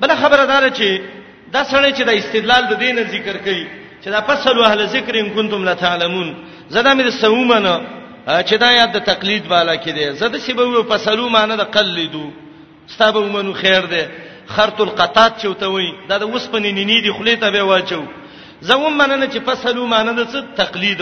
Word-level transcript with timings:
بل 0.00 0.10
خبره 0.22 0.44
ده 0.50 0.70
چې 0.78 0.88
دا 1.54 1.62
سړی 1.72 1.90
چې 1.96 2.02
د 2.08 2.10
استدلال 2.20 2.62
د 2.70 2.74
دین 2.82 2.96
ذکر 3.14 3.36
کوي 3.46 3.64
چې 4.02 4.08
دا 4.14 4.20
فصل 4.28 4.56
اهل 4.68 4.80
ذکر 4.96 5.14
ان 5.20 5.28
کنتم 5.36 5.60
لا 5.68 5.74
تعلمون 5.84 6.28
زدا 6.74 6.90
مې 6.98 7.04
سومنه 7.24 7.74
چې 8.48 8.54
دا 8.64 8.70
یاد 8.78 8.90
د 8.96 8.98
تقلید 9.12 9.42
بالا 9.52 9.74
کې 9.82 9.88
دی 9.96 10.06
زدا 10.20 10.38
سی 10.44 10.52
به 10.58 10.82
فصلو 10.90 11.26
معنی 11.36 11.54
د 11.62 11.64
قلدو 11.76 12.26
ستابه 12.94 13.20
ومنو 13.20 13.52
خیر 13.62 13.82
دی 13.92 14.02
خرط 14.54 14.78
القطات 14.86 15.32
چوتوي 15.42 15.88
دا 16.08 16.14
د 16.22 16.24
وسپنې 16.32 16.70
نینی 16.78 16.98
دی 17.04 17.10
خلی 17.18 17.34
ته 17.42 17.48
به 17.54 17.62
واچو 17.70 18.02
زمون 18.68 18.92
مننه 19.00 19.26
چې 19.32 19.38
فصلو 19.48 19.84
معنی 19.94 20.12
د 20.20 20.22
څه 20.32 20.38
تقلید 20.62 20.98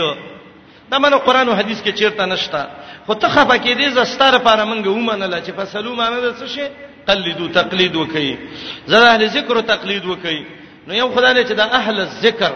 دا 0.91 0.97
منه 1.03 1.17
قران 1.27 1.47
او 1.49 1.55
حديث 1.61 1.79
کې 1.85 1.91
چیرته 1.99 2.25
نشتا 2.33 2.63
خو 3.05 3.13
ته 3.21 3.27
خفه 3.33 3.55
کې 3.63 3.71
دي 3.79 3.87
زستر 3.97 4.29
لپاره 4.37 4.63
مونږ 4.69 4.83
ومنل 4.87 5.33
چې 5.45 5.51
فصلو 5.59 5.91
معنی 6.01 6.17
د 6.25 6.29
څه 6.41 6.45
شي 6.53 6.67
تقلدو 7.09 7.45
تقلید 7.59 7.95
وکي 7.95 8.37
زړه 8.89 9.07
اهل 9.13 9.21
ذکر 9.37 9.55
تقلید 9.73 10.03
وکي 10.11 10.39
نو 10.87 10.91
یو 11.01 11.07
خدای 11.15 11.31
نه 11.37 11.43
چې 11.49 11.53
د 11.61 11.63
اهل 11.79 11.97
ذکر 12.25 12.51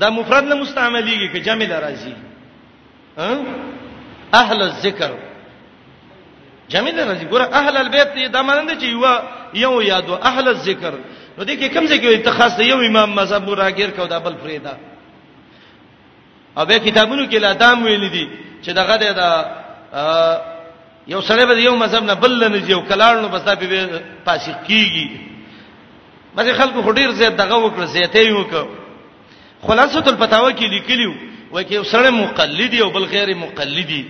دا 0.00 0.06
مفرد 0.18 0.44
نه 0.50 0.54
مستعمليږي 0.62 1.28
که 1.32 1.38
جمع 1.46 1.64
درازي 1.72 2.12
اهل 4.42 4.58
الذکر 4.70 5.10
جمع 6.72 6.90
درازي 6.98 7.24
ګوره 7.32 7.46
اهل 7.60 7.74
البيت 7.84 8.08
دا 8.36 8.40
مانند 8.48 8.70
چې 8.80 8.84
یو 8.94 9.04
یو 9.64 9.74
یادو 9.92 10.14
اهل 10.30 10.46
الذکر 10.48 10.94
نو 11.38 11.44
دې 11.48 11.54
کې 11.60 11.72
کوم 11.74 11.84
ځای 11.90 11.98
کې 12.02 12.06
انتخاب 12.16 12.60
یو 12.60 12.78
امام 12.88 13.10
مذهب 13.20 13.46
راګیر 13.62 13.90
کو 13.96 14.06
دا 14.06 14.18
بل 14.18 14.34
فریدا 14.42 14.74
اوبه 16.58 16.78
کتابونو 16.78 17.24
کې 17.30 17.34
لا 17.44 17.52
دام 17.52 17.82
ویل 17.82 18.10
دي 18.14 18.26
چې 18.64 18.68
دغه 18.78 18.94
د 19.02 19.04
یو 21.08 21.20
سره 21.20 21.44
به 21.46 21.62
یو 21.62 21.76
مذهب 21.76 22.04
نه 22.04 22.14
بل 22.14 22.48
نه 22.52 22.70
یو 22.70 22.80
کلاړ 22.88 23.16
نو 23.20 23.28
بس 23.28 23.42
دا 23.44 23.54
به 23.54 24.02
فاسق 24.24 24.56
کیږي 24.68 25.08
مزه 26.36 26.52
خلکو 26.54 26.82
خډیر 26.82 27.10
زیات 27.12 27.36
دغه 27.36 27.56
وکړه 27.56 27.84
زیاته 27.84 28.20
یو 28.26 28.36
وکړه 28.40 28.64
خلاصۃ 29.66 30.06
الفتاوی 30.08 30.52
کې 30.54 30.64
لیکلیو 30.76 31.12
وای 31.52 31.64
کې 31.64 31.72
یو 31.72 31.84
سره 31.84 32.10
مقلد 32.10 32.74
او 32.80 32.90
بل 32.90 33.04
غیر 33.04 33.34
مقلدی 33.36 34.04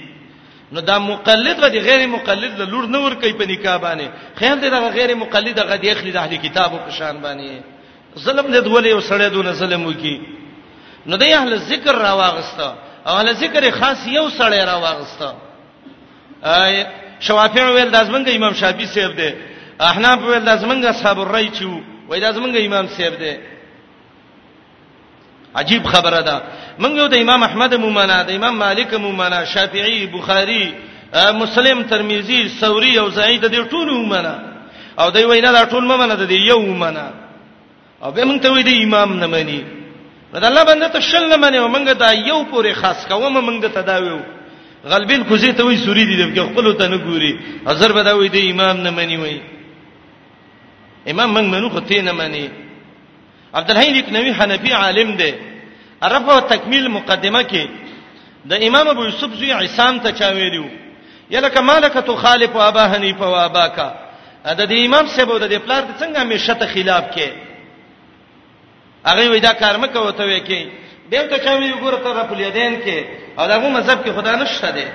نو 0.73 0.81
دا 0.81 0.99
مقلد 0.99 1.61
غدي 1.65 1.79
غیر 1.81 2.07
مقلد 2.07 2.59
له 2.61 2.65
لور 2.71 2.85
نه 2.87 2.99
ور 2.99 3.15
کوي 3.15 3.33
په 3.33 3.45
نکاح 3.51 3.77
باندې 3.79 4.07
خیال 4.39 4.59
دې 4.61 4.71
دا 4.71 4.89
غیر 4.89 5.15
مقلد 5.15 5.59
غدي 5.61 5.91
اخلي 5.93 6.11
د 6.13 6.17
اهلي 6.17 6.39
کتابو 6.39 6.77
په 6.77 6.91
شان 6.99 7.17
باندې 7.21 8.19
ظلم 8.19 8.47
دې 8.55 8.61
دولې 8.65 8.87
یو 8.87 9.01
سره 9.01 9.29
دونه 9.29 9.53
ظلم 9.53 9.87
وکي 9.87 10.17
نو 11.07 11.17
د 11.17 11.23
اهل 11.23 11.57
ذکر 11.57 11.95
را 11.99 12.13
واغستا 12.15 12.75
او 13.07 13.17
اهل 13.17 13.33
ذکر 13.35 13.71
خاص 13.71 14.07
یو 14.07 14.29
سره 14.31 14.65
را 14.65 14.75
واغستا 14.79 15.35
شوافع 16.45 17.65
ویل 17.75 17.91
د 17.95 17.97
ازمنګ 18.05 18.27
امام 18.37 18.55
شافعي 18.61 18.87
صاحب 18.95 19.13
دی 19.21 19.29
احناف 19.91 20.19
ویل 20.29 20.45
د 20.49 20.51
ازمنګ 20.57 20.83
اصحاب 20.95 21.19
الرای 21.21 21.47
چې 21.57 21.65
وای 22.09 22.19
د 22.21 22.25
ازمنګ 22.33 22.55
امام 22.69 22.87
صاحب 22.95 23.15
دی 23.23 23.33
عجیب 25.61 25.83
خبره 25.93 26.21
ده 26.29 26.37
مونږ 26.83 26.95
یو 27.01 27.07
د 27.15 27.17
امام 27.25 27.41
احمد 27.49 27.73
مومنا 27.85 28.19
د 28.29 28.31
امام 28.39 28.55
مالک 28.65 28.91
مومنا 29.05 29.39
شافعي 29.55 30.07
بخاري 30.17 30.65
مسلم 31.43 31.83
ترمذی 31.93 32.41
ثوری 32.61 32.93
او 33.03 33.09
زید 33.19 33.45
د 33.55 33.57
ټولو 33.73 33.93
مومنا 34.03 34.35
او 35.01 35.07
دوی 35.15 35.25
وینا 35.31 35.51
د 35.53 35.59
ټول 35.73 35.85
مومنا 35.91 36.15
د 36.15 36.31
یو 36.51 36.59
مومنا 36.69 37.07
او 38.03 38.11
به 38.15 38.23
مونږ 38.29 38.41
ته 38.43 38.49
وی 38.53 38.63
د 38.69 38.73
امام 38.85 39.11
نه 39.21 39.27
مانی 39.33 39.61
د 40.43 40.45
الله 40.51 40.65
باندې 40.69 40.93
ته 40.95 41.01
شل 41.01 41.25
نه 41.31 41.37
مانی 41.43 41.59
مونږ 41.73 41.87
دا 42.05 42.11
یو 42.31 42.39
پورې 42.51 42.73
خاص 42.81 42.99
کوم 43.09 43.35
مونږ 43.47 43.67
ته 43.75 43.81
دا 43.91 43.97
ویو 44.03 44.21
غلبین 44.93 45.23
کوزي 45.25 45.53
ته 45.53 45.65
وای 45.65 45.77
سوري 45.77 46.05
دي 46.05 46.17
دغه 46.17 46.47
خپل 46.53 46.73
ته 46.79 46.87
نه 46.89 46.97
ګوري 46.97 47.33
حضر 47.69 47.93
به 47.93 48.03
دا 48.03 48.13
وای 48.17 48.29
دی 48.29 48.51
امام 48.53 48.77
نه 48.85 48.91
مني 48.91 49.17
وای 49.17 49.41
امام 51.11 51.33
من 51.35 51.45
منو 51.51 51.69
خو 51.69 51.79
ته 51.81 52.01
نه 52.03 52.13
مني 52.13 52.51
عبد 53.55 53.71
الحی 53.71 53.93
لکنوی 53.93 54.33
حنفی 54.33 54.73
عالم 54.73 55.17
دی 55.17 55.35
عرب 56.03 56.31
او 56.31 56.41
تکمیل 56.41 56.89
مقدمه 56.89 57.43
کې 57.43 57.65
د 58.49 58.53
امام 58.53 58.89
ابو 58.89 59.05
یوسف 59.05 59.35
زوی 59.37 59.51
عصام 59.53 59.99
ته 59.99 60.11
چا 60.13 60.29
ویلو 60.33 60.67
یلک 61.31 61.57
مالک 61.57 61.99
تو 61.99 62.17
خالف 62.17 62.57
ابا 62.57 62.85
حنیفه 62.95 63.25
و 63.27 63.35
اباکا 63.45 63.89
د 64.45 64.61
دې 64.71 64.79
امام 64.87 65.07
سیبو 65.07 65.39
د 65.39 65.53
پلار 65.65 65.83
د 65.83 65.97
څنګه 66.01 66.21
مشه 66.31 66.55
ته 66.55 66.67
خلاف 66.67 67.05
کې 67.15 67.29
هغه 69.09 69.29
وای 69.31 69.41
دا 69.41 69.53
کار 69.53 69.75
مکه 69.79 69.99
وته 70.01 70.25
وای 70.25 70.41
کې 70.45 70.61
دې 71.15 71.29
ته 71.31 71.37
چا 71.45 71.53
وی 71.61 71.71
ګوره 71.83 71.97
ته 72.05 72.11
رب 72.19 72.31
الیدین 72.35 72.75
کې 72.85 72.99
او 73.39 73.47
دغه 73.53 73.69
مذهب 73.79 73.99
کې 74.05 74.11
خدا 74.17 74.33
نشته 74.43 74.69
دی 74.77 74.87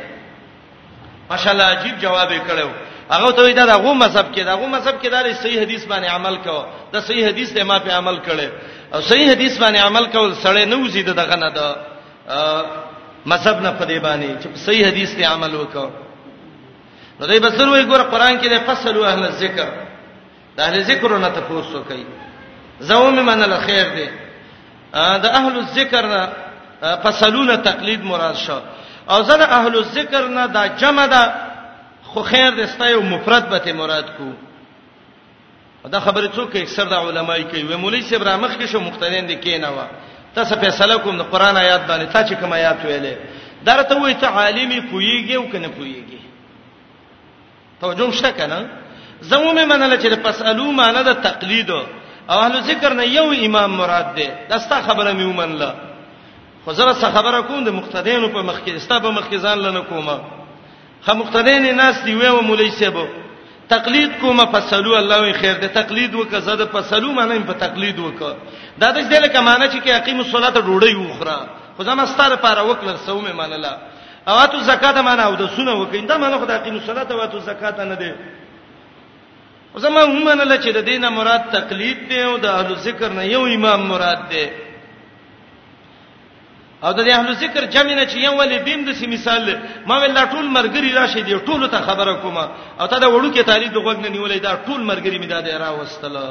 ماشاءالله 1.31 1.65
عجیب 1.75 1.95
جواب 2.03 2.29
یې 2.35 2.41
کړو 2.49 2.69
هغه 3.13 3.29
ته 3.35 3.41
وی 3.45 3.53
دا 3.59 3.65
دغه 3.73 3.89
مذهب 4.05 4.27
کې 4.35 4.41
دغه 4.51 4.65
مذهب 4.75 4.95
کې 5.01 5.07
دا 5.15 5.33
صحیح 5.33 5.61
حدیث 5.61 5.85
باندې 5.91 6.09
عمل 6.17 6.35
کو 6.45 6.57
دا 6.93 6.99
صحیح 7.07 7.25
حدیث 7.29 7.49
ته 7.53 7.63
ما 7.71 7.77
په 7.85 7.91
عمل 8.01 8.15
کړي 8.27 8.47
او 8.93 8.99
صحیح 9.09 9.27
حدیث 9.33 9.53
باندې 9.63 9.79
عمل 9.89 10.05
کول 10.13 10.31
سړی 10.45 10.63
نه 10.71 10.75
وزي 10.83 11.01
دغه 11.03 11.35
نه 11.43 11.49
دا 11.57 11.67
مذهب 13.25 13.57
نه 13.65 13.71
پدې 13.79 13.97
باندې 14.05 14.29
چې 14.43 14.47
صحیح 14.65 14.83
حدیث 14.89 15.09
ته 15.15 15.23
عمل 15.33 15.53
وکړو 15.55 15.89
نو 17.19 17.27
دای 17.27 17.39
بسر 17.39 17.67
وی 17.69 17.83
ګور 17.85 18.01
قران 18.11 18.39
کې 18.41 18.47
نه 18.51 18.59
فصل 18.67 18.95
او 18.97 19.05
اهل 19.05 19.23
ذکر 19.43 19.67
د 20.55 20.59
اهل 20.59 20.83
ذکر 20.89 21.17
نه 21.17 21.29
تاسو 21.29 21.83
کوي 21.83 22.05
زوم 22.79 23.15
من 23.25 23.43
الخير 23.43 23.87
دی 23.95 24.07
د 24.93 25.25
اهل 25.39 25.57
الذکر 25.57 26.05
نه 26.07 26.21
فسلونه 27.03 27.55
تقلید 27.55 28.03
مراد 28.03 28.35
شو 28.35 28.59
او 29.09 29.21
زنه 29.23 29.43
اهل 29.43 29.73
الذکر 29.77 30.27
نه 30.27 30.45
دا 30.47 30.67
جمع 30.67 31.05
ده 31.05 31.33
خو 32.03 32.21
خیر 32.21 32.49
دسته 32.49 32.89
یو 32.89 33.01
مفرد 33.01 33.49
به 33.49 33.73
مراد 33.73 34.07
کو 34.17 34.27
دا 35.89 35.99
خبره 35.99 36.27
څوک 36.27 36.55
اکثر 36.55 36.83
د 36.85 36.93
علماي 36.93 37.43
کوي 37.43 37.63
و 37.63 37.77
مولوی 37.77 38.01
صاحب 38.01 38.23
رامخ 38.23 38.51
کې 38.59 38.65
شو 38.71 38.79
مختلین 38.79 39.25
دي 39.27 39.37
کې 39.41 39.61
نه 39.61 39.67
و 39.69 39.77
تاسو 40.35 40.55
فیصله 40.55 40.97
کوم 40.97 41.17
د 41.17 41.21
قران 41.31 41.57
آیات 41.57 41.81
باندې 41.87 42.13
تا 42.13 42.25
چې 42.29 42.33
کوم 42.39 42.53
آیات 42.53 42.77
ویلې 42.83 43.15
درته 43.65 43.95
وې 43.97 44.13
ته 44.21 44.27
عالمي 44.27 44.79
پويږي 44.91 45.35
او 45.35 45.49
کنه 45.51 45.67
پويږي 45.77 46.19
توجه 47.81 48.11
شته 48.11 48.31
کنه 48.31 48.59
زموږ 49.21 49.59
منل 49.65 49.97
چې 49.99 50.27
فسالو 50.27 50.71
معنی 50.71 51.03
د 51.03 51.13
تقلید 51.13 51.69
او 52.31 52.37
اهل 52.45 52.55
ذکر 52.69 52.93
نه 52.93 53.05
یو 53.17 53.27
امام 53.47 53.71
مراد 53.79 54.15
دی 54.15 54.27
دستا 54.49 54.81
خبره 54.81 55.13
مې 55.13 55.23
ومنله 55.31 55.69
خو 56.65 56.71
زه 56.73 56.93
سره 56.93 57.09
خبره 57.11 57.41
کوم 57.41 57.63
د 57.63 57.69
مقتدیانو 57.79 58.27
په 58.29 58.41
مخ 58.49 58.57
کې 58.65 58.69
استا 58.69 58.99
په 58.99 59.09
مخ 59.17 59.25
کې 59.29 59.37
ځان 59.45 59.57
لنه 59.65 59.79
کومه 59.81 60.17
خه 61.05 61.13
مقتدیان 61.13 61.75
ناس 61.75 61.95
دی 62.05 62.13
وې 62.19 62.25
و 62.37 62.41
مولای 62.41 62.69
سیبو 62.71 63.05
تقلید 63.69 64.11
کومه 64.21 64.45
فسلو 64.53 64.95
الله 64.95 65.17
وی 65.21 65.33
خیر 65.41 65.53
ده 65.53 65.67
تقلید 65.67 66.15
وکه 66.15 66.39
زده 66.39 66.65
فسلو 66.73 67.11
معنی 67.11 67.39
په 67.39 67.53
تقلید 67.65 67.99
وکه 67.99 68.31
دا 68.79 68.91
د 68.91 68.97
دې 69.11 69.19
لکه 69.25 69.39
معنی 69.41 69.67
چې 69.73 69.79
کې 69.83 69.89
اقیم 69.89 70.19
الصلاه 70.19 70.53
ډوړی 70.53 70.93
وخره 70.95 71.37
خو 71.77 71.83
زما 71.83 72.05
ستاره 72.05 72.35
پاره 72.35 72.63
وکړ 72.73 72.95
سومه 73.05 73.33
مانله 73.33 73.77
او 74.27 74.35
اتو 74.37 74.57
زکات 74.59 74.97
معنی 74.97 75.21
او 75.23 75.35
د 75.35 75.49
سونه 75.55 75.71
وکیندا 75.73 76.17
معنی 76.17 76.35
خدای 76.41 76.57
اقیم 76.57 76.73
الصلاه 76.75 77.11
او 77.11 77.21
اتو 77.21 77.39
زکات 77.39 77.79
نه 77.79 77.95
دی 77.95 78.11
زما 79.83 80.01
هم 80.03 80.19
منله 80.25 80.55
چې 80.57 80.69
د 80.77 80.79
دینه 80.89 81.07
مراد 81.09 81.43
تقلید 81.53 81.97
دی 82.09 82.19
او 82.23 82.33
د 82.37 82.45
اهل 82.45 82.75
ذکر 82.87 83.09
نه 83.09 83.23
یو 83.27 83.43
امام 83.45 83.81
مراد 83.87 84.19
دی 84.29 84.45
او 86.83 86.91
د 86.93 86.99
اهل 86.99 87.33
ذکر 87.43 87.63
جمع 87.73 87.93
نه 87.93 88.05
چې 88.07 88.17
یو 88.17 88.33
ولې 88.39 88.57
بیم 88.65 88.81
د 88.89 88.91
مثال 89.13 89.45
ما 89.85 89.95
ول 90.01 90.15
ټول 90.33 90.45
مرګري 90.57 90.91
راشي 90.95 91.21
دی 91.21 91.33
ټول 91.45 91.61
ته 91.69 91.79
خبره 91.87 92.13
کوم 92.23 92.37
او 92.79 92.85
ته 92.87 92.95
د 92.99 93.03
وړو 93.13 93.29
کې 93.35 93.43
تاریخ 93.51 93.69
د 93.73 93.77
غوږ 93.85 93.97
نه 94.03 94.09
نیولې 94.15 94.37
دا 94.39 94.51
ټول 94.65 94.79
مرګري 94.89 95.17
می 95.19 95.27
دا 95.27 95.39
دی 95.41 95.51
را 95.63 95.69
وستله 95.71 96.27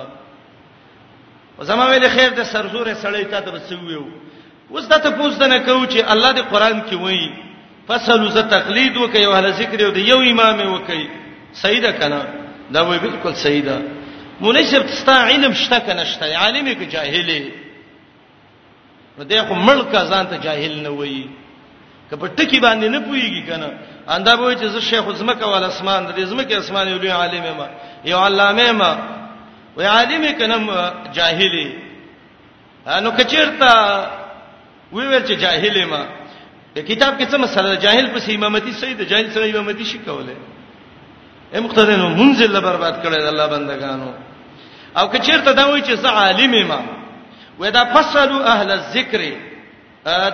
زما 1.68 1.84
ویل 1.86 2.08
خیر 2.14 2.30
د 2.34 2.42
سرزور 2.52 2.86
سړی 3.02 3.24
ته 3.30 3.38
درسویو 3.46 4.02
اوس 4.70 4.84
دا 4.88 4.98
ته 4.98 5.10
پوښتنه 5.10 5.56
کوم 5.66 5.86
چې 5.92 5.98
الله 6.12 6.32
د 6.32 6.38
قران 6.50 6.78
کې 6.90 6.94
وایي 7.02 7.28
فصلو 7.88 8.28
ز 8.36 8.38
تقلید 8.56 8.94
وکي 8.96 9.22
او 9.26 9.32
اهل 9.32 9.46
ذکر 9.60 9.78
یو 9.80 9.90
د 9.92 9.96
یو 10.10 10.20
امام 10.30 10.58
وکي 10.74 11.04
صحیح 11.52 11.80
ده 11.82 11.92
کنه 11.92 12.22
دا 12.70 12.80
وې 12.88 12.98
بالکل 13.02 13.34
صحیح 13.44 13.62
ده 13.64 13.76
مناسب 14.40 14.86
ستا 15.00 15.16
علم 15.26 15.52
شته 15.52 15.78
کنه 15.88 16.04
شته 16.12 16.28
عالم 16.46 16.66
کې 16.68 16.84
جاهل 16.92 17.52
نو 19.18 19.24
دې 19.24 19.38
خو 19.48 19.54
ملک 19.68 19.92
ځان 20.00 20.26
ته 20.32 20.36
جاهل 20.46 20.74
نه 20.86 20.90
وایي 20.98 21.22
کپه 22.10 22.28
ټکی 22.36 22.60
باندې 22.60 22.88
نه 22.94 23.00
پويږي 23.00 23.42
کنه 23.48 23.68
اندا 24.16 24.34
به 24.40 24.54
چې 24.54 24.64
زه 24.64 24.80
شیخ 24.90 25.08
زمکه 25.22 25.46
ول 25.52 25.64
اسمان 25.70 26.10
دې 26.16 26.20
زمکه 26.34 26.58
اسمان 26.58 26.88
یو 26.88 26.98
لوی 26.98 27.08
عالم 27.20 27.48
ما 27.62 27.68
یو 28.10 28.18
علامه 28.26 28.68
ما 28.82 28.90
وې 29.76 29.84
عالم 29.84 30.38
کنه 30.38 30.92
جاهلی 31.20 31.66
نو 33.06 33.10
کچیرته 33.16 33.72
وی 34.92 35.06
ور 35.06 35.26
چې 35.26 35.32
جاهلی 35.46 35.84
ما 35.96 36.04
کتاب 36.74 37.20
کې 37.20 37.26
څه 37.30 37.34
مسله 37.44 37.74
جاهل 37.74 38.06
په 38.14 38.34
امامتي 38.36 38.72
سید 38.84 39.02
جاهل 39.02 39.30
سره 39.38 39.46
امامتي 39.50 39.84
شي 39.94 39.98
کوله 40.04 40.36
اے 41.52 41.60
مقتدیانو 41.64 42.08
منزل 42.20 42.50
له 42.54 42.60
برباد 42.66 42.94
کړي 43.04 43.18
د 43.24 43.26
الله 43.32 43.46
بندگانو 43.54 44.08
او 45.00 45.04
که 45.12 45.18
چیرته 45.26 45.50
دا 45.58 45.64
وایي 45.68 45.82
چې 45.86 45.94
زه 46.04 46.08
عالم 46.22 46.54
ما 46.70 46.80
ودا 47.60 47.82
فصلوا 47.94 48.40
اهل 48.54 48.70
الذکر 48.78 49.22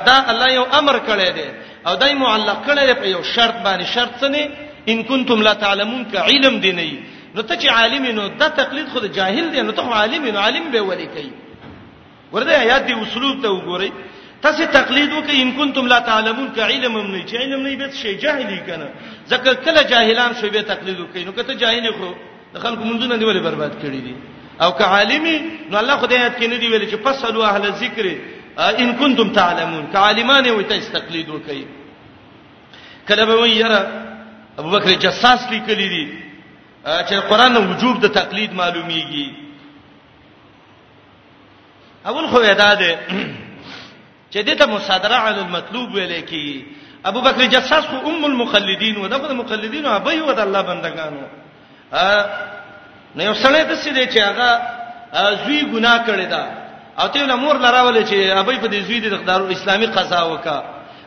دا 0.08 0.16
الله 0.32 0.49
یو 0.55 0.64
امر 0.81 0.96
کړی 1.08 1.31
دی 1.37 1.46
او 1.87 1.93
دای 2.02 2.12
معلق 2.22 2.58
کړی 2.69 2.84
دی 2.88 2.94
په 3.02 3.06
یو 3.14 3.22
شرط 3.34 3.56
باندې 3.64 3.87
شرط 3.94 4.14
څه 4.20 4.26
نه 4.28 4.50
ان 4.93 5.02
کنتم 5.11 5.43
لا 5.49 5.52
تعلمون 5.64 6.02
ک 6.12 6.16
علم 6.31 6.58
دی 6.64 6.72
نه 6.81 6.88
نو 7.34 7.43
ته 7.43 7.55
چې 7.56 7.67
عالم 7.76 8.05
نو 8.19 8.25
دا 8.43 8.49
تقلید 8.58 8.88
خود 8.96 9.05
جاهل 9.20 9.46
دی 9.55 9.62
نو 9.69 9.72
ته 9.78 9.82
عالم 10.00 10.26
نو 10.34 10.38
عالم 10.46 10.69
به 10.76 10.81
ولی 10.90 11.06
کوي 11.14 11.32
ورته 12.32 12.50
آیات 12.64 12.82
دی 12.88 12.93
اسلوب 13.05 13.43
ته 13.46 13.55
وګورئ 13.55 13.90
تاسو 14.44 14.62
تقلید 14.79 15.11
وکئ 15.19 15.35
ان 15.43 15.50
کنتم 15.58 15.85
لا 15.93 15.99
تعلمون 16.08 16.49
ک 16.56 16.58
علم 16.69 16.93
من 17.12 17.23
چې 17.29 17.35
علم 17.43 17.61
نه 17.67 17.73
به 17.81 17.87
شي 18.02 18.14
جاهلی 18.25 18.58
کنه 18.69 18.87
ځکه 19.31 19.50
کله 19.64 19.82
جاهلان 19.93 20.31
شوی 20.41 20.50
به 20.56 20.62
تقلید 20.73 20.99
وکئ 21.00 21.20
نو 21.26 21.32
کته 21.37 21.52
جاهل 21.62 21.87
خو 21.99 22.08
د 22.55 22.56
خلکو 22.64 22.82
منځونه 22.88 23.14
نیولې 23.23 23.41
برباد 23.46 23.73
کړی 23.82 23.99
دي 24.06 24.14
او 24.62 24.70
که 24.79 24.85
عالمي 24.96 25.37
نو 25.70 25.75
الله 25.82 25.94
خدای 26.02 26.19
یاد 26.25 26.35
کینې 26.41 26.56
دی 26.62 26.69
ویل 26.70 26.85
چې 26.93 26.99
فصلوا 27.05 27.44
اهل 27.52 27.64
ذکر 27.82 28.06
ان 28.82 28.88
کنتم 29.00 29.26
تعلمون 29.38 29.85
ک 29.94 29.96
عالمانه 30.06 30.50
وي 30.58 30.64
تاسو 30.73 30.88
تقلید 30.99 31.26
وکئ 31.37 31.62
کله 33.08 33.23
به 33.31 33.37
ویره 33.44 33.81
ابو 34.61 34.69
بکر 34.75 34.88
جساس 35.06 35.41
لیکلی 35.55 35.88
دي 35.94 36.05
چې 36.85 37.14
قران 37.31 37.55
وجوب 37.70 37.94
د 38.05 38.06
تقلید 38.20 38.50
معلومیږي 38.61 39.29
اول 42.12 42.25
خو 42.32 42.38
ادا 42.52 42.70
ده 42.82 42.93
چې 44.34 44.42
دته 44.42 44.66
مصادره 44.70 45.16
علی 45.28 45.40
المطلوب 45.40 45.94
ویل 45.94 46.14
کی 46.20 46.66
ابو 47.10 47.20
بکر 47.26 47.46
جساس 47.52 47.84
خو 47.90 47.96
ام 48.12 48.25
المخلدین 48.28 48.96
و 49.02 49.08
دغه 49.12 49.34
مخلدین 49.40 49.86
او 49.86 49.92
ابي 49.96 50.19
و 50.20 50.32
د 50.38 50.40
الله 50.46 50.62
بندگانو 50.70 51.22
ا 51.92 52.26
نه 53.16 53.25
یو 53.28 53.34
سره 53.44 53.62
د 53.70 53.75
سیده 53.84 54.04
چې 54.06 54.19
هغه 54.19 54.60
زوی 55.44 55.60
ګناه 55.60 56.06
کړی 56.06 56.31
دا 56.34 56.42
او 56.98 57.08
ته 57.16 57.26
له 57.31 57.36
مور 57.44 57.58
لراولې 57.58 58.10
چې 58.10 58.14
ابي 58.14 58.58
په 58.58 58.69
دې 58.69 58.86
زوی 58.90 59.00
د 59.06 59.12
اقدار 59.20 59.48
اسلامي 59.56 59.86
قضا 59.98 60.22
وکا 60.32 60.58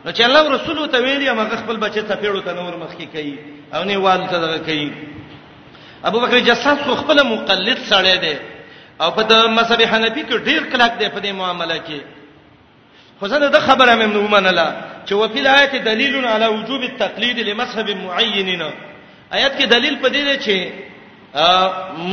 نو 0.05 0.11
چې 0.11 0.21
الله 0.27 0.49
رسول 0.57 0.83
ته 0.95 1.05
ویلي 1.07 1.29
هغه 1.31 1.55
خپل 1.63 1.77
بچی 1.85 2.01
ته 2.01 2.15
پیړو 2.25 2.45
ته 2.45 2.53
نور 2.59 2.81
مخکې 2.87 3.05
کوي 3.11 3.39
او 3.73 3.83
نه 3.91 3.97
وال 4.07 4.27
ته 4.35 4.43
دغه 4.45 4.59
کوي 4.69 4.91
ابو 6.11 6.19
بکر 6.23 6.39
جساس 6.51 6.79
خو 6.87 6.95
خپل 7.05 7.23
مقلد 7.35 7.77
سره 7.93 8.15
دی 8.27 8.35
او 9.01 9.11
په 9.15 9.21
د 9.31 9.47
مذهب 9.47 9.89
حنفي 9.93 10.21
کې 10.21 10.45
ډیر 10.45 10.71
کلک 10.71 10.99
دی 10.99 11.09
په 11.09 11.21
دې 11.21 11.27
معاملې 11.27 11.81
کې 11.87 12.16
خو 13.19 13.25
زه 13.31 13.37
د 13.57 13.59
خبره 13.67 13.93
مې 13.99 14.05
نه 14.13 14.19
ومنله 14.19 14.67
چې 15.07 15.13
وفي 15.19 15.41
آیت 15.57 15.73
دلیل 15.89 16.15
علی 16.33 16.47
وجوب 16.57 16.81
التقلید 16.89 17.37
لمذهب 17.49 17.87
معین 18.05 18.49
آیت 19.37 19.53
کې 19.59 19.65
دلیل 19.75 19.95
پدې 20.03 20.21
ده 20.27 20.35
چې 20.45 20.71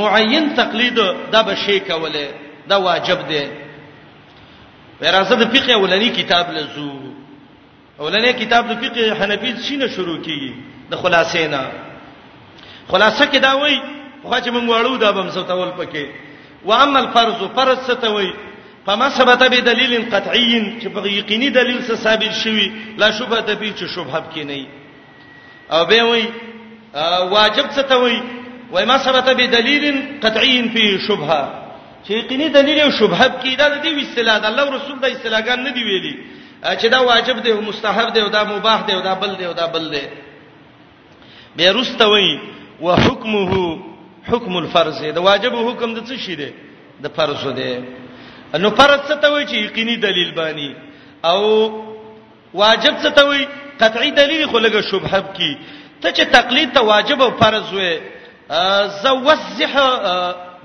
معین 0.01 0.45
تقلید 0.61 0.95
د 1.35 1.37
بشی 1.49 1.81
کوله 1.89 2.25
دا 2.69 2.77
واجب 2.87 3.21
دی 3.31 3.45
وراثه 5.01 5.35
د 5.37 5.45
فقه 5.57 5.75
ولنی 5.79 6.09
کتاب 6.21 6.47
لزو 6.59 6.91
ولنی 7.99 8.33
کتاب 8.33 8.63
د 8.73 8.75
فقه 8.85 9.01
حنفی 9.19 9.51
شینه 9.67 9.87
شروع 9.97 10.19
کیږي 10.25 10.53
د 10.91 10.95
خلاصې 11.03 11.37
نه 11.55 11.63
خلاصه 12.91 13.25
کې 13.33 13.37
دا 13.47 13.53
وایي 13.61 13.79
خو 14.25 14.35
چې 14.45 14.51
موږ 14.55 14.67
وړو 14.71 14.97
دا 15.01 15.11
بم 15.13 15.31
سوتول 15.31 15.69
پکې 15.79 16.05
و 16.65 16.73
اما 16.73 16.99
الفرض 16.99 17.39
فرض 17.57 17.79
ستوي 17.91 18.31
فما 18.87 19.09
ثبت 19.11 19.43
به 19.43 19.61
دلیل 19.61 20.11
قطعی 20.13 20.81
چې 20.81 20.87
په 20.87 21.07
یقیني 21.09 21.51
دلیل 21.51 21.83
سره 21.83 21.97
ثابت 21.97 22.33
شوی 22.33 22.73
لا 22.99 23.11
شبهه 23.11 23.41
ته 23.41 23.55
به 23.55 23.71
چې 23.79 23.85
شبهه 23.85 24.23
کې 24.35 24.39
نه 24.45 24.67
او 25.71 25.85
به 25.85 26.03
وای 26.05 26.25
واجب 27.31 27.67
څه 27.71 27.83
ته 27.89 27.97
وای 27.97 28.21
وای 28.73 28.85
ما 28.85 28.99
ثبت 28.99 29.31
به 29.31 29.47
دلیل 29.47 30.03
قطعی 30.23 30.69
فی 30.69 30.99
شبهه 31.09 31.45
چې 32.07 32.11
یقیني 32.11 32.49
دلیل 32.49 32.81
او 32.81 32.91
شبهه 32.91 33.29
کې 33.45 33.57
دا 33.59 33.69
د 33.69 33.83
دې 33.85 33.93
اصطلاح 34.03 34.39
د 34.39 34.45
الله 34.45 34.67
رسول 34.77 34.99
د 35.01 35.05
اصطلاحګان 35.13 35.59
نه 35.59 35.71
دی 35.71 35.83
ویلي 35.85 36.15
چې 36.79 36.85
دا 36.87 37.01
واجب 37.03 37.43
دی 37.43 37.51
او 37.53 37.61
مستحب 37.61 38.13
دی 38.13 38.21
او 38.21 38.29
دا 38.29 38.45
مباح 38.45 38.81
دی 38.87 38.93
او 38.93 39.01
دا 39.01 39.15
بل 39.15 39.37
دی 39.37 39.45
او 39.45 39.53
دا 39.53 39.67
بل 39.67 39.91
دی 39.91 40.03
به 41.57 41.73
رستوي 41.73 42.41
وحکمه 42.81 43.79
حکم 44.31 44.57
الفرض 44.57 44.99
دی 45.03 45.11
واجب 45.21 45.55
حکم 45.69 45.95
د 45.95 45.99
څه 46.07 46.17
شی 46.27 46.37
دی 46.37 46.51
د 47.03 47.07
فرض 47.17 47.47
دی 47.47 48.04
نو 48.63 48.71
فرض 48.79 48.99
څه 49.09 49.15
ته 49.23 49.31
وایي 49.33 49.47
چې 49.47 49.57
یقیني 49.67 49.95
دلیل 50.07 50.31
بانی 50.41 50.73
او 51.31 51.39
واجب 52.63 52.95
څه 53.03 53.11
ته 53.19 53.25
وایي 53.29 53.47
قطعی 53.83 54.11
دلیل 54.19 54.47
خو 54.51 54.59
لګه 54.59 54.81
شبهه 54.91 55.21
کی 55.39 55.53
ته 56.01 56.13
چې 56.13 56.25
تقلید 56.35 56.73
ته 56.75 56.81
واجب 56.91 57.23
او 57.27 57.31
فرض 57.45 57.69
وې 57.73 57.93
زوزح 59.03 59.73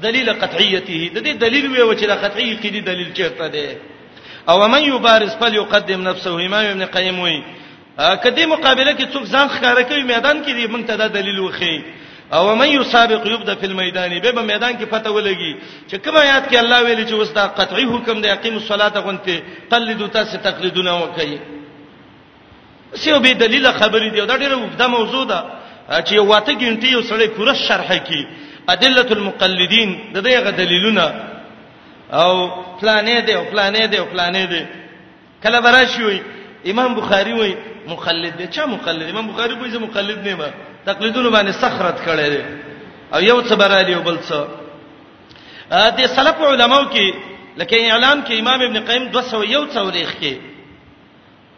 دلیل 0.01 0.29
قطعیته 0.33 1.09
د 1.13 1.17
دې 1.17 1.37
دلیل 1.41 1.75
وې 1.75 1.79
و 1.79 1.93
چې 1.93 2.05
د 2.11 2.19
قطعی 2.25 2.47
یقیني 2.49 2.81
دلیل 2.89 3.13
چیرته 3.21 3.47
ده 3.47 3.77
او 4.49 4.67
من 4.73 4.81
یبارز 4.83 5.33
فلیقدم 5.39 6.03
نفسه 6.09 6.31
امام 6.31 6.65
ابن 6.71 6.85
قیم 6.97 7.23
وې 7.25 7.41
کدی 8.23 8.45
مقابله 8.45 8.95
کې 8.97 9.07
څوک 9.13 9.23
ځان 9.33 9.47
ښکارا 9.49 9.81
کوي 9.81 10.03
میدان 10.03 10.43
کې 10.43 10.51
دې 10.51 10.71
موږ 10.73 10.85
ته 10.91 10.95
دا 11.03 11.07
دلیل 11.07 11.39
وخی 11.39 11.77
او 12.35 12.55
مې 12.59 12.67
یسابق 12.79 13.25
یبدا 13.27 13.53
فی 13.59 13.65
المیدان 13.71 14.19
به 14.19 14.31
په 14.31 14.41
میدان 14.41 14.73
کې 14.79 14.85
پته 14.93 15.09
ولګي 15.11 15.53
چې 15.89 15.95
کومه 16.05 16.21
یاد 16.31 16.43
کې 16.51 16.55
الله 16.63 16.79
ویلي 16.83 17.05
چې 17.09 17.13
وستا 17.13 17.43
قطعی 17.57 17.83
حکم 17.93 18.21
دی 18.21 18.29
اقیم 18.29 18.53
الصلاه 18.61 18.89
غونته 19.05 19.35
تقلدو 19.69 20.07
تاسو 20.07 20.37
تقلدونه 20.37 20.91
وکړي 21.01 21.37
سیو 23.01 23.19
به 23.25 23.33
دلیل 23.33 23.65
خبرې 23.81 24.09
دی 24.13 24.21
دا 24.21 24.37
ډیره 24.37 24.55
وګدا 24.55 24.87
موضوع 24.87 25.23
ده 25.25 25.39
چې 26.07 26.13
واته 26.19 26.51
ګنټي 26.53 26.85
یو 26.91 27.01
سړی 27.01 27.27
پوره 27.37 27.53
شرحه 27.53 27.97
کوي 27.97 28.27
ادله 28.69 29.11
المقلدین 29.11 29.89
د 30.13 30.17
دې 30.27 30.33
غ 30.33 30.49
دلیلونه 30.61 31.05
او 32.21 32.33
پلانې 32.81 33.17
دی 33.25 33.33
او 33.39 33.43
پلانې 33.51 33.85
دی 33.91 33.97
او 33.97 34.05
پلانې 34.13 34.45
دی 34.51 34.63
کله 35.43 35.59
براشي 35.61 36.03
وي 36.05 36.21
امام 36.71 36.95
بخاری 36.95 37.33
وي 37.33 37.53
مخلد 37.87 38.33
دی 38.37 38.47
چا 38.55 38.65
مخلد 38.65 39.09
امام 39.09 39.25
بخاری 39.31 39.53
وایي 39.53 39.71
زه 39.71 39.79
مخلد 39.79 40.19
نه 40.23 40.29
یم 40.31 40.41
تقلیدونو 40.85 41.29
باندې 41.31 41.51
سخرت 41.61 41.99
کړي 42.05 42.27
دي 42.33 42.41
او 43.13 43.19
یو 43.23 43.41
څه 43.41 43.55
برالي 43.61 43.93
او 43.95 44.01
بل 44.03 44.17
څه 44.17 44.47
ا 45.71 45.89
دې 45.97 46.05
سلف 46.15 46.37
علماو 46.51 46.83
کې 46.93 47.13
لکه 47.59 47.75
اعلان 47.91 48.23
کې 48.27 48.33
امام 48.39 48.59
ابن 48.65 48.79
قیم 48.89 49.03
201 49.15 49.73
تاریخ 49.73 50.13
کې 50.21 50.37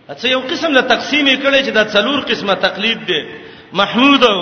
اڅه 0.09 0.25
یو 0.31 0.39
قسم 0.51 0.71
له 0.77 0.81
تقسیم 0.93 1.25
کړي 1.27 1.61
چې 1.65 1.69
دا 1.79 1.83
څلور 1.95 2.19
قسمه 2.31 2.53
تقلید 2.67 3.05
دي 3.09 3.21
محمود 3.79 4.23
او 4.29 4.39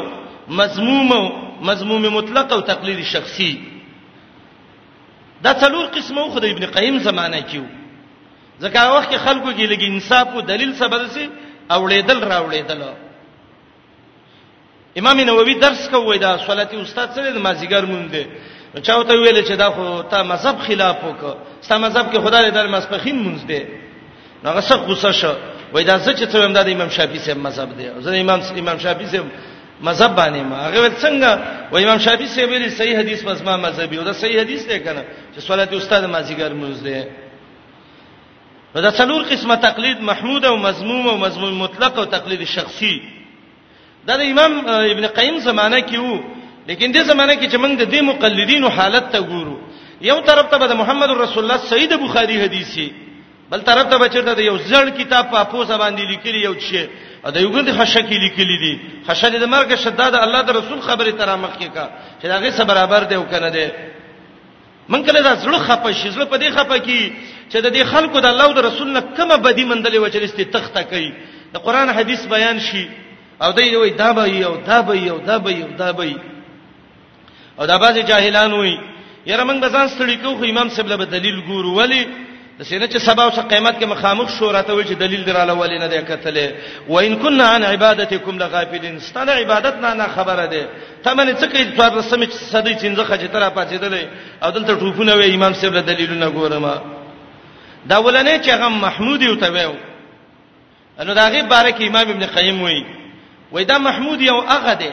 مذموم 0.59 1.11
او 1.17 1.23
مذموم 1.69 2.13
مطلق 2.15 2.53
او 2.53 2.59
تقلید 2.71 3.01
شخصي 3.11 3.51
دا 5.41 5.51
څلور 5.63 5.85
قسمه 5.97 6.23
خو 6.31 6.39
د 6.39 6.45
ابن 6.53 6.65
قیم 6.77 6.97
زمانه 7.09 7.41
کې 7.41 7.61
ځکه 8.63 8.77
هغه 8.79 8.97
وخت 8.97 9.09
کې 9.11 9.17
خلکو 9.25 9.49
کې 9.51 9.67
لګي 9.71 9.87
انصاف 9.89 10.27
او 10.33 10.41
دلیل 10.51 10.73
سبب 10.81 11.07
سي 11.13 11.29
اوړېدل 11.71 12.19
راوړېدل 12.31 12.79
را 12.85 12.93
امام 14.97 15.17
نووي 15.21 15.53
درس 15.59 15.89
کوي 15.91 16.17
دا 16.17 16.31
صلاتي 16.47 16.77
استاد 16.81 17.09
سره 17.15 17.29
د 17.31 17.37
مازیګر 17.37 17.85
مونږ 17.85 18.05
دی 18.13 18.23
چا 18.81 19.03
ته 19.03 19.13
ویل 19.13 19.43
چې 19.45 19.53
دا 19.61 19.69
خو 19.69 20.01
تا 20.03 20.23
مذهب 20.23 20.57
خلاف 20.67 20.95
وکړه 21.03 21.33
ستا 21.61 21.77
مذهب 21.77 22.11
کې 22.13 22.17
خدای 22.25 22.51
در 22.51 22.67
مسخین 22.67 23.17
مونږ 23.25 23.39
دی 23.47 23.61
هغه 24.45 24.61
څه 24.61 24.75
غوسه 24.87 25.11
شو 25.11 25.33
وای 25.73 25.83
دا 25.83 25.99
څه 26.05 26.11
چې 26.19 26.25
ته 26.31 26.45
هم 26.45 26.53
د 26.53 26.69
امام 26.69 26.89
شافعي 26.89 27.19
سره 27.19 27.33
مذهب 27.33 27.69
دی 27.77 27.85
زه 28.01 28.17
امام 28.21 28.39
امام 28.59 28.77
شافعي 28.79 29.07
سره 29.07 29.25
مذهب 29.81 30.11
باندې 30.15 30.41
ما 30.51 30.55
هغه 30.67 30.89
څنګه 31.03 31.31
و 31.73 31.77
امام 31.77 31.99
شافعي 32.05 32.27
سي 32.27 32.43
ویلي 32.45 32.69
صحیح 32.69 32.97
حدیث 32.99 33.23
پس 33.23 33.41
ما 33.41 33.57
مذهبي 33.57 33.97
او 33.97 34.03
دا 34.03 34.13
صحیح 34.13 34.41
حدیث 34.41 34.61
دی 34.69 34.79
کنه 34.79 35.03
چې 35.35 35.39
صلاتي 35.39 35.75
استاد 35.77 36.03
مازیګر 36.11 36.51
موز 36.61 36.79
دی 36.83 37.03
دا 38.75 38.91
څلور 38.91 39.21
قسمه 39.31 39.55
تقلید 39.55 40.01
محمود 40.01 40.45
او 40.45 40.57
مذموم 40.57 41.07
او 41.07 41.17
مذموم 41.17 41.53
مطلق 41.61 41.97
او 41.99 42.05
تقلید 42.05 42.43
شخصي 42.43 43.01
دا 44.09 44.15
د 44.21 44.23
امام 44.33 44.53
ابن 44.93 45.05
قیم 45.17 45.35
زمانہ 45.49 45.79
کې 45.89 45.97
وو 46.03 46.15
لیکن 46.69 46.87
دې 46.95 47.01
زمانہ 47.11 47.31
کې 47.39 47.45
چې 47.51 47.57
موږ 47.63 47.73
د 47.81 47.83
دې 47.93 48.01
مقلدینو 48.11 48.67
حالت 48.77 49.05
ته 49.13 49.19
ګورو 49.31 49.55
یو 50.09 50.17
طرف 50.29 50.45
ته 50.51 50.65
د 50.71 50.73
محمد 50.81 51.09
رسول 51.21 51.41
الله 51.43 51.57
سید 51.73 51.91
بخاری 52.05 52.37
حدیثي 52.43 52.87
بل 53.51 53.59
طرف 53.67 53.85
ته 53.91 53.97
بچرته 54.03 54.33
د 54.39 54.41
یو 54.49 54.57
ځل 54.69 54.89
کتاب 54.99 55.25
په 55.33 55.43
پوسه 55.51 55.75
باندې 55.81 56.09
لیکلی 56.11 56.41
یو 56.47 56.53
شی 56.67 56.81
دا 57.35 57.39
یو 57.43 57.51
ګند 57.55 57.69
خشکی 57.77 58.17
لیکلی 58.25 58.55
دی 58.63 58.73
خشکی 59.07 59.37
د 59.43 59.47
مرګ 59.55 59.69
شداد 59.83 60.15
الله 60.25 60.41
د 60.47 60.57
رسول 60.59 60.79
خبره 60.87 61.11
تر 61.19 61.29
مخ 61.41 61.53
کې 61.59 61.69
کا 61.75 61.85
چې 62.21 62.25
دا 62.31 62.37
غي 62.43 62.51
سره 62.57 62.63
برابر 62.71 63.03
دی 63.09 63.15
او 63.17 63.23
کنه 63.33 63.49
دی 63.55 63.65
من 64.95 65.03
کله 65.07 65.19
دا 65.27 65.33
زړه 65.43 65.59
خپه 65.69 65.91
شي 65.99 66.09
زړه 66.15 66.25
په 66.31 66.37
دې 66.41 66.49
خپه 66.55 66.77
کې 66.85 67.01
چې 67.51 67.57
د 67.65 67.67
دې 67.75 67.83
خلکو 67.93 68.17
د 68.25 68.27
الله 68.31 68.43
او 68.47 68.53
د 68.59 68.65
رسول 68.67 68.87
نه 68.95 69.01
کومه 69.17 69.37
بدی 69.45 69.65
مندلې 69.71 69.97
و 70.01 70.09
چې 70.13 70.19
لستې 70.25 70.45
تخته 70.55 70.81
کوي 70.93 71.09
د 71.53 71.57
قران 71.65 71.89
حدیث 71.99 72.25
بیان 72.33 72.57
شي 72.69 72.83
او 73.41 73.51
دوی 73.51 73.75
وای 73.75 73.89
دا 73.89 74.13
به 74.13 74.29
یو 74.29 74.55
دا 74.65 74.81
به 74.81 74.97
یو 74.97 75.17
دا 75.17 75.39
به 75.39 75.51
یو 75.53 75.67
دا 75.77 75.93
به 75.93 76.15
او 77.57 77.65
دا 77.65 77.77
باز 77.77 77.97
جاهلان 77.97 78.51
وای 78.53 78.77
یره 79.25 79.43
موږ 79.47 79.59
بزان 79.63 79.87
ستړي 79.87 80.15
کو 80.23 80.29
خو 80.39 80.43
امام 80.45 80.69
صاحب 80.69 80.87
له 80.87 81.05
دلیل 81.05 81.37
ګورو 81.49 81.75
ولی 81.79 82.07
د 82.59 82.63
سینه 82.63 82.87
چې 82.87 82.97
سبا 82.97 83.23
او 83.23 83.29
قیامت 83.31 83.79
کې 83.81 83.85
مخامخ 83.85 84.29
شو 84.39 84.51
راته 84.51 84.73
وای 84.73 84.83
چې 84.85 84.91
دلیل 84.93 85.23
دراله 85.23 85.53
ولی 85.53 85.79
نه 85.79 85.87
دی 85.87 85.99
کتلې 86.01 86.47
و 86.89 86.95
ان 86.99 87.15
كنا 87.15 87.43
عن 87.53 87.63
عبادتکم 87.63 88.37
لغافلین 88.37 88.99
ستنه 88.99 89.31
عبادت 89.31 89.75
نه 89.75 89.93
نه 89.93 90.07
خبره 90.07 90.45
ده 90.45 90.67
تمنه 91.03 91.33
څه 91.39 91.45
کوي 91.45 91.63
پر 91.65 91.89
رسمه 91.93 92.25
چې 92.25 92.53
صدې 92.53 92.81
چنځه 92.81 93.03
خجې 93.09 93.27
تر 93.33 93.49
پاتېدلې 93.49 94.07
او 94.43 94.49
دلته 94.51 94.75
ټوپونه 94.79 95.13
وای 95.15 95.33
امام 95.35 95.53
صاحب 95.53 95.73
له 95.73 95.81
دلیلونه 95.81 96.27
ګورم 96.31 96.65
دا 97.89 97.97
ولنه 98.03 98.39
چې 98.43 98.49
هغه 98.49 98.69
محمود 98.69 99.21
یو 99.21 99.35
ته 99.35 99.51
وایو 99.51 99.73
نو 100.99 101.13
دا 101.13 101.29
غیب 101.29 101.47
بارک 101.49 101.75
امام 101.81 102.09
ابن 102.09 102.25
قیم 102.25 102.61
وایي 102.61 102.83
وای 103.51 103.65
دا 103.65 103.77
محمود 103.77 104.21
یو 104.21 104.41
هغه 104.41 104.73
دی 104.73 104.91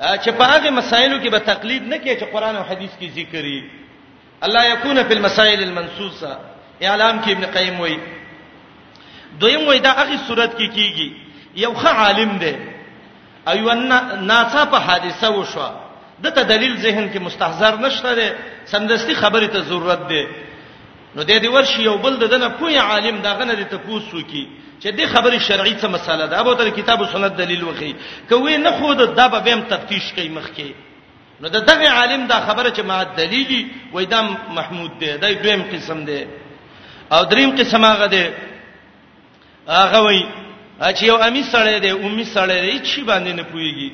چې 0.00 0.30
په 0.38 0.44
هغه 0.52 0.70
مسایلو 0.70 1.20
کې 1.24 1.28
به 1.30 1.38
تقلید 1.38 1.82
نه 1.82 1.98
کوي 1.98 2.16
چې 2.20 2.24
قران 2.32 2.56
او 2.56 2.62
حديث 2.62 2.90
کې 3.00 3.08
ذکر 3.16 3.44
یې 3.44 3.62
الله 4.46 4.64
یکون 4.72 5.02
فی 5.04 5.14
المسائل 5.14 5.62
المنصوصه 5.62 6.36
اعلام 6.82 7.20
کې 7.24 7.30
ابن 7.30 7.44
قیم 7.58 7.80
وای 7.80 7.98
دویم 9.42 9.66
وای 9.66 9.78
دا 9.78 9.90
هغه 10.00 10.16
صورت 10.26 10.52
کې 10.54 10.56
کی 10.56 10.72
کیږي 10.74 11.12
یو 11.62 11.72
ښه 11.74 11.86
عالم 11.86 12.36
دی 12.38 12.54
ایو 13.52 13.70
ان 13.70 13.92
ناسا 14.30 14.64
په 14.64 14.76
حادثه 14.78 15.30
وشوه 15.30 15.70
دته 16.22 16.42
دلیل 16.42 16.76
ذهن 16.76 17.10
کې 17.14 17.18
مستحضر 17.18 17.76
نشته 17.80 18.14
ده 18.14 18.34
سندستی 18.64 19.14
خبره 19.14 19.46
ته 19.46 19.60
ضرورت 19.60 20.08
ده 20.08 20.26
نو 21.16 21.20
د 21.28 21.32
دې 21.42 21.48
ورشي 21.56 21.82
یو 21.88 21.96
بل 22.04 22.14
دنه 22.28 22.48
کوی 22.58 22.76
عالم 22.88 23.16
دا 23.26 23.32
غنه 23.38 23.54
د 23.60 23.62
تپوسو 23.72 24.20
کی 24.30 24.44
چې 24.80 24.88
د 24.98 25.00
خبرې 25.12 25.38
شرعي 25.48 25.74
څه 25.82 25.88
مساله 25.96 26.24
ده 26.26 26.34
ابو 26.40 26.54
تر 26.60 26.68
کتاب 26.80 26.98
او 27.02 27.06
سنت 27.12 27.32
دلیل 27.38 27.62
وخی 27.64 27.92
کوي 28.28 28.56
نه 28.64 28.70
خود 28.78 28.96
د 29.18 29.20
به 29.34 29.52
هم 29.52 29.60
تفتیش 29.72 30.12
کوي 30.16 30.28
مخکي 30.38 30.72
نو 31.40 31.48
د 31.54 31.64
دغه 31.70 31.88
عالم 31.98 32.26
دا 32.26 32.38
خبره 32.48 32.68
چې 32.70 32.80
ما 32.90 33.04
دلیلی 33.20 33.60
وای 33.92 34.06
دا 34.06 34.20
محمود 34.58 34.90
دی 35.00 35.16
دا 35.22 35.30
دویم 35.42 35.62
قسم 35.72 36.04
دی 36.10 36.24
او 37.12 37.24
دریم 37.30 37.50
قسم 37.58 37.84
هغه 37.84 38.06
دی 38.16 38.24
هغه 39.68 39.98
وای 40.04 40.22
چې 40.80 41.02
یو 41.10 41.16
امی 41.16 41.42
سړی 41.52 41.80
دی 41.84 41.90
اومی 41.90 42.24
سړی 42.24 42.60
دی 42.70 42.80
چې 42.88 42.98
باندې 43.10 43.32
نه 43.40 43.44
پويږي 43.52 43.90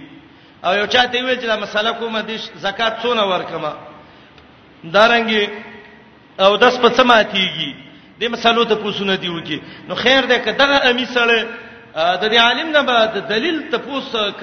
او 0.64 0.74
یو 0.78 0.86
چاته 0.86 1.22
ویل 1.24 1.38
چې 1.40 1.46
دا 1.52 1.56
مسله 1.62 1.90
کومه 1.92 2.20
د 2.20 2.40
زکات 2.66 2.92
څونه 3.02 3.22
ورکما 3.32 3.72
دارنګي 4.96 5.44
او 6.40 6.56
داس 6.56 6.78
په 6.78 6.90
سماتيږي 6.98 7.70
د 8.18 8.22
مثالو 8.34 8.64
ته 8.64 8.74
پوسونه 8.82 9.14
دیو 9.22 9.40
کی 9.46 9.58
نو 9.88 9.94
خیر 9.94 10.26
ده 10.26 10.38
که 10.38 10.52
دغه 10.52 10.76
امی 10.90 11.06
سره 11.14 11.38
د 11.96 12.32
دې 12.32 12.36
عالم 12.46 12.70
نه 12.70 12.82
بعد 12.82 13.28
دلیل 13.28 13.62
ته 13.70 13.78
پوسه 13.78 14.32
ک 14.40 14.42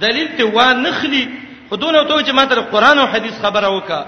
دلیل 0.00 0.28
ته 0.38 0.44
و 0.44 0.58
نخلی 0.60 1.28
خودونه 1.68 2.04
ته 2.08 2.24
چې 2.24 2.32
ماته 2.34 2.60
قران 2.60 2.98
او 2.98 3.06
حديث 3.06 3.40
خبره 3.42 3.68
وکا 3.76 4.04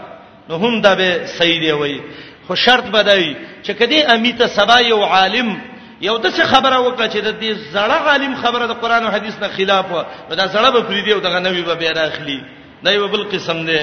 نو 0.49 0.57
هم 0.57 0.81
دا 0.81 0.95
به 0.95 1.27
صحیح 1.39 1.61
دی 1.61 1.71
وای 1.71 2.01
خو 2.47 2.55
شرط 2.57 2.85
بدای 2.85 3.37
چې 3.65 3.71
کدی 3.71 4.03
امی 4.03 4.33
ته 4.33 4.47
سبا 4.47 4.81
یو 4.81 5.05
عالم 5.05 5.57
یو 6.01 6.19
د 6.19 6.31
څه 6.33 6.43
خبره 6.53 6.79
وکړه 6.81 7.07
چې 7.13 7.19
د 7.25 7.31
دې 7.41 7.57
زړه 7.75 7.99
عالم 8.09 8.37
خبره 8.43 8.67
د 8.67 8.71
قران 8.73 9.05
او 9.05 9.11
حديث 9.11 9.39
نه 9.41 9.49
خلاف 9.49 9.87
و 10.31 10.35
دا 10.35 10.47
زړه 10.49 10.71
به 10.71 10.83
فریدي 10.83 11.13
او 11.13 11.21
دغه 11.21 11.39
نوی 11.39 11.63
به 11.63 11.75
بیا 11.75 11.91
راخلی 11.93 12.41
دا 12.85 12.93
یو 12.93 13.09
بل 13.09 13.23
قسم 13.33 13.67
دی 13.67 13.79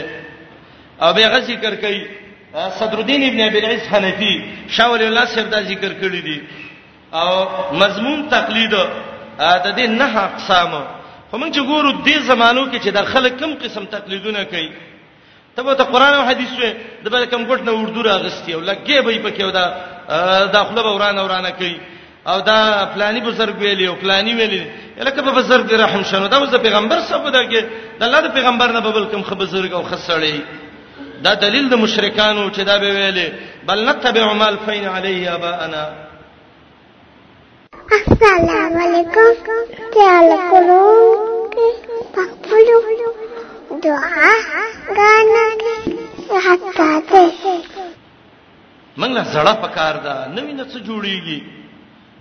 او 1.01 1.13
به 1.13 1.21
غشي 1.27 1.55
کر 1.57 1.75
کوي 1.75 2.05
صدر 2.79 2.97
الدین 3.03 3.21
ابن 3.29 3.39
ابي 3.49 3.57
العز 3.61 3.83
حنفي 3.93 4.33
شاول 4.77 5.01
الله 5.07 5.25
صاحب 5.33 5.47
دا 5.55 5.59
ذکر 5.71 5.91
کړی 6.01 6.21
دی 6.27 6.37
او 7.19 7.31
مضمون 7.81 8.19
تقلید 8.35 8.73
د 9.65 9.67
دې 9.77 9.85
نه 10.01 10.09
اقسام 10.29 10.71
خو 11.31 11.35
موږ 11.41 11.49
چې 11.55 11.61
ګورو 11.71 11.89
دې 12.07 12.15
زمانو 12.31 12.63
کې 12.71 12.77
چې 12.83 12.89
د 12.97 12.99
خلک 13.11 13.33
کم 13.39 13.51
قسم 13.63 13.83
تقلیدونه 13.95 14.43
کوي 14.51 14.69
تبه 15.55 15.73
ته 15.79 15.83
قران 15.93 16.13
او 16.19 16.23
حديث 16.29 16.51
وي 16.59 16.71
د 17.03 17.05
بل 17.13 17.23
کم 17.31 17.41
ګټ 17.49 17.59
نه 17.67 17.71
اردو 17.81 18.01
راغستي 18.09 18.51
او 18.53 18.61
لګي 18.69 18.97
به 19.05 19.11
پکې 19.29 19.43
ودا 19.47 19.65
داخله 20.57 20.81
به 20.85 20.91
ورانه 20.95 21.21
ورانه 21.23 21.49
کوي 21.59 21.77
او 22.31 22.37
دا 22.49 22.57
پلاني 22.93 23.19
بزرګ 23.27 23.57
ویلی 23.59 23.85
او 23.87 23.95
پلاني 24.03 24.33
ویلی 24.39 24.63
الکه 24.99 25.21
په 25.21 25.31
بزرګ 25.41 25.67
رحم 25.83 26.01
شنو 26.09 26.27
دا 26.27 26.37
د 26.45 26.57
پیغمبر 26.65 26.99
صفه 27.09 27.29
ده 27.35 27.41
کې 27.49 27.61
د 27.99 28.01
الله 28.07 28.19
د 28.21 28.29
پیغمبر 28.37 28.67
نه 28.71 28.79
بل 28.81 29.05
کم 29.11 29.21
خبر 29.29 29.45
بزرګ 29.45 29.71
او 29.73 29.83
خسړی 29.91 30.33
دا 31.25 31.33
دلیل 31.45 31.65
د 31.69 31.75
مشرکانو 31.83 32.43
چې 32.55 32.61
دا 32.69 32.77
به 32.83 32.89
ویلې 32.97 33.29
بل 33.67 33.77
نتبع 33.89 34.25
مال 34.41 34.57
فین 34.65 34.87
علیه 34.95 35.31
ابانا 35.33 35.85
السلام 37.97 38.73
علیکم 38.85 39.51
تعال 39.97 40.29
کولو 40.49 40.81
پخپلو 42.15 42.79
دعا 43.83 44.31
غانا 44.97 45.43
حتا 46.45 46.89
ته 47.09 47.29
موږ 48.97 49.09
له 49.09 49.23
زړه 49.33 49.53
پکار 49.63 49.95
دا 49.97 50.27
نوې 50.35 50.53
نڅ 50.59 50.77
جوړیږي 50.87 51.41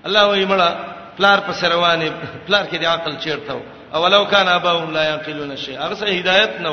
الله 0.07 0.27
وایي 0.29 0.47
مړه 0.53 0.69
پلار 1.17 1.39
په 1.47 1.53
سروانه 1.61 2.11
پلار 2.47 2.65
کې 2.65 2.75
د 2.81 2.85
عقل 2.95 3.17
چیرته 3.19 3.53
او 3.95 4.03
ولو 4.03 4.25
کان 4.33 4.49
اباهم 4.49 4.91
لا 4.97 5.05
یعقلون 5.11 5.57
شیء 5.65 5.79
هغه 5.83 6.07
هدایت 6.19 6.61
نه 6.67 6.71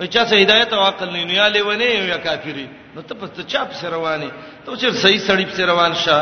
نو 0.00 0.06
چا 0.06 0.24
سه 0.28 0.36
هدایت 0.36 0.72
او 0.72 0.80
عقل 0.84 1.12
نه 1.26 1.32
یا 1.40 1.46
لیونه 1.54 1.88
یا 2.12 2.16
کافری 2.26 2.66
نو 2.94 3.02
ته 3.08 3.14
پس 3.14 3.30
ته 3.36 3.42
چا 3.42 3.64
په 3.64 3.84
رواني 3.88 4.30
ته 4.66 4.76
چې 4.76 4.92
صحیح 5.02 5.20
سړی 5.28 5.46
په 5.50 5.64
روان 5.72 5.92
شه 6.04 6.16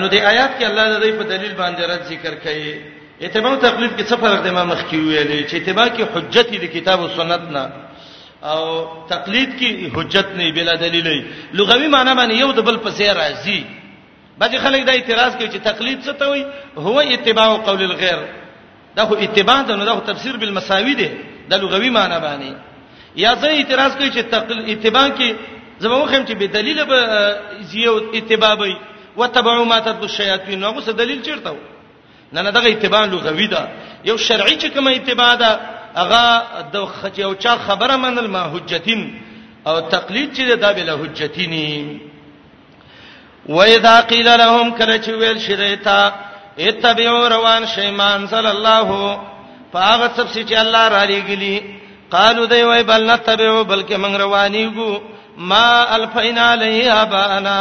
نو 0.00 0.08
دې 0.08 0.20
آیات 0.32 0.52
کې 0.58 0.64
الله 0.64 0.84
د 0.92 0.96
دې 1.02 1.10
په 1.20 1.24
دلیل 1.32 1.52
باندې 1.60 1.82
رد 1.90 2.02
ذکر 2.02 2.34
کړي 2.44 2.72
اتباع 3.22 3.52
او 3.52 3.60
تقلید 3.68 3.92
کې 4.00 4.04
څه 4.08 4.16
فرق 4.22 4.40
دی 4.44 4.50
ما 4.50 4.64
مخکې 4.72 4.94
ویلې 5.00 5.48
چې 5.50 5.54
اتباع 5.56 5.88
کې 5.88 6.02
حجت 6.14 6.48
دی 6.60 6.66
کتاب 6.80 7.00
او 7.00 7.08
سنت 7.16 7.42
نه 7.52 7.64
او 8.52 8.64
تقلید 9.12 9.50
کې 9.58 9.96
حجت 9.96 10.26
نه 10.36 10.52
بلا 10.52 10.74
دلیل 10.80 11.04
نه 11.08 11.24
لغوي 11.60 11.88
معنی 11.94 12.12
باندې 12.18 12.34
یو 12.40 12.52
د 12.52 12.60
بل 12.60 12.76
په 12.84 12.90
سیر 12.98 13.14
راځي 13.14 13.62
بعضی 14.40 14.56
خلک 14.64 14.82
دا 14.86 14.92
اعتراض 14.92 15.36
کوي 15.36 15.48
چې 15.48 15.60
تقلید 15.70 15.98
څه 16.04 16.12
ته 16.20 16.26
وایي 16.28 16.44
هو 16.76 17.00
اتباع 17.00 17.56
قول 17.56 17.82
الغير 17.82 18.20
دا 18.96 19.04
خو 19.06 19.14
اتباع 19.14 19.60
ده 19.62 19.76
نو 19.76 19.84
دا 19.84 19.92
خو 19.94 20.00
تفسیر 20.00 20.36
بالمساوي 20.36 20.94
دی 20.94 21.08
د 21.50 21.54
لغوي 21.62 21.90
معنی 21.96 22.18
باندې 22.26 22.52
یا 23.24 23.32
ځکه 23.42 23.54
اعتراض 23.58 23.92
کوي 23.98 24.10
چې 24.14 24.22
تقل 24.34 24.58
اتباع 24.72 25.06
کې 25.18 25.28
زموږ 25.84 26.06
هم 26.14 26.22
چې 26.28 26.34
به 26.40 26.46
دلیل 26.56 26.80
به 26.90 27.00
زیو 27.70 27.94
اتباع 28.18 28.52
وي 28.60 28.74
وتبعوا 29.20 29.64
ما 29.64 29.78
تتلو 29.78 30.04
الشیاطین 30.10 30.60
نو 30.60 30.80
څه 30.80 30.90
دلیل 31.02 31.22
چیرته 31.22 31.50
و 31.50 31.58
نه 32.32 32.42
نه 32.42 32.50
دغه 32.50 32.68
اتباع 32.68 33.04
لغوي 33.04 33.46
ده 33.46 33.68
یو 34.04 34.16
شرعي 34.16 34.56
چې 34.60 34.66
کومه 34.74 34.90
اتباع 34.96 35.34
ده 35.34 35.50
هغه 36.00 36.42
د 36.72 36.76
خچ 36.98 37.18
یو 37.18 37.34
چا 37.34 37.56
خبره 37.66 37.96
منل 37.96 38.26
ما 38.26 38.42
حجتین 38.54 39.20
او 39.66 39.80
تقلید 39.80 40.34
چې 40.36 40.40
ده 40.64 40.72
به 40.72 40.82
له 40.82 40.96
حجتین 41.02 41.98
و 43.48 43.62
اذا 43.62 44.00
قيل 44.00 44.26
لهم 44.28 44.70
کرچ 44.78 45.08
ویل 45.08 45.38
شریتا 45.38 46.12
اتبعوا 46.58 47.28
روان 47.28 47.66
شیمان 47.66 48.26
صلی 48.26 48.46
الله 48.48 48.86
علیه 48.94 49.35
پاغه 49.72 50.08
سب 50.16 50.26
چې 50.32 50.54
الله 50.54 50.84
را 50.88 51.02
لېګلی 51.10 51.54
قالو 52.10 52.46
دی 52.46 52.62
وای 52.62 52.82
بل 52.82 53.02
نتبعو 53.10 53.64
بلکې 53.64 53.94
موږ 53.96 54.14
روانیږو 54.24 55.00
ما 55.38 55.86
الفینا 55.96 56.46
علیها 56.52 57.04
بانا 57.04 57.58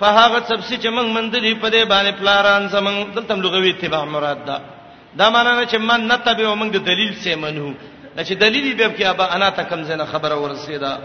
فهغه 0.00 0.38
سب 0.48 0.60
چې 0.82 0.88
موږ 0.94 1.06
مندلې 1.16 1.52
په 1.62 1.68
دې 1.70 1.82
باندې 1.90 2.12
پلاران 2.20 2.68
زمون 2.68 2.94
دلته 3.14 3.34
لغوي 3.34 3.70
اتباع 3.70 4.04
مراد 4.04 4.40
ده 4.46 4.56
دا 5.18 5.30
معنی 5.30 5.66
چې 5.66 5.76
من 5.78 6.00
نتبعو 6.06 6.54
موږ 6.54 6.70
دلیل 6.78 7.14
سي 7.14 7.34
منو 7.34 7.72
چې 8.18 8.32
دلیل 8.38 8.74
به 8.74 8.94
کې 8.96 9.02
ابا 9.06 9.26
انا 9.34 9.50
ته 9.50 9.62
کم 9.62 9.82
زنه 9.82 10.04
خبره 10.04 10.34
ورسیدا 10.36 10.98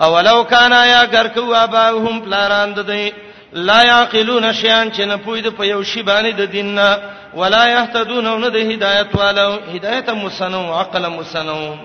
اولو 0.00 0.44
کانا 0.44 0.84
یا 0.86 1.04
ګرکو 1.06 1.54
اباهم 1.54 2.20
پلاران 2.20 2.74
ده 2.74 2.82
دی 2.82 3.12
لا 3.52 3.82
يعقلون 3.82 4.52
شيئا 4.52 4.90
چې 4.96 5.00
نه 5.00 5.16
پوي 5.24 5.40
د 5.40 5.48
په 5.56 5.64
یو 5.64 5.82
شی 5.82 6.02
باندې 6.02 6.32
د 6.32 6.50
دین 6.50 6.74
نه 6.74 6.98
ولا 7.34 7.66
يهتدون 7.68 8.40
نه 8.40 8.48
د 8.48 8.56
هدایت 8.56 9.08
والو 9.16 9.58
هدایت 9.74 10.10
مسنو 10.10 10.74
عقل 10.74 11.08
مسنو 11.10 11.76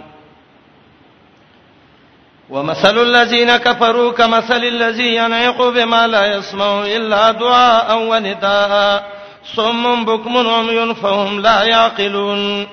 ومثل 2.50 2.98
الذين 2.98 3.58
كفروا 3.58 4.12
كمثل 4.12 4.64
الذي 4.66 5.16
ينعق 5.16 5.62
بما 5.70 6.08
لا 6.08 6.26
يسمع 6.26 6.86
الا 6.86 7.32
دعاء 7.32 7.98
ونداء 8.04 9.04
صم 9.56 10.06
بكم 10.06 10.48
عمي 10.48 10.94
فهم 10.96 11.40
لا 11.42 11.64
يعقلون 11.64 12.68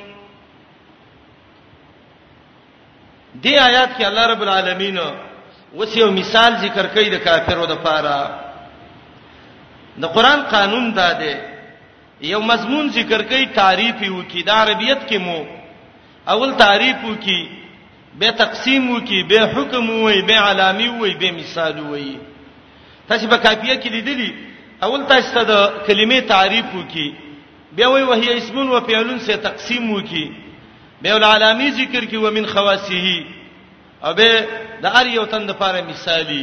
دی 3.34 3.60
آیات 3.60 3.88
کې 3.98 4.04
الله 4.06 4.26
رب 4.26 4.42
العالمین 4.42 4.98
وسیو 5.74 6.10
مثال 6.10 6.54
ذکر 6.56 6.86
کوي 6.86 7.10
د 7.10 7.14
کافرو 7.24 7.64
د 7.66 7.72
پاره 7.84 8.43
د 10.02 10.04
قران 10.14 10.40
قانون 10.54 10.84
دا 11.00 11.10
دی 11.22 11.34
یو 12.32 12.40
مضمون 12.50 12.84
ذکر 12.98 13.22
کوي 13.30 13.46
تعریف 13.60 13.96
یو 14.08 14.20
کی 14.30 14.40
د 14.48 14.50
عربیت 14.62 15.00
کې 15.08 15.16
مو 15.26 15.38
اول 16.32 16.50
تعریف 16.64 16.96
یو 17.04 17.14
کی 17.24 17.40
به 18.20 18.30
تقسیم 18.42 18.82
یو 18.94 18.98
کی 19.08 19.18
به 19.30 19.40
حکم 19.54 19.86
وای 19.90 20.22
به 20.28 20.34
علامی 20.46 20.88
وای 20.98 21.14
به 21.20 21.28
مثال 21.40 21.76
وای 21.80 22.16
تاسو 23.08 23.24
په 23.32 23.36
کاپیه 23.44 23.74
کې 23.80 23.88
لیدلی 23.96 24.30
اول 24.84 25.02
تاسو 25.10 25.28
ته 25.34 25.42
د 25.50 25.52
کلمې 25.86 26.18
تعریف 26.34 26.66
یو 26.74 26.82
کی 26.92 27.08
به 27.76 27.86
وای 27.86 28.02
وهي 28.10 28.36
اسم 28.36 28.56
و 28.72 28.80
فعل 28.86 29.08
سے 29.26 29.36
تقسیم 29.48 29.90
یو 29.94 30.00
کی 30.10 30.26
به 31.02 31.14
العلامی 31.20 31.70
ذکر 31.80 32.04
کی 32.10 32.16
و 32.24 32.30
من 32.30 32.46
خواصه 32.46 33.24
او 34.06 34.12
به 34.18 34.28
د 34.82 34.86
اریو 35.00 35.24
تند 35.30 35.50
لپاره 35.50 35.78
مثالی 35.90 36.42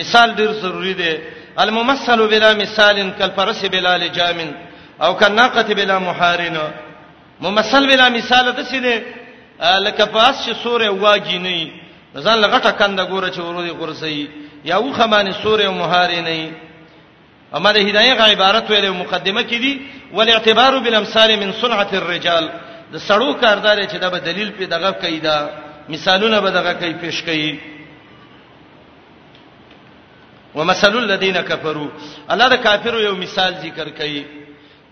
مثال 0.00 0.28
ډیر 0.38 0.50
ضروری 0.62 0.94
دی 1.00 1.12
الممثل 1.62 2.26
بلا 2.28 2.54
مثال 2.54 3.10
كالفرس 3.18 3.64
بلا 3.66 3.98
لجام 3.98 4.52
او 5.02 5.16
كالناقه 5.16 5.68
بلا 5.74 5.96
محارن 5.98 6.58
ممثل 7.40 7.82
بلا 7.86 8.08
مثال 8.08 8.46
د 8.58 8.62
سیده 8.62 9.02
لکه 9.86 10.04
پاس 10.04 10.34
چې 10.44 10.52
سورې 10.64 10.88
واجی 11.02 11.38
نه 11.46 11.70
ځان 12.22 12.38
لغټه 12.44 12.70
کنده 12.80 13.04
ګوره 13.12 13.28
چې 13.34 13.38
ورودي 13.38 13.70
قرسي 13.70 14.28
یا 14.64 14.76
وخه 14.78 15.06
باندې 15.10 15.32
سورې 15.44 15.68
محارن 15.68 16.24
نه 16.24 16.50
امره 17.58 17.78
هدايه 17.88 18.14
غ 18.14 18.20
عبارت 18.20 18.68
ویلې 18.70 18.92
مقدمه 19.02 19.42
کې 19.42 19.54
دي 19.64 19.80
ول 20.12 20.30
اعتبار 20.30 20.78
بالامثال 20.78 21.36
من 21.36 21.52
صنعه 21.52 21.88
الرجال 21.92 22.48
د 22.92 22.96
سړو 22.98 23.40
کاردار 23.42 23.78
چې 23.86 23.96
دا 23.96 24.08
به 24.08 24.18
دلیل 24.18 24.50
په 24.58 24.64
دغه 24.74 24.90
قاعده 24.90 25.50
مثالونه 25.88 26.40
به 26.40 26.50
دغه 26.50 26.72
کوي 26.72 26.94
پیش 27.02 27.22
کوي 27.22 27.52
ومثل 30.54 30.94
الذين 31.04 31.40
كفروا 31.40 31.88
الله 32.30 32.48
د 32.48 32.54
کافرو 32.62 32.98
یو 33.00 33.14
مثال 33.16 33.52
ذکر 33.64 33.88
کړي 33.88 34.22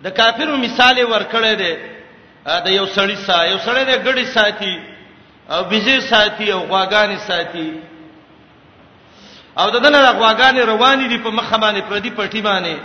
د 0.04 0.08
کافرو 0.08 0.56
مثال 0.56 0.96
ورکړی 1.04 1.54
دی 1.60 1.74
دا 2.64 2.70
یو 2.70 2.86
سړی 2.86 3.16
سا 3.26 3.44
یو 3.44 3.58
سړی 3.58 3.82
د 3.90 4.04
غړي 4.04 4.24
ساتي 4.24 4.80
او 5.50 5.64
بيزي 5.70 6.00
ساتي 6.00 6.52
او 6.52 6.60
غواګانې 6.68 7.18
ساتي 7.28 7.72
او 9.58 9.70
دغه 9.70 9.88
نه 9.90 9.98
غواګانې 10.18 10.60
روانې 10.60 11.08
دي 11.08 11.18
په 11.18 11.30
مخه 11.30 11.56
باندې 11.58 11.80
پر 11.88 11.98
دې 12.00 12.10
پټي 12.18 12.42
باندې 12.42 12.76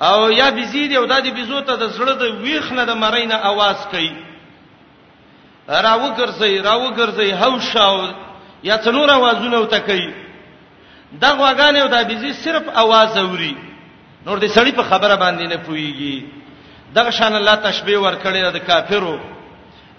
او 0.00 0.30
یا 0.30 0.50
بيزي 0.50 0.88
دی 0.88 0.96
او 0.96 1.04
د 1.06 1.20
دې 1.24 1.28
بيزو 1.34 1.60
ته 1.60 1.76
د 1.76 1.90
زړه 1.90 2.12
د 2.18 2.22
ویخ 2.42 2.72
نه 2.72 2.84
د 2.84 2.90
مرینه 2.96 3.34
आवाज 3.34 3.78
کوي 3.92 4.12
راو 5.68 6.16
ګرځي 6.16 6.54
راو 6.64 6.94
ګرځي 6.96 7.30
هوښاو 7.42 7.98
یا 8.64 8.76
څنور 8.84 9.08
आवाजونه 9.10 9.56
وته 9.60 9.78
کوي 9.80 10.10
دا 11.12 11.28
غواګانې 11.34 11.78
او 11.82 11.88
دا 11.88 12.02
بيزي 12.02 12.32
صرف 12.32 12.64
आवाज 12.68 13.16
اوري 13.16 13.56
نور 14.26 14.38
دې 14.38 14.46
سړی 14.56 14.72
په 14.76 14.82
خبره 14.82 15.14
باندې 15.16 15.42
نه 15.48 15.56
پويږي 15.66 16.22
دغه 16.94 17.10
شان 17.10 17.36
الله 17.36 17.54
تشبيه 17.54 17.98
ورکړي 17.98 18.52
د 18.52 18.56
کافرو 18.58 19.18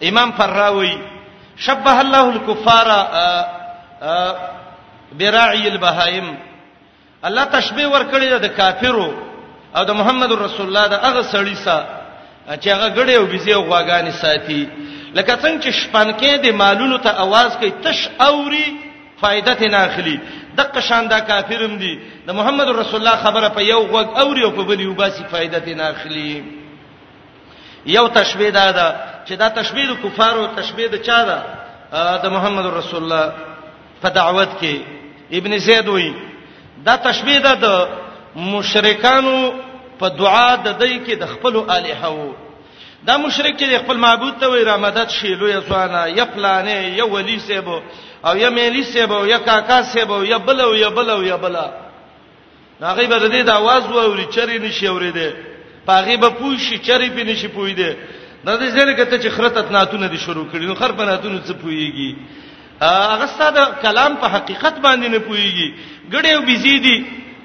امام 0.03 0.31
فراوي 0.31 0.97
شبه 1.57 2.01
الله 2.01 2.29
الكفار 2.29 2.87
براعي 5.19 5.67
البهائم 5.67 6.37
الله 7.25 7.43
تشبيه 7.43 7.87
ورکړي 7.87 8.37
د 8.39 8.45
کافرو 8.47 9.13
او 9.75 9.83
د 9.83 9.91
محمد 9.91 10.31
رسول 10.31 10.67
الله 10.67 10.87
د 10.87 10.93
هغه 10.93 11.21
سړی 11.21 11.55
سره 11.55 11.85
چې 12.61 12.67
هغه 12.67 12.87
غړي 12.95 13.17
او 13.17 13.25
بيزي 13.25 13.53
او 13.53 13.65
غواګانې 13.69 14.09
ساتي 14.11 14.69
لکه 15.15 15.35
څنګه 15.35 15.61
چې 15.63 15.71
شپانکې 15.73 16.37
د 16.45 16.51
مالونو 16.53 16.97
ته 16.97 17.09
आवाज 17.09 17.57
کوي 17.57 17.71
تش 17.81 18.09
اوري 18.21 18.65
فائدته 19.21 19.67
نه 19.67 19.77
اخلي 19.85 20.19
دغه 20.59 20.79
شان 20.81 21.07
دا 21.07 21.19
کافرم 21.19 21.75
دي 21.77 21.93
د 22.27 22.29
محمد 22.37 22.67
رسول 22.69 22.95
الله 23.01 23.17
خبره 23.25 23.49
په 23.57 23.61
یو 23.73 23.81
غوږ 23.91 24.07
اوري 24.23 24.43
او 24.43 24.51
په 24.51 24.63
بل 24.69 24.79
یو 24.79 24.93
باسي 24.93 25.23
فائدې 25.31 25.71
نه 25.79 25.83
اخلي 25.93 26.31
یو 27.85 28.07
تشبيه 28.19 28.49
دا 28.49 28.71
ده 28.71 28.87
چې 29.27 29.31
دا 29.41 29.47
تشبيه 29.59 29.85
د 29.91 29.93
کفارو 30.03 30.47
تشبيه 30.59 30.87
د 30.87 30.95
چا 31.07 31.19
ده 31.29 31.37
د 32.23 32.25
محمد 32.35 32.65
رسول 32.65 33.03
الله 33.03 33.25
په 34.01 34.09
دعوت 34.19 34.49
کې 34.61 34.75
ابن 35.37 35.57
زید 35.57 35.87
وایي 35.87 36.13
دا 36.85 36.95
تشبيه 37.07 37.37
ده 37.39 37.53
د 37.53 37.87
مشرکانو 38.35 39.37
په 39.99 40.07
دعا 40.19 40.55
د 40.55 40.77
دای 40.79 40.95
کې 41.05 41.13
د 41.21 41.25
خپل 41.33 41.55
الہو 41.77 42.29
دا 43.07 43.17
مشرک 43.17 43.53
چې 43.59 43.81
خپل 43.83 43.97
معبود 43.97 44.39
ته 44.39 44.47
وایي 44.49 44.63
رامدد 44.65 45.09
شیلو 45.09 45.47
یا 45.49 45.59
ځوانه 45.67 46.01
یا 46.17 46.25
پلانې 46.35 46.97
یا 46.99 47.03
ولی 47.13 47.39
سیبو 47.47 47.79
او 48.23 48.37
یا 48.37 48.49
مېلی 48.49 48.83
سیبو 48.83 49.25
یا 49.27 49.37
کاکا 49.47 49.81
سیبو 49.83 50.23
یا 50.25 50.37
بلو 50.37 50.75
یا 50.75 50.89
بلو 50.89 51.23
یا 51.23 51.37
بلا 51.37 51.65
هغه 52.81 53.07
به 53.07 53.19
د 53.19 53.31
دې 53.31 53.43
د 53.47 53.49
आवाज 53.49 53.83
ووري 53.95 54.25
چری 54.35 54.59
نشي 54.59 54.87
اوریدې 54.87 55.29
پاغي 55.87 56.17
به 56.17 56.29
پوښي 56.39 56.77
چری 56.87 57.09
به 57.09 57.23
نشي 57.23 57.47
پویدې 57.47 57.91
د 58.45 58.49
دې 58.59 58.67
ځل 58.75 58.93
کته 58.95 59.17
چې 59.19 59.29
خرتت 59.31 59.71
ناتونه 59.71 60.07
دي 60.07 60.17
شروع 60.17 60.45
کړي 60.53 60.57
نو 60.63 60.75
خر 60.75 60.91
په 60.91 61.03
ناتونه 61.05 61.41
څه 61.47 61.51
پویږي 61.63 62.11
هغه 62.81 63.27
ستاسو 63.27 63.71
کلام 63.81 64.15
په 64.15 64.27
حقیقت 64.27 64.75
باندې 64.83 65.07
نه 65.13 65.19
پویږي 65.19 65.67
ګډې 66.13 66.27
او 66.35 66.41
بيزيدي 66.41 66.97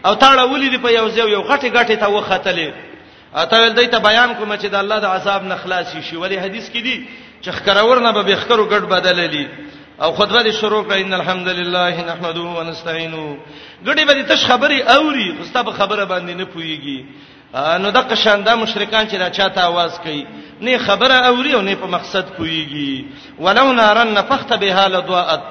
او 0.07 0.15
تاړه 0.15 0.43
ولید 0.53 0.81
په 0.83 0.89
یو 0.91 1.09
ځای 1.11 1.31
یو 1.31 1.43
غټه 1.43 1.69
غټه 1.77 1.97
ته 2.03 2.07
وختلې 2.09 2.71
اته 3.35 3.57
ول 3.63 3.75
دیت 3.79 3.95
بیان 3.95 4.35
کوم 4.35 4.57
چې 4.57 4.67
د 4.71 4.75
الله 4.75 4.99
د 5.01 5.05
عذاب 5.07 5.43
نه 5.45 5.57
خلاص 5.57 5.87
شي 6.11 6.17
ولی 6.17 6.39
حدیث 6.39 6.67
کې 6.71 6.79
دي 6.87 7.07
چې 7.43 7.51
خکرور 7.51 7.99
نه 8.01 8.11
به 8.13 8.23
بخکرو 8.23 8.71
ګډ 8.71 8.83
بدللی 8.95 9.47
او 10.03 10.13
خطبه 10.13 10.43
دې 10.43 10.53
شروع 10.61 10.83
کړه 10.85 10.95
ان 10.97 11.15
الحمدلله 11.15 12.05
نحمده 12.07 12.41
ونستعينه 12.41 13.37
غړي 13.87 14.05
به 14.05 14.23
تش 14.23 14.47
خبري 14.47 14.83
اوري 14.83 15.27
خو 15.39 15.45
ستاسو 15.45 15.71
خبره 15.71 16.05
باندې 16.05 16.35
نه 16.39 16.45
پويږي 16.55 17.01
نو 17.83 17.91
د 17.91 17.97
قشانده 18.11 18.55
مشرکان 18.57 19.09
چې 19.09 19.15
دا 19.23 19.31
چاته 19.31 19.61
आवाज 19.71 19.93
کوي 20.05 20.27
نه 20.61 20.79
خبره 20.79 21.15
اوري 21.31 21.53
او 21.55 21.61
نه 21.63 21.75
په 21.75 21.87
مقصد 21.87 22.25
پويږي 22.39 22.93
ولو 23.39 23.73
نارن 23.73 24.13
نفخت 24.19 24.53
بها 24.63 24.87
لضاءت 24.89 25.43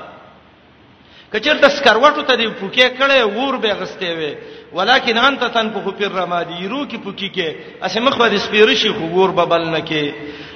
کچیرته 1.33 1.69
سکروټو 1.69 2.21
ته 2.27 2.35
دی 2.35 2.47
پوکې 2.59 2.99
کړي 2.99 3.19
ور 3.23 3.55
به 3.63 3.73
غستې 3.73 4.11
وي 4.17 4.35
ولکن 4.73 5.17
انت 5.17 5.43
تنفخ 5.43 5.95
في 5.97 6.05
الرمادي 6.05 6.67
رو 6.67 6.85
کې 6.89 6.95
پوکې 7.05 7.29
کې 7.35 7.49
اسه 7.83 7.99
مخ 7.99 8.17
به 8.17 8.37
سپیرشي 8.37 8.89
خو 8.89 9.05
ور 9.15 9.31
ببل 9.31 9.69
نه 9.69 9.79
کې 9.85 10.11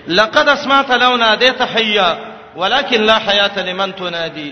لقد 0.08 0.50
اسمعت 0.50 0.92
لونا 0.92 1.36
دې 1.40 1.52
تحيه 1.60 2.36
ولکن 2.62 3.00
لا 3.10 3.18
حیات 3.28 3.56
لمن 3.68 3.90
تنادي 4.02 4.50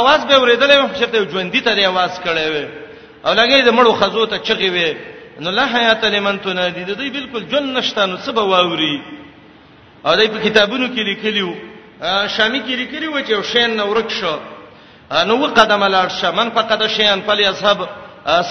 اواز 0.00 0.22
به 0.30 0.36
ورېدلې 0.42 0.76
چې 0.98 1.04
ته 1.12 1.18
ژوندۍ 1.32 1.60
ته 1.64 1.72
اواز 1.88 2.14
کړې 2.24 2.44
وې 2.52 2.66
او 3.26 3.32
لګې 3.40 3.60
د 3.68 3.70
مړو 3.78 3.92
خزو 4.00 4.24
ته 4.30 4.36
چغې 4.48 4.70
وې 4.76 4.90
نو 5.44 5.50
لا 5.50 5.64
حیات 5.74 6.02
لمن 6.04 6.38
تنادي 6.40 6.84
دوی 6.84 7.10
بالکل 7.10 7.42
جن 7.52 7.64
نشته 7.76 8.06
نو 8.06 8.16
څه 8.24 8.30
به 8.36 8.42
واوري 8.42 9.02
او 10.06 10.14
دای 10.16 10.28
په 10.28 10.38
کتابونو 10.48 10.86
کې 10.94 11.00
لیکلیو 11.10 11.50
شامی 12.36 12.60
کې 12.66 12.74
لیکلی 12.82 13.06
و 13.08 13.18
چې 13.26 13.42
شین 13.52 13.76
نو 13.76 13.86
ورک 13.90 14.10
شو 14.20 14.36
نو 15.28 15.34
وقدم 15.44 15.82
لاړ 15.94 16.08
شمن 16.20 16.48
فقد 16.56 16.86
شین 16.96 17.20
فلی 17.26 17.44
اصحاب 17.46 17.78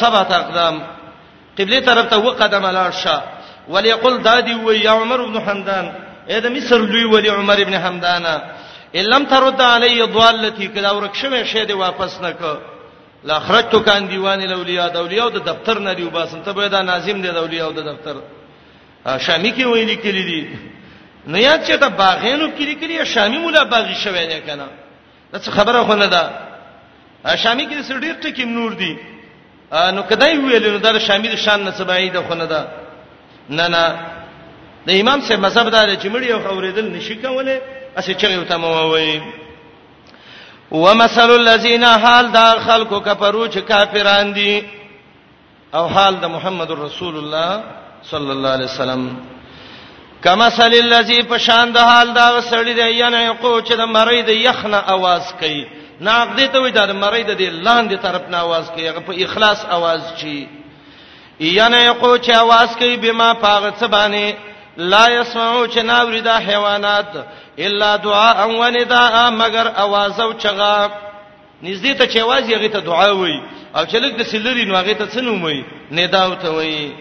سبع 0.01 0.21
اقدام 0.41 0.75
قبله 1.59 1.79
طرف 1.79 2.05
ته 2.09 2.17
وقدم 2.17 2.63
لاړ 2.79 2.91
شه 3.03 3.21
وليقل 3.69 4.17
دادی 4.23 4.53
و 4.53 4.71
یا 4.71 4.91
عمر 5.01 5.19
بن 5.27 5.37
حمدان 5.45 5.85
اې 6.27 6.39
د 6.43 6.45
مصر 6.55 6.79
لوی 6.81 7.03
ولی 7.13 7.29
عمر 7.29 7.57
ابن 7.65 7.73
حمدانا 7.83 8.35
الم 8.99 9.23
ترد 9.31 9.61
علی 9.61 9.95
ضالتی 10.19 10.67
کدا 10.67 10.91
ورکشمه 10.97 11.43
شه 11.53 11.63
دی 11.65 11.73
واپس 11.73 12.21
نک 12.21 12.39
لا 13.29 13.39
خرجت 13.39 13.75
کان 13.85 14.07
دیوان 14.11 14.41
الاولیاء 14.41 14.87
د 14.93 14.97
اولیاء 14.97 15.27
د 15.29 15.37
دفتر 15.49 15.79
نه 15.79 15.93
دی 15.93 16.03
وباسم 16.03 16.41
ته 16.45 16.51
به 16.51 16.67
دا 16.69 16.81
ناظم 16.81 17.21
دی 17.21 17.27
د 17.31 17.37
اولیاء 17.37 17.69
د 17.71 17.79
دفتر 17.89 18.15
شامی 19.19 19.51
کې 19.55 19.65
ویل 19.65 19.95
کېلی 20.03 20.23
دي 20.31 20.49
نو 21.27 21.37
یاد 21.37 21.63
چې 21.65 21.73
ته 21.79 21.87
باغینو 21.89 22.47
کلی 22.57 22.75
کلی 22.75 23.05
شامی 23.05 23.37
مولا 23.37 23.63
باغی 23.63 23.95
شوی 24.03 24.27
نه 24.27 24.39
کنه 24.47 24.67
دا 25.33 25.39
څه 25.39 25.49
خبره 25.57 25.83
خو 25.83 25.93
نه 25.95 26.05
ده 26.07 26.29
شامی 27.43 27.67
کې 27.67 27.89
سړی 27.89 28.11
ټکی 28.23 28.45
نور 28.45 28.71
دی 28.81 28.95
نو 29.95 30.01
کدی 30.09 30.37
ویل 30.39 30.71
نو 30.71 30.77
دا 30.77 30.99
شامی 30.99 31.27
د 31.27 31.35
شان 31.35 31.63
نه 31.63 31.71
سبای 31.71 32.09
ده 32.09 32.21
خو 32.27 32.35
نه 32.35 32.45
ده 32.45 32.67
نه 33.49 33.67
نه 33.67 34.12
د 34.87 34.89
امام 35.01 35.19
سے 35.27 35.35
مذهب 35.45 35.69
دار 35.71 35.89
چې 36.01 36.07
مړی 36.13 36.29
او 36.33 36.39
خوریدل 36.47 36.87
نشي 36.95 37.15
کوله 37.15 37.55
اسې 37.97 38.13
چې 38.19 38.25
یو 38.37 38.43
تمووي 38.43 39.21
ومثل 40.71 41.29
الذين 41.35 41.83
حال 41.85 42.31
دا 42.33 42.47
خلکو 42.65 42.99
کفرو 42.99 43.47
چې 43.47 43.57
کافران 43.59 44.33
دي 44.33 44.63
او 45.73 45.87
حال 45.87 46.15
د 46.23 46.27
محمد 46.35 46.71
رسول 46.71 47.15
الله 47.17 47.63
صلی 48.11 48.31
الله 48.31 48.49
علیه 48.53 48.65
وسلم 48.71 49.07
کما 50.23 50.35
مثل 50.47 50.73
الذي 50.81 51.21
پشان 51.27 51.71
د 51.73 51.77
حال 51.77 52.13
دا 52.15 52.27
وسړی 52.41 52.69
دی 52.81 52.87
یا 52.97 53.09
نه 53.09 53.33
کو 53.41 53.59
چې 53.61 53.71
د 53.73 53.85
مړی 53.95 54.21
د 54.23 54.29
یخنه 54.47 54.77
आवाज 54.95 55.33
کوي 55.39 55.65
ناق 56.01 56.27
دې 56.37 56.47
ته 56.53 56.59
وي 56.61 56.71
دا 56.71 56.85
مړی 56.87 57.21
د 57.21 57.41
لاندې 57.65 57.97
طرف 58.03 58.21
نه 58.29 58.37
आवाज 58.37 58.71
کوي 58.75 58.87
هغه 58.89 58.99
په 59.07 59.13
اخلاص 59.23 59.65
आवाज 59.65 60.01
چی 60.17 60.47
یا 61.39 61.67
نه 61.67 61.93
کو 61.93 62.17
چې 62.17 62.31
आवाज 62.31 62.75
کوي 62.79 62.97
بما 62.97 63.33
پاغت 63.33 63.77
سبانه 63.79 64.31
لا 64.77 65.07
يسمعوا 65.07 65.67
چناوري 65.67 66.21
دا 66.21 66.39
حیوانات 66.39 67.11
الا 67.59 67.95
دعاء 67.95 68.45
و 68.59 68.63
نداء 68.69 69.29
مگر 69.29 69.67
आवाज 69.77 70.19
او 70.19 70.33
چغا 70.33 70.89
نږدې 71.63 71.97
ته 71.97 72.05
چې 72.07 72.19
आवाज 72.19 72.49
یې 72.49 72.55
غته 72.57 72.79
دعا 72.79 73.11
وای 73.13 73.41
او 73.75 73.85
چې 73.85 73.95
لګ 73.95 74.15
د 74.19 74.23
سلری 74.23 74.65
نو 74.65 74.75
غته 74.77 75.05
څنومي 75.07 75.63
ندا 75.91 76.27
وته 76.27 76.49
وای 76.49 76.91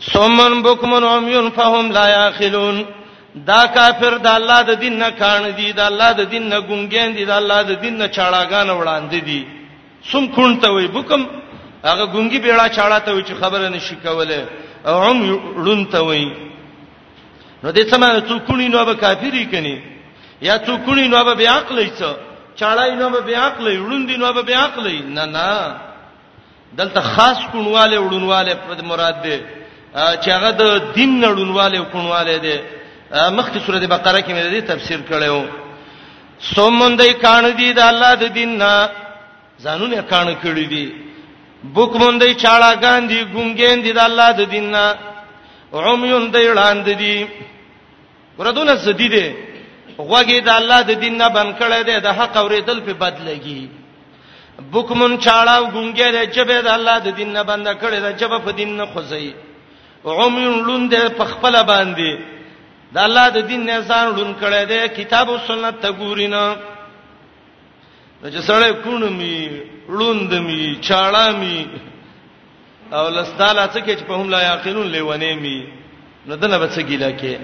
سومن 0.00 0.62
بوکمن 0.62 1.04
عميون 1.04 1.50
فهم 1.50 1.92
لا 1.92 2.08
ياخلون 2.08 2.86
دا 3.34 3.66
کافر 3.66 4.18
د 4.18 4.26
الله 4.26 4.62
د 4.62 4.70
دین 4.80 4.98
نه 4.98 5.10
کان 5.10 5.50
دي 5.56 5.72
د 5.72 5.80
الله 5.80 6.12
د 6.12 6.20
دین 6.30 6.48
نه 6.48 6.60
ګونګین 6.60 7.16
دي 7.16 7.24
د 7.24 7.30
الله 7.30 7.62
د 7.62 7.70
دین 7.80 7.96
نه 7.98 8.08
چاړاګان 8.08 8.68
وړاندې 8.70 9.20
دي 9.24 9.44
سم 10.10 10.26
کون 10.34 10.60
ته 10.60 10.70
وای 10.70 10.86
بوکم 10.86 11.26
هغه 11.84 12.06
ګونګي 12.06 12.38
بیړه 12.42 12.68
چاړه 12.68 12.98
ته 13.04 13.12
وای 13.12 13.22
چې 13.24 13.32
خبره 13.40 13.68
نشي 13.68 13.96
کوله 14.04 14.46
عم 14.96 15.18
ړون 15.64 15.80
ته 15.92 16.00
وای 16.08 16.24
نو 17.64 17.68
دې 17.76 17.82
سمانه 17.92 18.20
څوکونی 18.28 18.68
نو 18.74 18.84
به 18.88 18.94
کافری 19.02 19.44
کني 19.52 19.76
یا 20.48 20.54
څوکونی 20.66 21.04
نو 21.12 21.24
به 21.28 21.34
بیاقلې 21.40 21.88
څه 21.98 22.08
چاړای 22.60 22.90
نو 23.00 23.06
به 23.14 23.20
بیاقلې 23.28 23.74
ړون 23.86 24.02
دي 24.08 24.16
نو 24.22 24.32
به 24.36 24.42
بیاقلې 24.48 24.98
نه 25.16 25.24
نه 25.34 25.48
دلته 26.78 27.00
خاص 27.12 27.38
کونواله 27.52 27.96
ړونواله 28.12 28.54
پر 28.64 28.80
مراد 28.90 29.16
ده 29.26 29.38
چې 30.22 30.28
هغه 30.36 30.50
د 30.60 30.62
دین 30.96 31.10
نړونواله 31.24 31.78
کونواله 31.92 32.38
ده 32.46 32.56
مخکې 33.38 33.58
سورې 33.66 33.84
بقره 33.94 34.20
کې 34.22 34.30
مې 34.32 34.42
دې 34.54 34.62
تفسیر 34.72 35.00
کړو 35.10 35.44
سومندې 36.54 37.12
کان 37.22 37.44
دي 37.58 37.68
د 37.72 37.78
الله 37.90 38.12
د 38.22 38.24
دین 38.38 38.50
نه 38.62 38.72
ځانونه 39.64 40.00
کان 40.12 40.28
کړی 40.42 40.66
دي 40.72 40.86
بوک 41.74 41.92
مونډې 42.00 42.30
چاړه 42.42 42.70
ګاندي 42.82 43.20
ګونګین 43.34 43.78
دي 43.84 43.92
د 43.98 44.00
الله 44.08 44.28
د 44.40 44.42
دیننا 44.54 44.84
عميون 45.74 46.30
دی 46.34 46.44
وړاند 46.50 46.86
دي 47.02 47.18
وردونه 48.38 48.74
سدي 48.86 49.08
دي 49.14 49.26
غوګي 49.98 50.40
د 50.46 50.48
الله 50.48 50.80
د 50.90 50.92
دیننا 51.02 51.28
بن 51.28 51.48
کړه 51.58 51.80
دي 51.88 51.94
د 52.00 52.06
حق 52.18 52.34
اورېدل 52.38 52.78
په 52.86 52.92
بدلږي 53.02 53.60
بوک 54.72 54.90
مون 54.98 55.12
چاړه 55.24 55.54
ګونګې 55.74 56.08
دي 56.14 56.24
چې 56.34 56.42
به 56.48 56.56
د 56.62 56.68
الله 56.78 56.96
د 57.06 57.08
دیننا 57.18 57.42
بند 57.50 57.66
کړه 57.82 57.98
دي 58.04 58.10
چې 58.20 58.24
په 58.44 58.50
دین 58.58 58.70
نه 58.76 58.86
خوځي 58.94 59.28
عميون 60.06 60.56
لوند 60.66 60.94
په 61.18 61.24
خپل 61.32 61.54
باندې 61.70 62.10
د 62.94 62.96
الله 63.06 63.26
د 63.36 63.38
دین 63.48 63.62
نه 63.68 63.78
ځان 63.88 64.06
لون 64.16 64.30
کړه 64.40 64.62
دي 64.70 64.80
کتاب 64.98 65.26
او 65.30 65.38
سنت 65.48 65.74
ته 65.82 65.88
ګورینا 65.92 66.44
نو 68.22 68.28
چې 68.30 68.40
سړی 68.42 68.72
کونمي 68.72 69.50
لوندمي 69.98 70.62
چاړامي 70.86 71.58
او 72.92 73.08
لستاله 73.08 73.66
څه 73.66 73.78
کې 73.80 73.94
چې 73.98 74.04
په 74.08 74.14
هم 74.22 74.30
لا 74.30 74.40
یقینون 74.44 74.86
لیونه 74.94 75.34
می 75.42 75.58
نو 76.26 76.34
دنه 76.34 76.58
به 76.62 76.68
څه 76.68 76.80
ګیلا 76.88 77.10
کې 77.20 77.38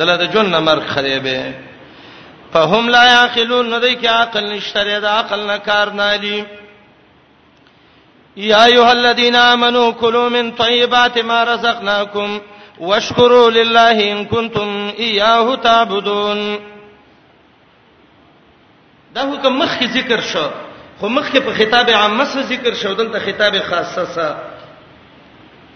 دله 0.00 0.16
د 0.22 0.30
جون 0.34 0.46
نمر 0.54 0.80
خریبه 0.80 1.54
فهم 2.56 2.90
لا 2.94 3.02
یاخلون 3.10 3.70
نو 3.74 3.78
دای 3.84 3.94
کی 4.02 4.06
عقل 4.14 4.44
نشتره 4.48 4.98
دا 5.04 5.08
عقل 5.20 5.46
نه 5.50 5.56
کار 5.68 5.92
نه 6.00 6.08
علی 6.16 6.36
یا 8.48 8.60
ایها 8.64 8.90
الذین 8.90 9.36
آمنوا 9.44 9.90
کلوا 10.02 10.28
من 10.34 10.50
طیبات 10.58 11.18
ما 11.30 11.40
رزقناکم 11.52 12.36
واشکروا 12.80 13.48
لله 13.58 14.06
ان 14.12 14.24
کنتم 14.34 14.68
ایاه 14.98 15.56
تعبدون 15.68 16.46
دا 19.14 19.22
حکم 19.30 19.52
مخکې 19.62 19.84
ذکر 19.98 20.20
شو 20.30 20.48
خو 21.00 21.08
مخکې 21.08 21.38
په 21.46 21.52
خطاب 21.58 21.90
عام 22.00 22.20
سره 22.32 22.42
ذکر 22.52 22.72
شو 22.82 22.92
دلته 23.00 23.18
خطاب 23.32 23.56
خاصه 23.70 24.04
سره 24.04 24.36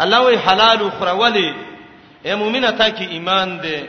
الله 0.05 0.21
وی 0.27 0.37
حلال 0.47 0.79
او 0.85 0.89
خرولی 0.99 1.51
اے 2.27 2.35
مؤمنه 2.43 2.71
تا 2.81 2.89
کې 2.91 3.11
ایمان 3.17 3.59
دې 3.65 3.85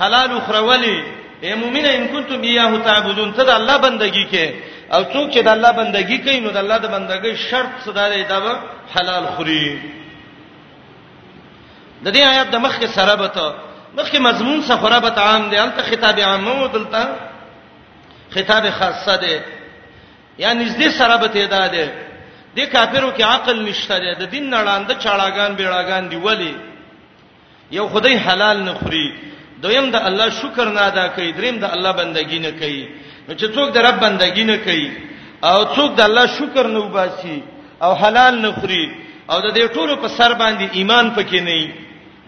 حلال 0.00 0.30
او 0.32 0.40
خرولی 0.48 0.98
اے 1.46 1.54
مؤمنه 1.62 1.88
ان 1.94 2.04
کنتم 2.14 2.44
یاه 2.48 2.76
تعبدون 2.88 3.32
ته 3.38 3.44
د 3.50 3.50
الله 3.60 3.76
بندگی 3.86 4.24
کې 4.32 4.50
او 4.94 5.00
څوک 5.12 5.26
چې 5.30 5.38
د 5.46 5.48
الله 5.56 5.72
بندگی 5.80 6.18
کوي 6.26 6.38
نو 6.44 6.50
د 6.56 6.58
الله 6.64 6.78
د 6.84 6.86
بندګۍ 6.86 7.36
شرط 7.50 7.68
صداره 7.86 8.22
دا 8.34 8.38
به 8.40 8.58
حلال 8.94 9.26
خوري 9.26 9.82
د 12.04 12.06
دې 12.12 12.20
آیات 12.32 12.50
د 12.54 12.56
مخکې 12.66 12.84
سره 12.96 13.14
به 13.22 13.26
ته 13.26 13.48
مخکې 13.96 14.18
مضمون 14.28 14.60
سره 14.62 14.98
به 15.04 15.20
عام 15.26 15.50
دي 15.50 15.58
البته 15.64 15.82
خطاب 15.90 16.20
عام 16.28 16.40
مو 16.44 16.66
دلته 16.78 17.08
خطاب 18.34 18.64
خاصه 18.78 19.16
ده 19.24 19.34
یا 20.42 20.50
نږدې 20.60 20.88
سره 20.98 21.16
به 21.22 21.28
ته 21.34 21.46
ده 21.54 21.64
ده 21.74 21.84
د 22.56 22.60
کافرو 22.72 23.10
کې 23.16 23.22
عقل 23.34 23.56
نشته 23.68 23.96
ده 24.02 24.10
د 24.20 24.22
دین 24.34 24.44
نړاند 24.54 24.88
چاړاګان 25.04 25.50
بیړاګان 25.58 26.04
دی 26.10 26.16
ولی 26.26 26.54
یو 27.78 27.84
خدای 27.92 28.16
حلال 28.26 28.58
نه 28.68 28.72
خوري 28.80 29.06
دویم 29.62 29.86
د 29.94 29.96
الله 30.08 30.28
شکر 30.40 30.66
نه 30.76 30.80
ادا 30.90 31.06
کوي 31.16 31.30
دریم 31.38 31.56
د 31.62 31.64
الله 31.74 31.92
بندگی 32.00 32.38
نه 32.46 32.52
کوي 32.60 32.84
نو 33.28 33.32
چې 33.40 33.46
څوک 33.54 33.68
د 33.76 33.78
رب 33.86 33.96
بندگی 34.06 34.44
نه 34.52 34.56
کوي 34.66 34.88
او 35.48 35.58
څوک 35.76 35.90
د 35.98 36.00
الله 36.08 36.26
شکر 36.38 36.64
نه 36.74 36.78
وباسي 36.86 37.38
او 37.84 37.90
حلال 38.02 38.34
نه 38.44 38.50
خوري 38.58 38.84
او 39.30 39.38
د 39.46 39.48
دې 39.56 39.64
ټولو 39.74 39.94
په 40.02 40.08
سر 40.18 40.30
باندې 40.42 40.66
ایمان 40.78 41.06
پکې 41.18 41.38
نه 41.48 41.56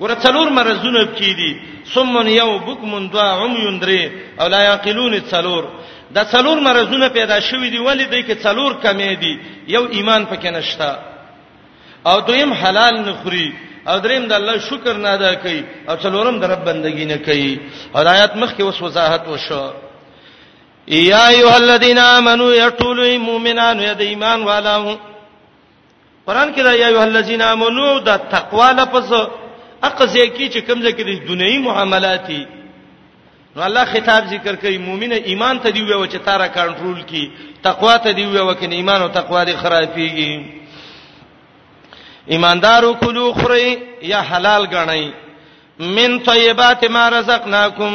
ګوره 0.03 0.17
څلور 0.27 0.49
مرزونه 0.59 1.03
کې 1.19 1.31
دي 1.41 1.51
سمن 1.95 2.27
یو 2.43 2.51
بکمن 2.69 3.03
دوا 3.15 3.29
عمي 3.41 3.65
درې 3.83 4.03
او 4.41 4.47
لا 4.55 4.61
یعقلون 4.69 5.15
څلور 5.33 5.63
دا 6.15 6.23
څلور 6.35 6.57
مرزونه 6.69 7.07
پیدا 7.19 7.37
شوې 7.49 7.69
دي 7.75 7.79
ولې 7.83 8.07
دای 8.13 8.23
کې 8.29 8.37
څلور 8.47 8.71
کمې 8.85 9.13
دي 9.23 9.35
یو 9.75 9.85
ایمان 9.97 10.23
پکې 10.31 10.49
نشتا 10.57 10.91
او 12.11 12.17
دویم 12.29 12.53
حلال 12.61 12.95
نه 13.07 13.13
خوري 13.23 13.49
او 13.91 13.97
دریم 14.05 14.25
د 14.31 14.33
الله 14.39 14.55
شکر 14.69 14.95
نه 15.05 15.09
ادا 15.17 15.33
کوي 15.43 15.63
او 15.89 15.95
څلورم 16.05 16.37
د 16.41 16.45
رب 16.53 16.63
بندگی 16.69 17.05
نه 17.13 17.17
کوي 17.27 17.53
او 17.95 18.01
آیات 18.15 18.33
مخکې 18.43 18.61
اوس 18.63 18.83
وضاحت 18.83 19.23
وشو 19.29 19.65
یا 20.89 21.27
ایها 21.35 21.57
الذین 21.57 21.99
آمنو 21.99 22.47
یطول 22.55 23.01
المؤمنان 23.01 23.81
ید 23.89 24.01
ایمان 24.11 24.43
والو 24.49 24.99
قران 26.27 26.49
کې 26.55 26.61
دا 26.67 26.73
یا 26.75 26.89
ایها 26.89 27.05
الذین 27.13 27.43
آمنو 27.43 27.89
د 28.09 28.17
تقوا 28.35 28.69
لپس 28.81 29.11
اقزه 29.89 30.25
کی 30.27 30.47
چې 30.49 30.59
کوم 30.67 30.79
ځکه 30.83 31.03
د 31.07 31.11
دنیوي 31.29 31.59
معاملات 31.63 32.27
دي 32.29 32.43
نو 33.57 33.63
الله 33.69 33.85
خطاب 33.95 34.23
ذکر 34.35 34.55
کوي 34.65 34.79
مؤمنه 34.83 35.15
ایمان 35.33 35.57
ته 35.65 35.69
دی 35.77 35.83
ویو 35.83 36.07
چې 36.07 36.17
تارا 36.29 36.49
کنټرول 36.57 37.01
کی 37.11 37.25
تقوا 37.67 37.95
ته 38.05 38.11
دی 38.19 38.25
ویو 38.27 38.53
کنه 38.61 38.75
ایمان 38.81 39.01
او 39.03 39.09
تقوا 39.17 39.41
لري 39.45 39.55
خرابيږي 39.63 40.33
ایماندارو 42.35 42.91
کلو 43.01 43.25
خوري 43.37 43.69
یا 44.09 44.21
حلال 44.31 44.63
غنئ 44.73 45.07
من 45.95 46.11
طیبات 46.27 46.81
ما 46.97 47.05
رزقناکم 47.11 47.93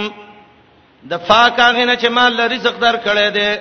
د 1.11 1.13
فاکاغه 1.27 1.83
نه 1.85 1.95
چې 1.95 2.07
مال 2.17 2.39
رزق 2.55 2.75
در 2.81 2.95
کړی 3.07 3.29
دی 3.39 3.51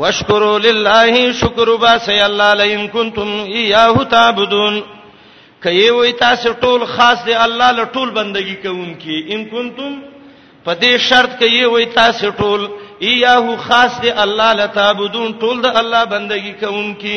واشکرو 0.00 0.54
لله 0.58 1.32
شکر 1.40 1.68
با 1.86 1.94
سی 2.06 2.20
الله 2.20 2.50
لئن 2.64 2.82
کنتم 2.94 3.28
ایاه 3.28 4.04
تعبدون 4.16 4.74
کای 5.66 5.88
وای 5.90 6.12
تاسو 6.18 6.50
ټول 6.62 6.84
خاص 6.88 7.18
دی 7.26 7.34
الله 7.44 7.70
له 7.78 7.84
ټول 7.94 8.10
بندگی 8.18 8.54
کوونکی 8.64 9.16
ان 9.36 9.44
کنتم 9.54 9.96
په 10.64 10.74
دې 10.74 10.96
شرط 11.08 11.34
کای 11.40 11.64
وای 11.72 11.86
تاسو 11.96 12.30
ټول 12.42 12.66
ایاهو 13.02 13.56
خاص 13.64 13.96
دی 14.04 14.10
الله 14.26 14.52
له 14.60 14.66
تعبدون 14.78 15.34
ټول 15.42 15.60
د 15.66 15.80
الله 15.82 16.04
بندگی 16.14 16.52
کوونکی 16.62 17.16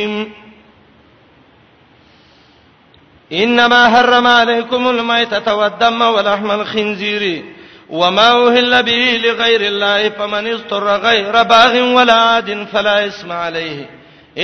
انما 3.45 3.81
حرم 3.95 4.27
عليكم 4.27 4.87
الميتة 4.91 5.53
والدم 5.55 6.01
ولحم 6.01 6.51
الخنزير 6.51 7.43
وما 7.89 8.29
أهل 8.47 8.83
به 8.83 9.19
لغير 9.25 9.61
الله 9.67 10.09
فمن 10.21 10.47
اضطر 10.53 10.87
غير 11.03 11.43
باغ 11.51 11.75
ولا 11.97 12.13
عاد 12.21 12.49
فلا 12.71 13.05
إثم 13.07 13.31
عليه 13.31 13.89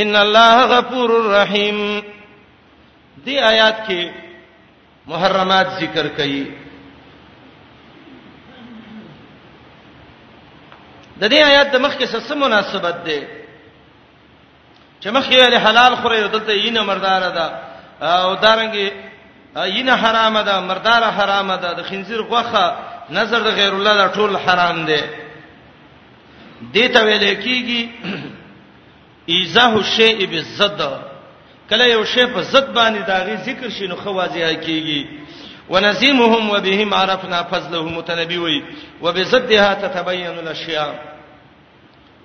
إن 0.02 0.16
الله 0.16 0.66
غفور 0.66 1.32
رحيم 1.32 1.82
دې 3.26 3.40
آیات 3.52 3.76
کې 3.88 4.02
محرمات 5.12 5.68
ذکر 5.82 6.08
کړي 6.18 6.52
د 11.22 11.24
دې 11.30 11.42
آیات 11.52 11.68
د 11.72 11.76
مخ 11.84 11.98
کې 11.98 12.06
څه 12.06 12.36
مناسبت 12.44 12.96
ده 13.10 13.20
چې 15.02 15.10
مخ 15.18 15.26
یې 15.30 15.50
له 15.54 15.60
حلال 15.70 15.96
خوري 16.02 16.22
او 16.24 16.28
دلته 16.28 16.54
یې 16.54 16.72
نه 16.78 16.82
مردار 16.90 17.22
ده 17.38 17.48
او 18.06 18.36
دارنګي 18.44 18.90
یې 19.56 19.84
نه 19.90 19.96
حرام 20.04 20.40
ده 20.42 20.56
مردار 20.70 21.02
حرام 21.18 21.56
ده 21.56 21.70
د 21.74 21.82
خنزیر 21.90 22.22
غوخه 22.22 22.66
نظر 23.18 23.40
د 23.48 23.50
غیر 23.62 23.74
الله 23.74 23.94
دا 24.02 24.08
ټول 24.18 24.38
حرام 24.46 24.86
دي 24.86 25.02
دې 26.74 26.94
ته 26.94 27.00
ویل 27.06 27.28
کېږي 27.42 27.90
ایزه 29.34 29.84
شیء 29.98 30.26
بالزد 30.32 31.05
کله 31.70 31.86
یو 31.90 32.04
شی 32.14 32.26
په 32.34 32.42
زد 32.54 32.68
باندې 32.78 33.02
داغي 33.10 33.36
ذکر 33.46 33.70
شینو 33.78 33.96
خو 34.02 34.10
واضحه 34.18 34.54
کیږي 34.66 35.02
ونسیمهم 35.70 36.44
وبهم 36.54 36.90
عرفنا 37.00 37.40
فضلهم 37.52 37.92
متنبوي 38.00 38.58
وبزدها 39.04 39.72
تتبين 39.84 40.28
الاشياء 40.42 40.90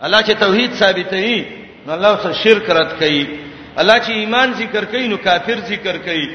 الله 0.04 0.20
چې 0.26 0.30
توحید 0.44 0.70
ثابتې 0.80 1.44
نو 1.86 1.92
الله 1.96 2.12
سره 2.22 2.32
شرک 2.44 2.70
رد 2.80 2.92
کوي 3.00 3.24
الله 3.76 4.00
چې 4.02 4.10
ایمان 4.22 4.52
ذکر 4.62 4.84
کوي 4.92 5.06
نو 5.12 5.16
کافر 5.24 5.60
ذکر 5.72 5.98
کوي 6.06 6.26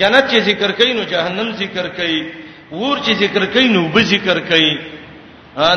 جنت 0.00 0.24
چې 0.30 0.38
ذکر 0.50 0.70
کوي 0.78 0.92
نو 0.98 1.02
جهنم 1.14 1.52
ذکر 1.62 1.86
کوي 1.98 2.22
ور 2.70 2.98
چې 3.02 3.10
ذکر 3.26 3.46
کوي 3.54 3.68
نو 3.76 3.88
به 3.94 4.02
ذکر 4.14 4.40
کوي 4.52 4.72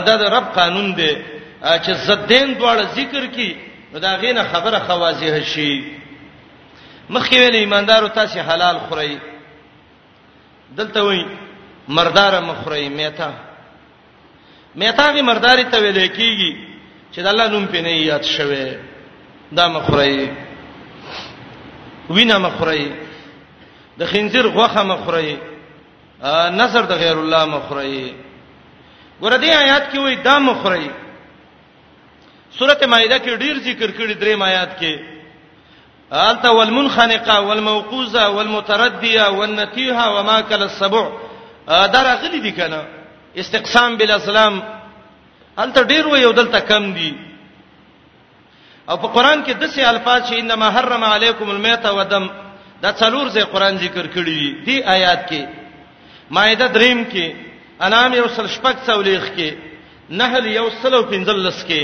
دا 0.07 0.15
د 0.21 0.25
رب 0.37 0.45
قانون 0.59 0.87
دی 0.97 1.13
چې 1.61 1.91
زدین 2.07 2.57
دواړه 2.59 2.85
ذکر 2.95 3.25
کی 3.35 3.53
نو 3.93 3.99
دا 3.99 4.11
غینه 4.21 4.43
خبره 4.53 4.79
خوازه 4.87 5.43
شي 5.53 5.71
مخکې 7.09 7.37
ویل 7.39 7.55
ایماندارو 7.55 8.07
تاسو 8.17 8.39
حلال 8.49 8.77
خورئ 8.89 9.15
دلته 10.77 11.01
وایي 11.05 11.25
مردار 11.87 12.41
مخورئ 12.41 12.87
میته 12.89 13.33
میته 14.75 15.11
غي 15.13 15.21
مرداري 15.21 15.63
ته 15.63 15.77
ویل 15.81 15.99
کیږي 16.07 16.51
چې 17.13 17.19
د 17.21 17.27
الله 17.27 17.47
نوم 17.47 17.65
په 17.67 17.81
نه 17.81 18.01
یاد 18.01 18.23
شوه 18.23 18.77
دا 19.51 19.67
مخورئ 19.67 20.25
وینا 22.09 22.37
مخورئ 22.37 22.81
د 23.97 24.05
خنزیر 24.05 24.47
غوخه 24.47 24.83
مخورئ 24.83 25.35
نظر 26.61 26.83
د 26.89 26.93
غیر 27.05 27.17
الله 27.19 27.45
مخورئ 27.45 28.11
ګوره 29.21 29.37
دې 29.37 29.55
آیات 29.55 29.93
کې 29.93 29.97
وایي 29.97 30.15
دا 30.15 30.39
مخورئ 30.39 30.85
سورته 32.59 32.85
مائده 32.87 33.19
کې 33.19 33.29
ډیر 33.29 33.59
ذکر 33.59 33.91
کړی 33.91 34.13
درې 34.19 34.41
آیات 34.41 34.79
کې 34.79 35.14
الته 36.13 36.51
والمنخنقه 36.51 37.41
والموقوزه 37.41 38.29
والمترديه 38.29 39.29
والنتيهه 39.29 40.05
وما 40.15 40.37
كل 40.41 40.63
السبع 40.63 41.05
درغلی 41.67 42.39
دي 42.45 42.51
کنه 42.51 42.79
استقسام 43.41 43.97
بالاسلام 43.97 44.53
الته 45.59 45.81
ډیر 45.83 46.07
وي 46.07 46.25
ودلته 46.25 46.59
کم 46.59 46.93
دي 46.93 47.13
او 48.89 48.97
په 48.97 49.07
قران 49.07 49.43
کې 49.45 49.49
دسي 49.51 49.89
الفاظ 49.89 50.29
چې 50.29 50.33
انما 50.33 50.69
حرم 50.71 51.03
علیکم 51.03 51.49
المیت 51.49 51.85
ودم 51.85 52.29
دا 52.81 52.91
څلور 52.93 53.29
ځای 53.33 53.43
قران 53.53 53.75
ذکر 53.77 54.05
کړی 54.07 54.27
دي 54.41 54.51
دی 54.65 54.83
آیات 54.83 55.29
کې 55.31 55.41
مائده 56.29 56.67
دریم 56.67 57.05
کې 57.11 57.35
انام 57.81 58.13
یو 58.13 58.27
سل 58.27 58.47
شپک 58.47 58.75
څولېخ 58.87 59.25
کې 59.37 59.51
نحل 60.09 60.45
یو 60.45 60.69
سل 60.81 60.93
او 60.93 61.03
پنځلس 61.11 61.63
کې 61.69 61.81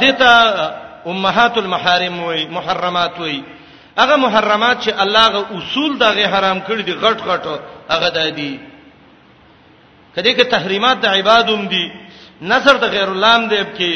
دته 0.00 0.85
امهات 1.06 1.54
المحارم 1.64 2.14
وي 2.26 2.40
محرمات 2.56 3.20
وي 3.20 3.42
هغه 3.98 4.16
محرمات 4.26 4.76
چې 4.84 4.88
الله 5.02 5.26
غو 5.28 5.42
اصول 5.58 5.98
دغه 5.98 6.24
حرام 6.34 6.58
کړی 6.68 6.82
دي 6.82 6.92
غټ 7.04 7.18
غټ 7.28 7.44
هغه 7.92 8.08
د 8.16 8.18
دې 8.38 8.52
کدی 10.16 10.32
که 10.38 10.44
تحریمات 10.54 10.96
د 11.00 11.06
عبادوم 11.06 11.62
دي 11.72 11.84
نظر 12.42 12.74
د 12.76 12.84
غیر 12.94 13.08
الله 13.12 13.34
م 13.38 13.44
دی 13.52 13.60
کې 13.78 13.92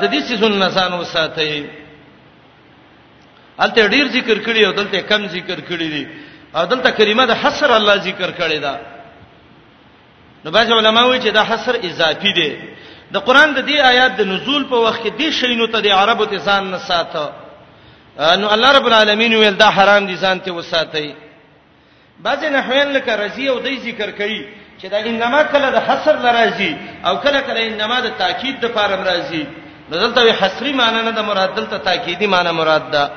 د 0.00 0.04
دې 0.12 0.20
سيزون 0.28 0.58
نسان 0.62 0.92
وساتي 0.94 1.66
الته 3.60 3.88
ډیر 3.94 4.06
ذکر 4.16 4.36
کړی 4.46 4.62
او 4.66 4.72
دلته 4.78 5.00
کم 5.00 5.26
ذکر 5.36 5.58
کړی 5.70 5.88
دي 5.94 6.04
او 6.56 6.64
دلته 6.72 6.90
کلمه 6.90 7.24
د 7.26 7.30
حسر 7.42 7.70
الله 7.76 7.96
ذکر 8.08 8.30
کړی 8.40 8.58
ده 8.66 8.74
نو 10.44 10.50
بعض 10.56 10.72
علما 10.72 11.02
وایي 11.04 11.20
چې 11.22 11.30
دا 11.34 11.42
حسر 11.50 11.74
اضافي 11.90 12.32
دی 12.38 12.50
د 13.14 13.16
قران 13.26 13.48
د 13.54 13.60
دې 13.68 13.76
آیات 13.92 14.12
د 14.16 14.22
نزول 14.32 14.62
په 14.70 14.76
وخت 14.84 15.00
کې 15.02 15.10
دې 15.20 15.28
شینو 15.38 15.66
ته 15.66 15.78
د 15.80 15.86
عربو 16.00 16.24
ته 16.24 16.38
ځان 16.46 16.70
نه 16.70 16.78
ساته 16.78 17.24
نو 18.40 18.46
الله 18.54 18.70
رب 18.76 18.86
العالمین 18.90 19.32
ویل 19.34 19.56
دا 19.62 19.68
حرام 19.76 20.02
دي 20.06 20.16
ځان 20.24 20.40
ته 20.44 20.50
وساتي 20.52 21.14
بعض 22.24 22.44
نحوین 22.44 22.88
لکه 22.96 23.12
رضی 23.16 23.46
او 23.48 23.58
دای 23.60 23.76
ذکر 23.86 24.10
کوي 24.10 24.44
چې 24.82 24.86
دا 24.90 24.98
انما 24.98 25.42
کله 25.52 25.68
د 25.70 25.76
حصر 25.86 26.14
لراځي 26.26 26.72
او 27.06 27.14
کله 27.20 27.40
کله 27.46 27.60
انما 27.60 28.00
د 28.00 28.08
تاکید 28.18 28.60
د 28.60 28.66
فارم 28.74 29.02
راځي 29.04 29.46
دلته 29.90 30.20
وی 30.24 30.30
حصری 30.32 30.72
معنی 30.72 31.02
نه 31.02 31.10
د 31.10 31.20
مراد 31.24 31.50
دلته 31.56 31.78
تاکیدی 31.78 32.26
معنی 32.26 32.50
مراد 32.50 32.90
ده 32.90 33.10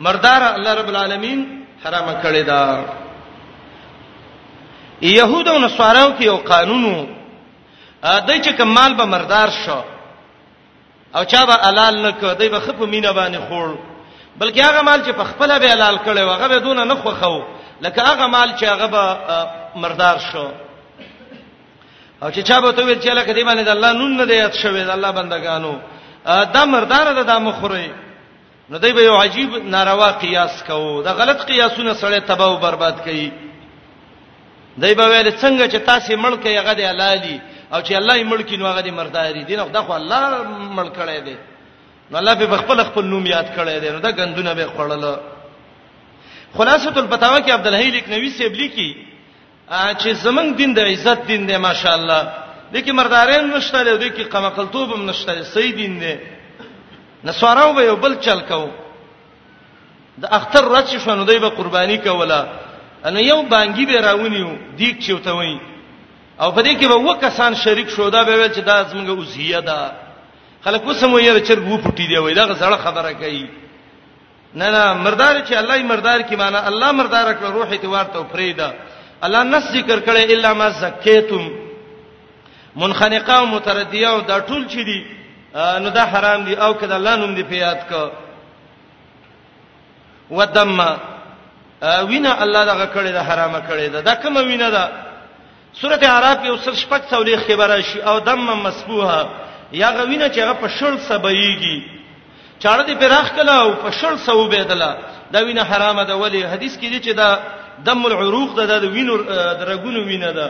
مردار 0.00 0.42
الله 0.54 0.74
رب 0.74 0.88
العالمین 0.92 1.40
حرام 1.84 2.06
کړی 2.22 2.42
دا 2.46 2.62
يهودو 5.02 5.58
نو 5.58 5.68
سوارو 5.68 6.12
کې 6.18 6.22
یو 6.22 6.36
قانونو 6.36 7.19
ا 8.08 8.18
دای 8.20 8.40
چې 8.42 8.48
کمال 8.56 8.94
به 8.94 9.04
مردار 9.04 9.50
شو 9.50 9.80
او 11.14 11.24
چا 11.24 11.44
به 11.46 11.52
حلال 11.54 11.98
نه 12.02 12.12
کړ 12.20 12.34
دای 12.38 12.48
به 12.48 12.60
خپ 12.60 12.80
مینه 12.82 13.12
باندې 13.12 13.38
خور 13.48 13.78
بلکې 14.40 14.58
هغه 14.60 14.82
مال 14.82 15.02
چې 15.04 15.08
په 15.14 15.24
خپل 15.24 15.58
به 15.58 15.68
حلال 15.68 15.96
کړي 16.06 16.20
وغه 16.22 16.48
به 16.48 16.58
دون 16.58 16.78
نه 16.88 16.94
خوخو 16.94 17.40
لکه 17.82 18.00
هغه 18.02 18.26
مال 18.26 18.50
چې 18.56 18.62
هغه 18.64 18.86
به 18.86 19.16
مردار 19.76 20.18
شو 20.18 20.48
او 22.22 22.30
چې 22.30 22.38
چا 22.38 22.60
به 22.60 22.72
ته 22.72 22.82
ویل 22.84 23.00
چې 23.00 23.06
لکه 23.06 23.32
دی 23.32 23.44
باندې 23.44 23.68
الله 23.68 23.92
نون 23.92 24.16
نه 24.16 24.24
دی 24.26 24.34
یاد 24.34 24.52
شوی 24.52 24.80
الله 24.82 25.10
بندگانو 25.12 25.78
دا 26.26 26.64
مردار 26.64 27.12
ده 27.14 27.22
د 27.22 27.30
مخوري 27.38 27.90
نو 28.70 28.78
دی 28.78 28.92
به 28.92 29.02
یو 29.02 29.16
عجیب 29.16 29.50
ناروا 29.64 30.12
قیاس 30.12 30.62
کوو 30.62 31.02
دا 31.02 31.12
غلط 31.14 31.40
قیاسونه 31.46 31.94
سره 31.94 32.20
تباہ 32.20 32.40
او 32.48 32.56
برباد 32.56 33.00
کوي 33.04 33.32
دی 34.78 34.94
به 34.94 35.04
ویل 35.08 35.28
څنګه 35.30 35.70
چې 35.72 35.76
تاسو 35.86 36.16
ملک 36.16 36.44
یې 36.44 36.64
غدې 36.66 36.80
حلالي 36.90 37.40
او 37.74 37.80
چې 37.82 37.92
الله 37.96 38.14
یې 38.18 38.24
ملک 38.32 38.52
نو 38.52 38.66
هغه 38.66 38.80
دې 38.82 38.90
مرداري 39.00 39.44
دي 39.44 39.56
نو 39.56 39.68
دا 39.74 39.80
خو 39.82 39.92
الله 39.92 40.44
ملک 40.78 40.92
کړی 40.96 41.20
دی 41.26 41.36
نو 42.10 42.18
الله 42.20 42.34
به 42.40 42.56
خپل 42.62 42.82
خپل 42.88 43.04
نوم 43.12 43.26
یاد 43.26 43.46
کړی 43.58 43.76
دی 43.82 43.90
نو 43.90 43.98
دا 44.06 44.10
غندونه 44.18 44.54
به 44.54 44.66
خړل 44.66 45.18
خلاصۃ 46.56 46.96
البتاوه 47.02 47.38
کې 47.40 47.50
عبد 47.56 47.66
الحی 47.66 47.90
لکنوی 47.96 48.30
سیبلی 48.40 48.68
کې 48.70 48.96
چې 49.98 50.12
زمنګ 50.26 50.50
دین 50.60 50.70
د 50.78 50.92
عزت 50.92 51.26
دین 51.30 51.46
دی 51.48 51.56
ماشاءالله 51.68 52.20
دکې 52.72 52.90
مردارین 53.00 53.48
نشته 53.56 53.78
دی 53.84 53.94
دکې 54.10 54.22
قمقلتوب 54.34 54.90
هم 54.96 55.02
نشته 55.10 55.42
سید 55.54 55.76
دین 55.82 55.98
دی 56.02 56.14
نسوارو 57.24 57.72
به 57.72 57.82
یو 57.88 57.96
بل 58.02 58.14
چل 58.26 58.40
کو 58.50 58.62
د 60.22 60.32
اختر 60.38 60.64
رات 60.74 60.92
شونه 60.98 61.24
دی 61.30 61.38
به 61.38 61.48
قرباني 61.48 61.98
کوله 62.06 62.40
ان 63.04 63.16
یو 63.16 63.42
بانګي 63.50 63.84
به 63.90 64.00
راونیو 64.06 64.48
دیک 64.78 64.96
چوتوي 65.06 65.58
او 66.42 66.52
په 66.52 66.60
دې 66.62 66.72
کې 66.80 66.86
به 66.88 66.96
وکسان 66.96 67.54
شریک 67.54 67.88
شو 67.90 68.08
دا 68.10 68.22
به 68.24 68.34
ویل 68.36 68.52
چې 68.52 68.60
دا 68.64 68.84
زموږه 68.84 69.10
اوسیه 69.10 69.60
ده 69.60 69.92
خلک 70.64 70.86
وسمو 70.86 71.18
یې 71.18 71.40
چر 71.48 71.58
وو 71.58 71.78
پټی 71.78 72.06
دی 72.08 72.16
وای 72.18 72.34
دا 72.34 72.46
غزړه 72.46 72.76
خبره 72.84 73.12
کوي 73.12 73.46
نه 74.54 74.70
نه 74.70 74.84
مردار 75.04 75.34
چې 75.46 75.52
الله 75.52 75.76
یې 75.78 75.84
مردار 75.92 76.20
کی 76.22 76.36
معنی 76.36 76.56
الله 76.56 76.92
مردار 76.92 77.34
کړ 77.34 77.44
روح 77.52 77.68
اعتبار 77.70 78.04
ته 78.04 78.22
فریدا 78.32 78.72
الله 79.22 79.42
نس 79.42 79.72
ذکر 79.72 80.00
کړي 80.00 80.30
الا 80.36 80.52
ما 80.54 80.70
زکیتم 80.70 81.50
منخنقه 82.76 83.32
او 83.32 83.46
متردیه 83.46 84.08
او 84.08 84.20
دا 84.20 84.40
ټول 84.40 84.64
چې 84.72 84.78
دي 84.88 85.00
نو 85.54 85.88
دا 85.90 86.00
حرام 86.04 86.44
دي 86.44 86.54
او 86.54 86.74
کله 86.74 86.94
الله 86.96 87.16
نوم 87.16 87.34
دی 87.34 87.42
په 87.42 87.54
یاد 87.54 87.80
کا 87.90 88.10
ودم 90.30 90.80
وینا 92.08 92.42
الله 92.42 92.64
دغه 92.64 92.86
کړی 92.94 93.12
دا 93.12 93.22
حرامه 93.28 93.60
کړی 93.68 93.90
دا, 93.92 94.00
دا 94.00 94.14
کوم 94.14 94.36
وینا 94.36 94.70
ده 94.70 95.09
سوره 95.78 95.98
اعراف 96.12 96.38
یو 96.50 96.56
سل 96.64 96.74
شپږ 96.82 97.02
څولې 97.12 97.36
خبره 97.46 97.80
شي 97.88 97.98
او 98.08 98.18
دم 98.18 98.46
مسبوحه 98.66 99.22
یا 99.72 99.90
غوینه 99.96 100.28
چې 100.30 100.38
هغه 100.42 100.52
په 100.62 100.68
شړ 100.78 100.92
سبېږي 101.08 101.76
چاړه 102.62 102.82
دې 102.86 102.92
پراخ 103.00 103.28
کلا 103.36 103.54
او 103.64 103.70
په 103.82 103.90
شړ 103.98 104.12
سوبې 104.26 104.60
دلا 104.70 104.92
دا 105.32 105.38
وینه 105.46 105.62
حرامه 105.70 106.02
ده 106.04 106.14
ولی 106.16 106.42
حدیث 106.52 106.74
کې 106.78 106.86
دي 106.92 106.98
چې 107.06 107.12
دا 107.20 107.28
دم 107.86 108.06
العروق 108.06 108.50
ده 108.56 108.78
د 108.78 108.84
وینو 108.94 109.14
درګونو 109.60 110.00
وینه 110.08 110.30
ده 110.38 110.48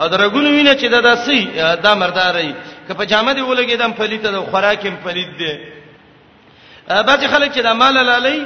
او 0.00 0.06
درګونو 0.14 0.48
وینه 0.56 0.74
چې 0.74 0.84
دا 0.90 1.00
داسي 1.00 1.42
دا 1.84 1.94
مرداري 1.94 2.54
که 2.88 2.94
په 2.94 3.04
جامه 3.10 3.32
دی 3.34 3.40
ولګیدم 3.42 3.90
پلیته 3.98 4.30
ده 4.30 4.38
خوراکم 4.50 4.96
پلید 5.04 5.30
ده 5.38 7.02
بعضی 7.02 7.26
خلک 7.28 7.50
چې 7.54 7.60
دا 7.62 7.72
مال 7.74 7.94
لالي 8.04 8.40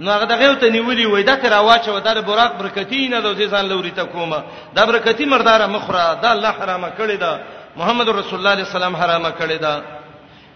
نو 0.00 0.10
هغه 0.12 0.24
دغه 0.24 0.54
ته 0.54 0.68
نیولې 0.70 1.06
وای 1.12 1.22
دا 1.22 1.34
تر 1.36 1.52
واچو 1.52 1.98
د 2.00 2.24
براق 2.24 2.52
برکتی 2.60 3.08
نه 3.08 3.20
د 3.20 3.28
ځان 3.52 3.64
لوري 3.68 3.90
ته 3.90 4.02
کومه 4.04 4.42
دا 4.74 4.84
برکتی 4.86 5.24
مردار 5.24 5.66
مخره 5.66 6.14
دا 6.22 6.32
الله 6.32 6.50
حرامه 6.60 6.88
کړی 6.98 7.16
دا 7.24 7.32
محمد 7.76 8.08
رسول 8.08 8.38
الله 8.46 8.54
صلی 8.54 8.56
الله 8.56 8.66
علیه 8.66 8.66
وسلم 8.66 8.96
حرامه 8.96 9.30
کړی 9.40 9.58
دا 9.60 9.74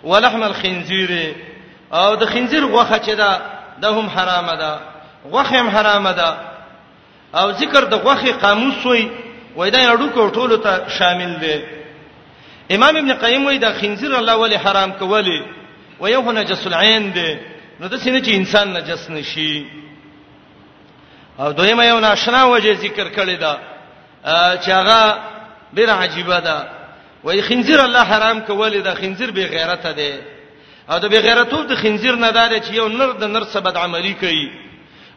ولحم 0.04 0.42
الخنزیر 0.42 1.12
او 1.92 2.14
د 2.16 2.24
خنزیر 2.32 2.64
غوخه 2.66 2.98
چې 3.06 3.10
دا 3.20 3.30
د 3.82 3.84
هم 3.86 4.06
حرامه 4.16 4.54
ده 4.62 4.72
غوخه 5.32 5.56
هم 5.60 5.68
حرامه 5.76 6.12
ده 6.12 6.30
او 7.34 7.52
ذکر 7.60 7.84
د 7.84 7.94
غوخه 7.94 8.32
قاموس 8.32 8.86
وای 8.86 9.08
وای 9.56 9.70
دا 9.70 9.78
اړو 9.94 10.08
کو 10.14 10.30
ټولو 10.30 10.56
ته 10.64 10.88
شامل 10.98 11.32
دي 11.42 11.56
امام 12.76 12.96
ابن 12.96 13.12
قیم 13.12 13.46
وای 13.46 13.58
دا 13.58 13.72
خنزیر 13.72 14.14
الله 14.16 14.34
ولی 14.34 14.56
حرام 14.56 14.92
کولی 14.92 15.40
ويوه 16.00 16.32
نجس 16.32 16.66
العين 16.66 17.10
ده 17.12 17.53
نو 17.80 17.86
د 17.92 18.00
سینې 18.02 18.20
چې 18.24 18.30
انسان 18.34 18.72
نجس 18.72 19.10
نشي 19.10 19.66
او 21.38 21.52
دویمه 21.58 21.84
یو 21.84 21.98
ناشنا 22.06 22.44
وجه 22.44 22.74
ذکر 22.84 23.06
کړی 23.16 23.36
دا 23.44 23.52
چې 24.62 24.70
هغه 24.70 25.18
ډیر 25.76 25.90
عجیبه 25.94 26.38
ده 26.48 26.56
وای 27.24 27.40
خنزیر 27.48 27.80
الله 27.84 28.02
حرام 28.12 28.40
کول 28.46 28.78
دا 28.86 28.94
خنزیر 28.94 29.30
به 29.36 29.44
غیرت 29.54 29.86
ده 29.86 30.20
او 30.90 30.98
د 31.04 31.10
به 31.14 31.18
غیرتوب 31.26 31.66
د 31.68 31.74
خنزیر 31.82 32.14
نه 32.24 32.30
دار 32.36 32.50
چې 32.60 32.72
یو 32.80 32.88
نر 32.88 33.10
د 33.22 33.34
نر 33.34 33.44
سبد 33.54 33.76
عملی 33.84 34.14
کوي 34.22 34.46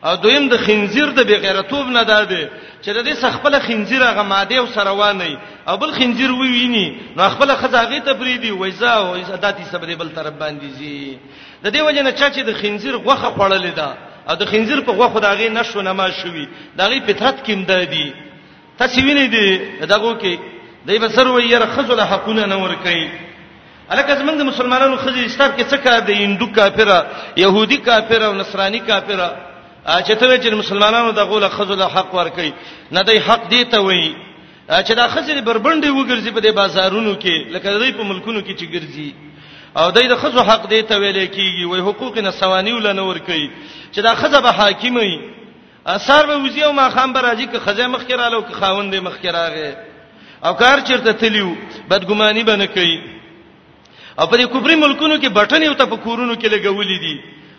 او 0.03 0.15
دویم 0.23 0.49
د 0.49 0.57
خنزیر 0.65 1.09
د 1.19 1.27
به 1.29 1.37
غیرتوب 1.45 1.87
نه 1.97 2.03
دار 2.09 2.23
ده 2.31 2.49
چې 2.81 2.89
د 2.97 2.99
دې 3.07 3.13
سخپل 3.23 3.59
خنزیر 3.67 4.03
هغه 4.03 4.23
ماده 4.33 4.55
او 4.59 4.65
سرواني 4.75 5.35
او 5.67 5.77
بل 5.77 5.91
خنزیر 5.99 6.31
وی 6.31 6.49
ویني 6.57 6.87
نو 7.17 7.29
خپل 7.35 7.55
خزاغه 7.61 7.99
ته 7.99 8.13
پری 8.13 8.37
دی 8.37 8.51
وای 8.51 8.71
زه 8.71 8.89
او 8.89 9.15
عزتاتی 9.15 9.63
سبد 9.71 9.95
بل 10.01 10.09
تر 10.17 10.29
باندې 10.41 10.69
زی 10.77 11.17
د 11.63 11.67
دې 11.73 11.81
وجنه 11.87 12.11
چا 12.19 12.29
چې 12.35 12.41
د 12.49 12.51
خنزیر 12.61 12.95
غوخه 13.05 13.29
خوړلې 13.35 13.73
ده 13.79 13.87
او 14.29 14.35
د 14.41 14.43
خنزیر 14.51 14.79
په 14.87 14.91
غوخه 14.97 15.19
داغه 15.27 15.47
نشو 15.57 15.81
نما 15.87 16.07
شوی 16.19 16.45
داغه 16.79 16.97
فطرت 17.07 17.37
کې 17.45 17.53
مده 17.61 17.83
دي 17.93 18.07
تاسو 18.79 18.97
وینئ 19.05 19.27
دي 19.35 19.47
داغه 19.91 20.11
کې 20.21 20.33
دای 20.87 20.99
په 21.03 21.07
سر 21.15 21.27
ویره 21.27 21.65
خذل 21.75 21.99
حقونه 22.11 22.45
نه 22.51 22.55
ور 22.61 22.73
کوي 22.85 23.07
الکه 23.93 24.11
زمنګ 24.21 24.37
مسلمانانو 24.51 24.97
خزي 25.03 25.21
اسلام 25.25 25.51
کې 25.57 25.63
څه 25.71 25.75
کار 25.85 25.99
دی 26.07 26.13
هندو 26.13 26.47
کافر 26.57 26.89
يهودي 27.43 27.77
کافر 27.87 28.21
او 28.27 28.33
نصراني 28.41 28.79
کافر 28.79 29.19
چې 30.07 30.13
ته 30.19 30.37
چې 30.41 30.53
مسلمانانو 30.53 31.11
د 31.11 31.19
غوله 31.29 31.49
خذل 31.57 31.81
حق 31.83 32.13
ور 32.13 32.29
کوي 32.37 32.51
نه 32.91 33.01
دی 33.07 33.17
حق 33.27 33.41
دی 33.51 33.63
ته 33.71 33.79
وایي 33.79 34.15
چې 34.85 34.91
دا 34.99 35.07
خزر 35.13 35.41
بربندې 35.47 35.89
وګرځي 35.91 36.31
په 36.35 36.41
دې 36.45 36.49
بازارونو 36.61 37.13
کې 37.23 37.35
لکه 37.53 37.67
دوی 37.73 37.91
په 37.97 38.03
ملکونو 38.03 38.39
کې 38.41 38.53
چې 38.59 38.65
ګرځي 38.73 39.11
او 39.79 39.91
دای 39.91 40.07
د 40.07 40.15
خزو 40.21 40.39
حق 40.49 40.63
دی 40.69 40.81
ته 40.89 40.95
ویل 41.01 41.17
کیږي 41.35 41.65
وای 41.69 41.81
حقوق 41.87 42.17
نه 42.17 42.31
سوانی 42.41 42.71
ول 42.71 42.93
نه 42.95 43.01
ور 43.07 43.17
کوي 43.17 43.49
چې 43.93 43.99
دا 44.05 44.15
خزه 44.21 44.39
به 44.45 44.51
حاکمي 44.59 45.11
اثر 45.95 46.25
به 46.27 46.37
وزي 46.37 46.61
او 46.63 46.71
ما 46.73 46.89
خام 46.89 47.13
به 47.13 47.21
راځي 47.21 47.47
که 47.51 47.59
خزه 47.59 47.87
مخ 47.87 48.03
کړه 48.09 48.31
لو 48.31 48.41
که 48.41 48.53
خاوند 48.59 48.95
مخ 48.95 49.17
کړه 49.23 49.77
او 50.45 50.53
کار 50.53 50.79
چیرته 50.79 51.13
تلیو 51.13 51.55
بدګماني 51.91 52.43
به 52.45 52.55
نه 52.61 52.67
کوي 52.67 52.97
او 54.19 54.25
په 54.27 54.35
دې 54.37 54.41
کوپری 54.53 54.75
ملکونو 54.75 55.15
کې 55.17 55.27
بټن 55.37 55.61
یو 55.63 55.73
ته 55.73 55.85
په 55.85 55.95
کورونو 55.97 56.35
کې 56.35 56.45
لګولې 56.55 56.97
دي 57.03 57.17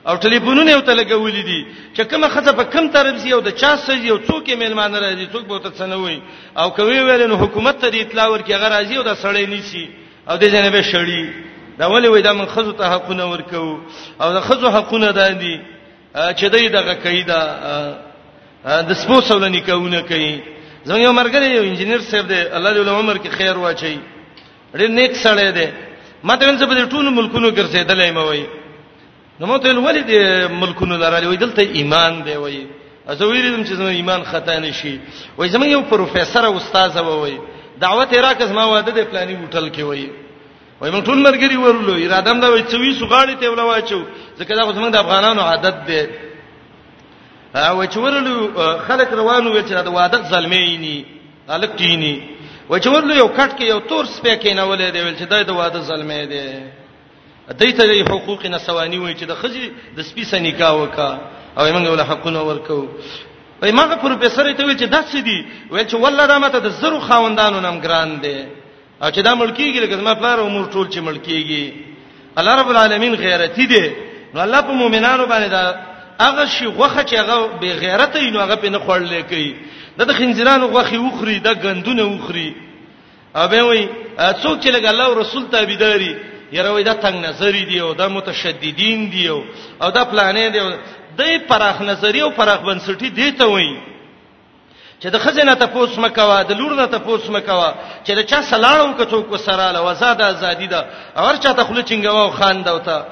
او 0.09 0.17
ټلیفونونه 0.17 0.71
یو 0.71 0.81
ته 0.81 0.93
لګولې 0.95 1.43
دي 1.49 1.67
چې 1.97 2.01
کومه 2.11 2.29
خزه 2.29 2.53
په 2.53 2.63
کم 2.65 2.89
طرف 2.97 3.19
سی 3.23 3.33
او 3.33 3.41
د 3.41 3.49
چا 3.51 3.77
سړي 3.77 4.11
او 4.11 4.19
څوک 4.27 4.43
یې 4.51 4.55
میلمان 4.63 4.95
راځي 4.97 5.27
څوک 5.33 5.45
به 5.49 5.59
ته 5.59 5.71
څنوي 5.79 6.19
او 6.57 6.71
کوي 6.71 7.01
ویل 7.01 7.27
نو 7.31 7.37
حکومت 7.37 7.79
ته 7.81 7.91
دې 7.91 8.01
اطلاع 8.01 8.29
ورکړي 8.29 8.53
غره 8.63 8.69
راځي 8.77 8.97
او 8.99 9.03
د 9.11 9.15
سړی 9.23 9.47
نیسی 9.49 9.87
او 10.31 10.37
د 10.37 10.45
جنبه 10.55 10.83
شړی 10.83 11.23
دا 11.81 11.87
ولې 11.91 12.07
وای 12.11 12.23
دا 12.23 12.33
من 12.33 12.47
خزو 12.47 12.73
ته 12.73 12.85
حقونه 12.93 13.25
ورکو 13.33 13.79
او 14.21 14.33
دا 14.33 14.41
خزو 14.41 14.69
حقونه 14.69 15.13
دادي 15.13 15.61
چې 16.39 16.45
دای 16.45 16.69
دغه 16.69 16.95
کیدا 16.95 17.41
د 18.89 18.93
سپو 18.93 19.21
سولنې 19.21 19.61
کوونه 19.69 20.01
کوي 20.11 20.35
زموږ 20.87 20.99
یو 21.07 21.13
مرګره 21.13 21.47
یو 21.47 21.63
انجنیر 21.63 22.01
صاحب 22.11 22.27
دی 22.29 22.41
الله 22.57 22.71
دې 22.85 22.89
عمر 22.89 23.17
کې 23.19 23.29
خیر 23.39 23.57
واچي 23.59 23.99
ډېر 24.79 24.89
نیک 24.99 25.13
سړی 25.25 25.49
دی 25.59 25.67
ماته 26.23 26.43
ول 26.49 26.59
زبې 26.59 26.91
ټول 26.95 27.07
ملکونو 27.19 27.49
ګرځیدلې 27.51 28.13
مې 28.15 28.25
وای 28.29 28.45
نو 29.41 29.47
ماته 29.47 29.69
ول 29.69 29.79
ولې 29.79 30.03
دې 30.11 30.51
ملکونو 30.61 30.95
لرالې 30.97 31.27
وای 31.27 31.37
دلته 31.37 31.61
ایمان 31.63 32.13
دی 32.27 32.37
وای 32.43 32.67
زه 33.19 33.25
ویریدم 33.27 33.63
چې 33.69 33.73
زموږ 33.79 33.93
ایمان 34.03 34.21
خطا 34.31 34.59
نشي 34.59 35.01
وای 35.39 35.49
زموږ 35.55 35.67
یو 35.75 35.83
پروفیسور 35.83 36.45
او 36.47 36.57
استاد 36.57 36.97
وای 36.97 37.39
دعوت 37.85 38.15
راکز 38.15 38.51
ما 38.51 38.65
واده 38.67 38.91
د 38.95 39.01
پلاني 39.11 39.35
هوټل 39.37 39.67
کې 39.75 39.81
وای 39.83 40.07
وای 40.81 40.91
موږ 40.95 41.05
ټول 41.09 41.19
مرګري 41.27 41.57
ورلو 41.59 41.93
اراده 42.07 42.31
مده 42.35 42.49
وي 42.51 42.63
24 42.63 43.07
غاړي 43.13 43.35
ته 43.41 43.47
ولا 43.51 43.63
واچو 43.71 44.01
ځکه 44.39 44.53
دا 44.57 44.63
خو 44.67 44.73
زمونږ 44.77 44.93
د 44.95 44.99
افغانانو 45.03 45.41
عادت 45.51 45.77
دی 45.89 46.01
او 47.71 47.85
چورلو 47.95 48.35
خلک 48.87 49.09
روانو 49.21 49.49
وي 49.53 49.63
چې 49.69 49.73
دا 49.75 49.91
وعده 49.97 50.19
ظلمېني 50.31 50.97
الک 51.55 51.73
ټینی 51.81 52.15
و 52.71 52.79
چورلو 52.85 53.13
یو 53.15 53.29
کټ 53.39 53.51
کې 53.59 53.63
یو 53.73 53.79
تور 53.91 54.05
سپې 54.15 54.35
کې 54.43 54.51
نه 54.59 54.63
ولې 54.71 54.89
دی 54.95 55.01
ول 55.03 55.17
چې 55.21 55.27
دا 55.33 55.39
د 55.49 55.51
وعده 55.59 55.79
ظلمې 55.91 56.23
دی 56.33 56.47
دای 57.59 57.73
ته 57.73 58.11
حقوق 58.13 58.47
نه 58.53 58.59
سوانی 58.59 58.99
وي 58.99 59.15
چې 59.19 59.23
د 59.31 59.35
خزي 59.41 59.65
د 59.97 59.99
سپې 60.09 60.25
سنیکا 60.31 60.71
وکا 60.73 61.11
او 61.59 61.63
موږ 61.75 61.85
ول 61.89 62.01
حقونه 62.11 62.41
ورکو 62.51 62.81
وای 63.63 63.73
ما 63.73 63.97
پروفیسور 64.05 64.53
ته 64.59 64.65
ویل 64.67 64.79
چې 64.83 64.89
داسې 64.97 65.19
دی 65.27 65.39
ویل 65.71 65.89
چې 65.91 65.95
ولله 66.03 66.27
دا 66.27 66.39
ماته 66.39 66.59
د 66.61 66.69
زرو 66.81 67.01
خاوندانو 67.01 67.59
نم 67.67 67.81
ګران 67.85 68.11
دی 68.25 68.39
او 69.03 69.11
چې 69.11 69.19
دا 69.23 69.35
ملکیږي 69.35 69.81
لکه 69.81 69.97
زما 69.97 70.15
پلار 70.15 70.39
او 70.41 70.49
مور 70.49 70.65
ټول 70.73 70.87
چې 70.93 70.99
ملکیږي 70.99 71.75
الله 72.37 72.55
رب 72.61 72.69
العالمین 72.71 73.15
غیرتی 73.15 73.67
دی 73.67 73.87
نو 74.35 74.41
الله 74.41 74.61
په 74.61 74.73
مؤمنانو 74.73 75.27
باندې 75.27 75.49
دا 75.51 75.75
هغه 76.21 76.47
شی 76.47 76.67
غوخه 76.67 77.03
چې 77.03 77.15
هغه 77.15 77.37
بے 77.61 77.73
غیرت 77.83 78.17
وي 78.17 78.31
نو 78.31 78.41
هغه 78.41 78.55
په 78.55 78.69
نه 78.69 78.79
خړلې 78.79 79.23
کوي 79.31 79.55
دا 79.99 80.05
د 80.05 80.13
خنزیرانو 80.19 80.67
غوخي 80.67 80.99
وخري 80.99 81.39
دا 81.39 81.53
غندونه 81.53 82.03
وخري 82.05 82.55
او 83.37 83.49
به 83.49 83.63
وای 83.63 83.89
څوک 84.43 84.57
چې 84.61 84.69
لګ 84.75 84.85
الله 84.87 85.05
او 85.05 85.15
رسول 85.19 85.45
تابعداري 85.53 86.17
یره 86.53 86.71
وای 86.71 86.83
دا 86.85 86.95
تنگ 86.95 87.27
نظری 87.27 87.65
دی 87.65 87.79
او 87.81 87.95
دا 87.95 88.09
متشددین 88.09 89.11
دی 89.13 89.29
او 89.29 89.43
دا 89.91 90.05
پلانې 90.05 90.53
دی 90.53 90.75
د 91.19 91.41
پراخ 91.49 91.81
نظری 91.83 92.21
او 92.21 92.31
پراخ 92.31 92.59
بنسټی 92.63 93.05
دی 93.11 93.31
ته 93.33 93.47
وای 93.47 93.71
چې 95.01 95.09
د 95.15 95.19
خزینه 95.19 95.55
ته 95.55 95.67
پوس 95.75 95.99
مکوا 96.03 96.43
د 96.43 96.53
لور 96.59 96.73
نه 96.75 96.87
ته 96.93 96.99
پوس 96.99 97.29
مکوا 97.31 97.71
چې 98.05 98.13
دا 98.19 98.23
چا 98.31 98.43
سلام 98.51 98.81
وکړو 98.97 99.23
کو 99.31 99.37
سره 99.43 99.67
له 99.75 99.81
وزاده 99.83 100.27
ازادي 100.33 100.67
ده 100.73 100.81
اور 101.25 101.37
چا 101.45 101.53
ته 101.59 101.65
خله 101.69 101.83
چنګوا 101.89 102.31
خان 102.39 102.63
دا 102.63 102.73
وته 102.73 103.07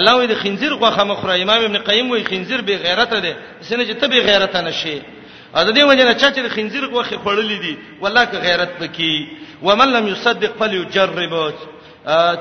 الله 0.00 0.14
وی 0.18 0.26
د 0.32 0.38
خنزیر 0.40 0.72
غوخه 0.82 1.04
مخره 1.10 1.32
امام 1.44 1.64
ابن 1.68 1.78
قیم 1.88 2.10
وی 2.10 2.24
خنزیر 2.24 2.60
به 2.66 2.76
غیرت 2.84 3.10
ده 3.14 3.36
سینه 3.60 3.84
چې 3.84 3.94
ته 4.00 4.06
به 4.12 4.20
غیرت 4.28 4.56
نه 4.56 4.70
شي 4.80 5.00
ا 5.54 5.64
د 5.64 5.78
دې 5.78 5.82
وجه 5.88 6.04
نه 6.04 6.14
چې 6.18 6.38
د 6.46 6.48
خنزیر 6.56 6.84
غوخه 6.92 7.16
خړلې 7.24 7.62
دي 7.64 7.74
والله 8.02 8.24
که 8.24 8.36
غیرت 8.46 8.70
پکې 8.80 9.26
ومن 9.62 9.88
لم 9.96 10.08
يصدق 10.12 10.52
فليجرب 10.60 11.54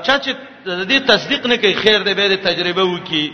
چا 0.05 0.15
چې 0.23 0.31
د 0.65 0.83
دې 0.89 1.07
تصدیق 1.11 1.45
نه 1.45 1.57
کوي 1.57 1.73
خیر 1.73 2.03
دی 2.03 2.13
به 2.19 2.27
د 2.27 2.35
تجربه 2.43 2.83
وکي 2.83 3.31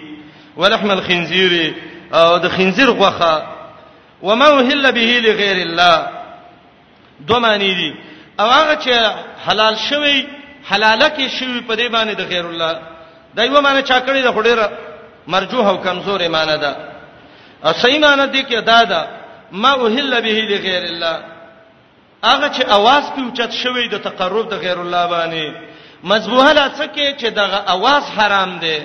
ولحم 0.57 0.91
الخنزیر 0.91 1.73
او 2.13 2.37
د 2.37 2.47
خنزیر 2.49 2.89
غوخه 2.99 3.33
وما 4.27 4.49
وهل 4.57 4.83
به 4.97 5.11
لغیر 5.25 5.57
الله 5.67 5.95
دوه 7.29 7.39
معنی 7.39 7.73
دي 7.79 7.91
او 8.39 8.45
هغه 8.45 8.75
چې 8.83 8.89
حلال 9.47 9.75
شوی 9.89 10.27
حلاله 10.69 11.09
کې 11.09 11.25
شوی 11.39 11.59
په 11.69 11.73
دې 11.75 11.89
باندې 11.95 12.13
د 12.17 12.21
غیر 12.31 12.45
الله 12.45 12.75
دا 13.35 13.43
یو 13.43 13.61
معنی 13.61 13.81
چا 13.89 13.97
کړی 14.07 14.21
د 14.27 14.31
خډیره 14.35 14.65
مرجوح 15.27 15.65
او 15.67 15.77
کمزورې 15.85 16.23
معنی 16.35 16.57
ده 16.57 16.75
او 17.65 17.73
صحیح 17.73 17.99
معنی 18.05 18.25
دي 18.27 18.43
کې 18.43 18.55
دا 18.65 18.83
ده 18.83 19.07
ما 19.51 19.73
وهل 19.73 20.21
به 20.21 20.37
لغیر 20.51 20.83
الله 20.91 21.15
هغه 22.23 22.47
چې 22.55 22.63
आवाज 22.77 23.03
په 23.15 23.21
اوچت 23.21 23.51
شوی 23.51 23.87
د 23.87 23.97
تقرب 23.97 24.49
د 24.49 24.53
غیر 24.63 24.77
الله 24.81 25.03
باندې 25.13 25.45
مذبوحه 26.03 26.51
لڅکه 26.53 27.17
چې 27.19 27.25
دغه 27.41 27.59
आवाज 27.75 28.03
حرام 28.17 28.59
دی 28.59 28.79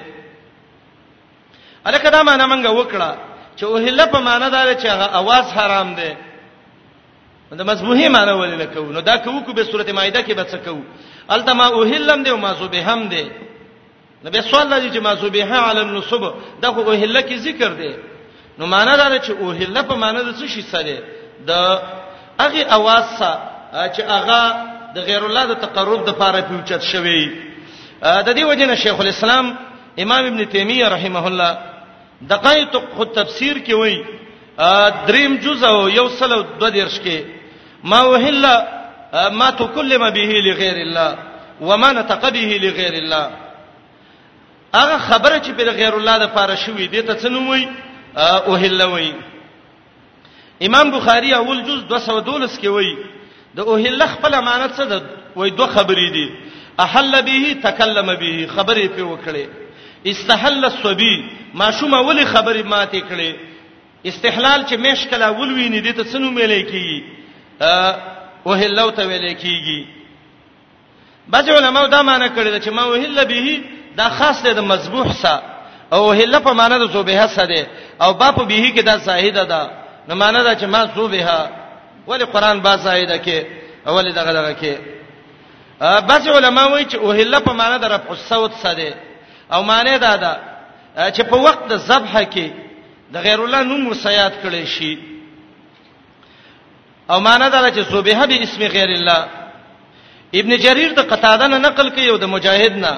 الکه 1.86 2.08
دا 2.10 2.22
معنی 2.22 2.44
منګه 2.52 2.70
وکړه 2.70 3.27
چې 3.58 3.64
اوهله 3.64 4.04
په 4.14 4.18
معنی 4.20 4.50
دا 4.50 4.74
چې 4.74 4.86
هغه 4.86 5.06
आवाज 5.20 5.46
حرام 5.58 5.94
دی 5.94 6.12
دا 7.52 7.64
مذبوحي 7.64 8.08
معنی 8.08 8.32
ولې 8.32 8.56
نه 8.58 8.66
کوو 8.74 8.92
نو 8.92 9.00
دا 9.00 9.16
کوو 9.16 9.40
کو 9.40 9.52
به 9.52 9.62
سورته 9.64 9.92
مائده 9.92 10.22
کې 10.22 10.32
به 10.32 10.44
څه 10.44 10.56
کوو 10.64 10.82
الته 11.30 11.52
ما 11.52 11.66
اوهلم 11.66 12.22
دی 12.22 12.30
او 12.30 12.36
ما 12.36 12.54
سبهم 12.54 13.08
دی 13.08 13.30
نبی 14.24 14.40
صلی 14.40 14.56
الله 14.62 14.74
علیه 14.76 14.90
چې 14.92 15.02
ما 15.02 15.14
سبحه 15.16 15.56
علی 15.70 15.80
النصب 15.80 16.22
دا 16.62 16.72
خو 16.72 16.80
اوهله 16.80 17.22
کې 17.22 17.34
ذکر 17.34 17.68
دی 17.72 17.92
نو 18.58 18.66
معنی 18.66 18.96
دا 18.96 19.18
چې 19.18 19.30
اوهله 19.30 19.82
په 19.82 19.94
معنی 19.94 20.18
د 20.18 20.34
څه 20.38 20.46
شي 20.48 20.62
سره 20.62 20.98
د 21.46 21.50
هغه 22.40 22.62
आवाज 22.78 23.04
سره 23.18 23.40
چې 23.96 24.00
هغه 24.00 24.40
د 24.94 24.98
غیر 24.98 25.24
الله 25.24 25.44
د 25.46 25.54
تقرب 25.54 26.04
د 26.06 26.10
پاره 26.18 26.40
پیوچت 26.40 26.82
شوی 26.82 27.32
د 28.02 28.28
دې 28.38 28.42
وجنه 28.44 28.74
شیخ 28.74 29.00
الاسلام 29.00 29.56
امام 29.98 30.24
ابن 30.26 30.44
تیمیه 30.44 30.88
رحمه 30.88 31.26
الله 31.26 31.58
دغه 32.22 32.64
ته 32.72 32.82
خود 32.96 33.12
تفسیر 33.14 33.58
کې 33.66 33.72
وای 33.74 34.02
دریم 35.06 35.36
جزء 35.42 35.68
یو 35.94 36.08
سل 36.18 36.30
دو 36.60 36.68
درش 36.70 36.98
کې 37.00 37.18
ما 37.84 38.00
وهلا 38.02 38.68
ما 39.32 39.50
تکلم 39.50 40.10
به 40.10 40.26
لغیر 40.46 40.74
الله 40.76 41.18
وما 41.60 41.92
نطق 41.92 42.28
به 42.32 42.58
لغیر 42.62 42.94
الله 42.94 43.26
هغه 44.74 44.98
خبره 44.98 45.38
چې 45.38 45.50
په 45.58 45.64
غیر 45.64 45.94
الله 45.94 46.18
د 46.18 46.26
پاره 46.34 46.54
شوې 46.56 46.86
دي 46.90 47.02
ته 47.02 47.14
څه 47.16 47.26
نوموي 47.30 47.68
اوهلا 48.16 48.84
وای 48.86 49.12
امام 50.62 50.90
بخاری 50.90 51.34
اول 51.34 51.62
جز 51.62 51.84
212 51.86 52.62
کې 52.62 52.66
وای 52.66 52.96
د 53.56 53.60
اوهلا 53.60 54.06
خپل 54.06 54.34
امانت 54.34 54.74
څه 54.76 54.80
ده 54.82 55.02
وای 55.36 55.50
دوه 55.50 55.66
خبرې 55.74 56.12
دي 56.12 56.30
احل 56.78 57.22
به 57.22 57.54
تکلم 57.62 58.06
به 58.14 58.48
خبرې 58.56 58.88
په 58.88 59.02
وکړي 59.02 59.67
استحل 60.06 60.64
الصبي 60.64 61.24
ما 61.54 61.70
شومه 61.70 62.00
ولي 62.00 62.24
خبرې 62.26 62.62
ماته 62.66 63.00
کړې 63.10 63.32
استحلال 64.06 64.64
چې 64.70 64.74
مشکله 64.78 65.30
ولوینې 65.30 65.80
دي 65.84 65.92
ته 65.92 66.02
څنو 66.04 66.30
ملې 66.30 66.62
کیږي 66.70 67.00
او 68.46 68.52
هلو 68.54 68.90
ته 68.90 69.02
ویلې 69.08 69.34
کیږي 69.34 69.80
بعض 71.28 71.48
علماء 71.48 71.86
دا 71.86 72.02
معنی 72.02 72.28
کړی 72.28 72.60
چې 72.64 72.68
ما 72.68 72.84
وهل 72.84 73.24
به 73.24 73.60
دا 73.96 74.08
خاص 74.08 74.42
دی 74.44 74.54
د 74.54 74.60
مذبوح 74.60 75.12
سره 75.12 75.42
او 75.92 76.12
هله 76.12 76.38
په 76.38 76.52
معنی 76.52 76.78
د 76.86 76.90
صبح 76.92 77.26
سره 77.26 77.46
دی 77.46 77.66
او 78.00 78.12
با 78.14 78.30
په 78.32 78.44
به 78.44 78.72
کې 78.76 78.82
دا 78.84 78.96
زاهده 78.96 79.44
ده 79.44 79.70
نو 80.08 80.14
معنی 80.14 80.42
دا 80.44 80.54
چې 80.54 80.64
ما 80.64 80.88
صبح 80.94 81.48
ولی 82.06 82.24
قران 82.24 82.60
با 82.60 82.76
زاهده 82.76 83.18
کې 83.22 83.44
اولی 83.88 84.12
دغه 84.12 84.32
دغه 84.32 84.52
کې 84.60 84.74
بعض 85.80 86.28
علما 86.28 86.64
وایي 86.66 86.84
چې 86.86 86.94
او 86.94 87.12
هله 87.12 87.38
په 87.38 87.52
معنی 87.52 87.78
د 87.78 87.84
رفع 87.84 88.10
الصوت 88.10 88.52
سره 88.62 88.74
دی 88.74 88.92
او 89.54 89.62
معنی 89.72 89.98
دا 89.98 90.16
ده 90.16 90.32
چې 91.14 91.22
په 91.30 91.36
وخت 91.36 91.62
د 91.68 91.74
ذبح 91.88 92.22
کې 92.24 92.46
د 93.14 93.16
غیر 93.26 93.40
الله 93.44 93.62
نوم 93.62 93.86
ورسيات 93.86 94.32
کړي 94.44 94.64
شي 94.76 94.98
او 97.10 97.20
معنی 97.20 97.48
دا 97.50 97.60
ده 97.64 97.70
چې 97.76 97.82
صبح 97.92 98.00
به 98.24 98.42
اسم 98.42 98.62
غیر 98.76 98.90
الله 98.96 99.22
ابن 100.34 100.50
جرير 100.64 100.90
د 100.92 101.00
قتاده 101.12 101.46
نه 101.52 101.58
نقل 101.58 101.88
کړي 101.96 102.08
او 102.10 102.16
د 102.16 102.24
مجاهد 102.34 102.72
نه 102.84 102.94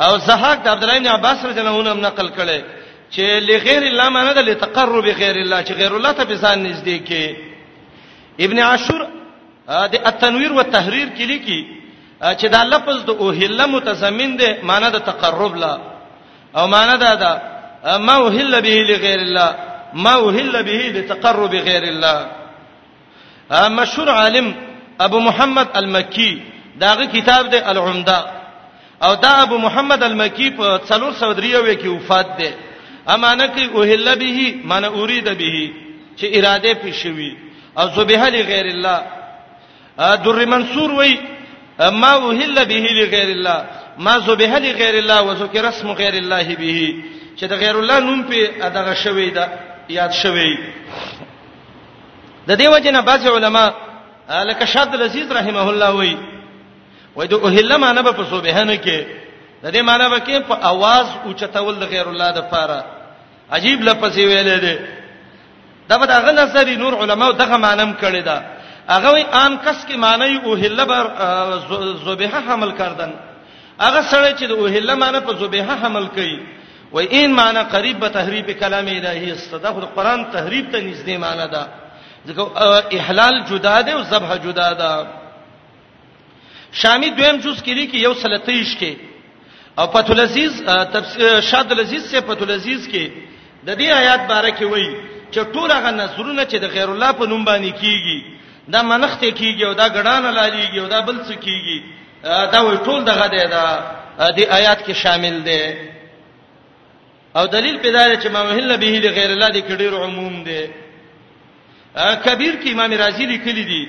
او 0.00 0.18
زهاق 0.26 0.58
د 0.64 0.68
عبد 0.68 0.82
الله 0.84 0.98
بن 0.98 1.06
عباس 1.06 1.38
رضی 1.46 1.60
الله 1.60 1.78
عنه 1.80 1.92
نقل 2.00 2.28
کړي 2.38 2.60
چې 3.16 3.20
لغیر 3.48 3.82
الله 3.82 4.08
معنی 4.08 4.32
ده 4.34 4.40
لتقرب 4.42 5.04
غیر 5.22 5.36
الله 5.42 5.60
چې 5.64 5.72
غیر 5.80 5.92
الله 5.96 6.12
ته 6.12 6.24
بزان 6.24 6.58
نږدې 6.72 6.96
کې 7.08 7.24
ابن 8.44 8.58
عاشور 8.58 9.02
د 9.92 9.94
التنویر 10.08 10.52
والتحریر 10.52 11.08
کې 11.16 11.20
لیکي 11.32 11.77
چې 12.20 12.46
دا 12.50 12.64
لفظ 12.64 13.04
د 13.04 13.10
اوهله 13.10 13.64
متضمن 13.66 14.30
دی 14.38 14.50
معنی 14.62 14.90
د 14.92 14.98
تقرب 15.10 15.54
لا 15.56 15.78
او 16.56 16.66
معنی 16.66 16.96
دا 16.98 17.14
ده 17.14 17.32
ما 17.98 18.14
اوهل 18.14 18.60
به 18.60 18.74
لغیر 18.90 19.20
الله 19.20 19.50
ما 19.94 20.12
اوهل 20.12 20.62
به 20.62 20.80
لتقرب 20.96 21.54
غیر 21.54 21.82
الله 21.84 22.18
مشهور 23.70 24.10
عالم 24.10 24.54
ابو 25.00 25.18
محمد 25.20 25.68
المکی 25.74 26.42
داغه 26.80 27.04
کتاب 27.06 27.50
دی 27.50 27.58
العمده 27.58 28.18
او 29.02 29.14
دا 29.16 29.28
ابو 29.42 29.58
محمد 29.58 30.02
المکی 30.02 30.50
په 30.58 30.80
393 30.86 31.82
کې 31.82 31.86
وفات 31.86 32.26
دی 32.38 32.50
امانه 33.08 33.46
کې 33.46 33.74
اوهل 33.74 34.18
به 34.18 34.54
معنی 34.64 34.86
اورید 34.86 35.24
به 35.38 35.70
چې 36.18 36.24
اراده 36.36 36.74
پېښوي 36.74 37.32
او 37.80 37.88
ذبیح 37.88 38.24
لغیر 38.28 38.66
الله 38.66 39.02
در 39.98 40.44
منصور 40.46 40.90
وای 40.92 41.18
ما 41.80 42.14
وهل 42.14 42.64
به 42.64 42.86
لغیر 43.00 43.28
الله 43.30 43.64
ما 43.98 44.18
ذبح 44.18 44.52
لغیر 44.56 44.94
الله 44.98 45.20
وذكر 45.22 45.66
اسم 45.68 45.90
غیر 45.92 46.14
الله 46.14 46.54
به 46.54 46.78
چې 47.38 47.44
د 47.44 47.52
غیر 47.52 47.76
الله 47.78 47.98
نوم 48.00 48.22
په 48.30 48.64
ادغه 48.66 48.94
شوی 48.94 49.30
دا 49.30 49.48
یاد 49.88 50.12
شوی 50.12 50.58
د 52.48 52.52
دیو 52.52 52.78
جن 52.78 53.00
بعض 53.00 53.26
علما 53.26 53.72
لکه 54.30 54.64
شاد 54.66 54.94
لذیذ 54.96 55.32
رحمه 55.32 55.66
الله 55.70 55.90
وی 55.90 56.16
وای 57.16 57.28
د 57.28 57.34
اوهل 57.34 57.76
معنا 57.76 58.02
په 58.02 58.24
سوبهنه 58.30 58.76
کې 58.76 58.98
د 59.64 59.72
دې 59.72 59.80
معنا 59.80 60.08
به 60.08 60.18
کې 60.18 60.42
په 60.50 60.54
आवाज 60.54 61.06
اوچتول 61.26 61.74
د 61.78 61.82
غیر 61.84 62.08
الله 62.08 62.30
د 62.32 62.40
پاره 62.50 62.84
عجیب 63.52 63.82
لفظ 63.82 64.16
ویل 64.18 64.58
دي 64.60 64.78
دا 65.88 65.98
په 65.98 66.06
دغه 66.06 66.32
نظر 66.32 66.68
نور 66.78 66.94
علما 67.02 67.30
دغه 67.32 67.56
معنی 67.56 67.82
هم 67.82 67.92
کړی 68.02 68.22
دا 68.24 68.42
هغه 68.88 69.24
عام 69.32 69.56
کس 69.56 69.84
کې 69.86 69.96
معنی 69.96 70.36
او 70.44 70.54
هله 70.54 70.84
بر 70.84 71.04
زوبه 72.04 72.28
حمل 72.48 72.70
کردن 72.80 73.10
هغه 73.80 74.02
سره 74.10 74.34
چې 74.38 74.44
د 74.44 74.50
اوهله 74.52 74.94
معنی 75.02 75.20
په 75.26 75.32
زوبه 75.40 75.64
حمل 75.82 76.06
کوي 76.14 76.38
و 76.92 76.98
این 76.98 77.32
معنی 77.32 77.62
قریب 77.74 78.00
به 78.00 78.08
تحریف 78.08 78.46
کلام 78.60 78.86
الهی 78.86 79.32
استدا 79.32 79.72
خو 79.72 79.80
قرآن 79.80 80.24
تحریف 80.24 80.66
ته 80.72 80.78
نږدې 80.86 81.16
معنی 81.20 81.46
ده 81.50 81.66
ځکه 82.28 82.42
احلال 83.00 83.44
جدا 83.50 83.80
ده 83.82 83.92
او 83.92 84.02
ذبح 84.02 84.36
جدا 84.36 84.72
ده 84.72 85.06
شامی 86.72 87.10
دویم 87.10 87.36
جز 87.36 87.62
کې 87.62 87.68
لري 87.68 87.86
کې 87.92 87.96
یو 87.96 88.14
سلطیش 88.14 88.76
کې 88.80 88.92
او 89.78 89.86
پتول 89.88 90.20
عزیز 90.20 90.62
تفسیر 90.92 91.40
شاد 91.40 91.72
العزیز 91.72 92.10
سے 92.10 92.20
پتول 92.20 92.50
عزیز 92.50 92.88
کې 92.88 93.10
د 93.66 93.78
دې 93.78 93.92
آیات 94.00 94.20
باره 94.26 94.50
کې 94.50 94.62
وایي 94.62 94.96
چې 95.32 95.40
ټول 95.54 95.72
هغه 95.72 95.90
نظرونه 95.90 96.44
چې 96.44 96.56
د 96.64 96.66
غیر 96.74 96.88
الله 96.90 97.12
په 97.12 97.26
نوم 97.26 97.44
باندې 97.44 97.72
کیږي 97.80 98.37
دا 98.72 98.82
منخت 98.82 99.20
کیږي 99.24 99.64
او 99.64 99.72
دا 99.72 99.88
ګډان 99.88 100.24
لالیږي 100.34 100.78
او 100.80 100.86
دا 100.86 101.00
بل 101.00 101.16
څه 101.28 101.34
کیږي 101.44 101.82
دا 102.52 102.60
وی 102.66 102.76
ټول 102.86 103.04
دغه 103.04 103.26
دی 103.26 103.46
دا 103.46 103.66
د 104.36 104.40
آیات 104.58 104.80
کې 104.86 104.92
شامل 104.92 105.42
دی 105.44 105.64
او 107.36 107.46
دلیل 107.46 107.76
پیدا 107.78 108.02
دی 108.08 108.16
چې 108.22 108.28
ما 108.32 108.42
وهل 108.42 108.76
به 108.76 108.94
لغیر 109.04 109.30
الله 109.30 109.48
دی 109.50 109.62
کډیر 109.62 109.92
عموم 110.04 110.44
دی 110.44 110.62
کبیر 112.24 112.54
کې 112.62 112.70
امام 112.72 112.92
رازی 112.92 113.26
لیکلی 113.26 113.64
دی 113.64 113.84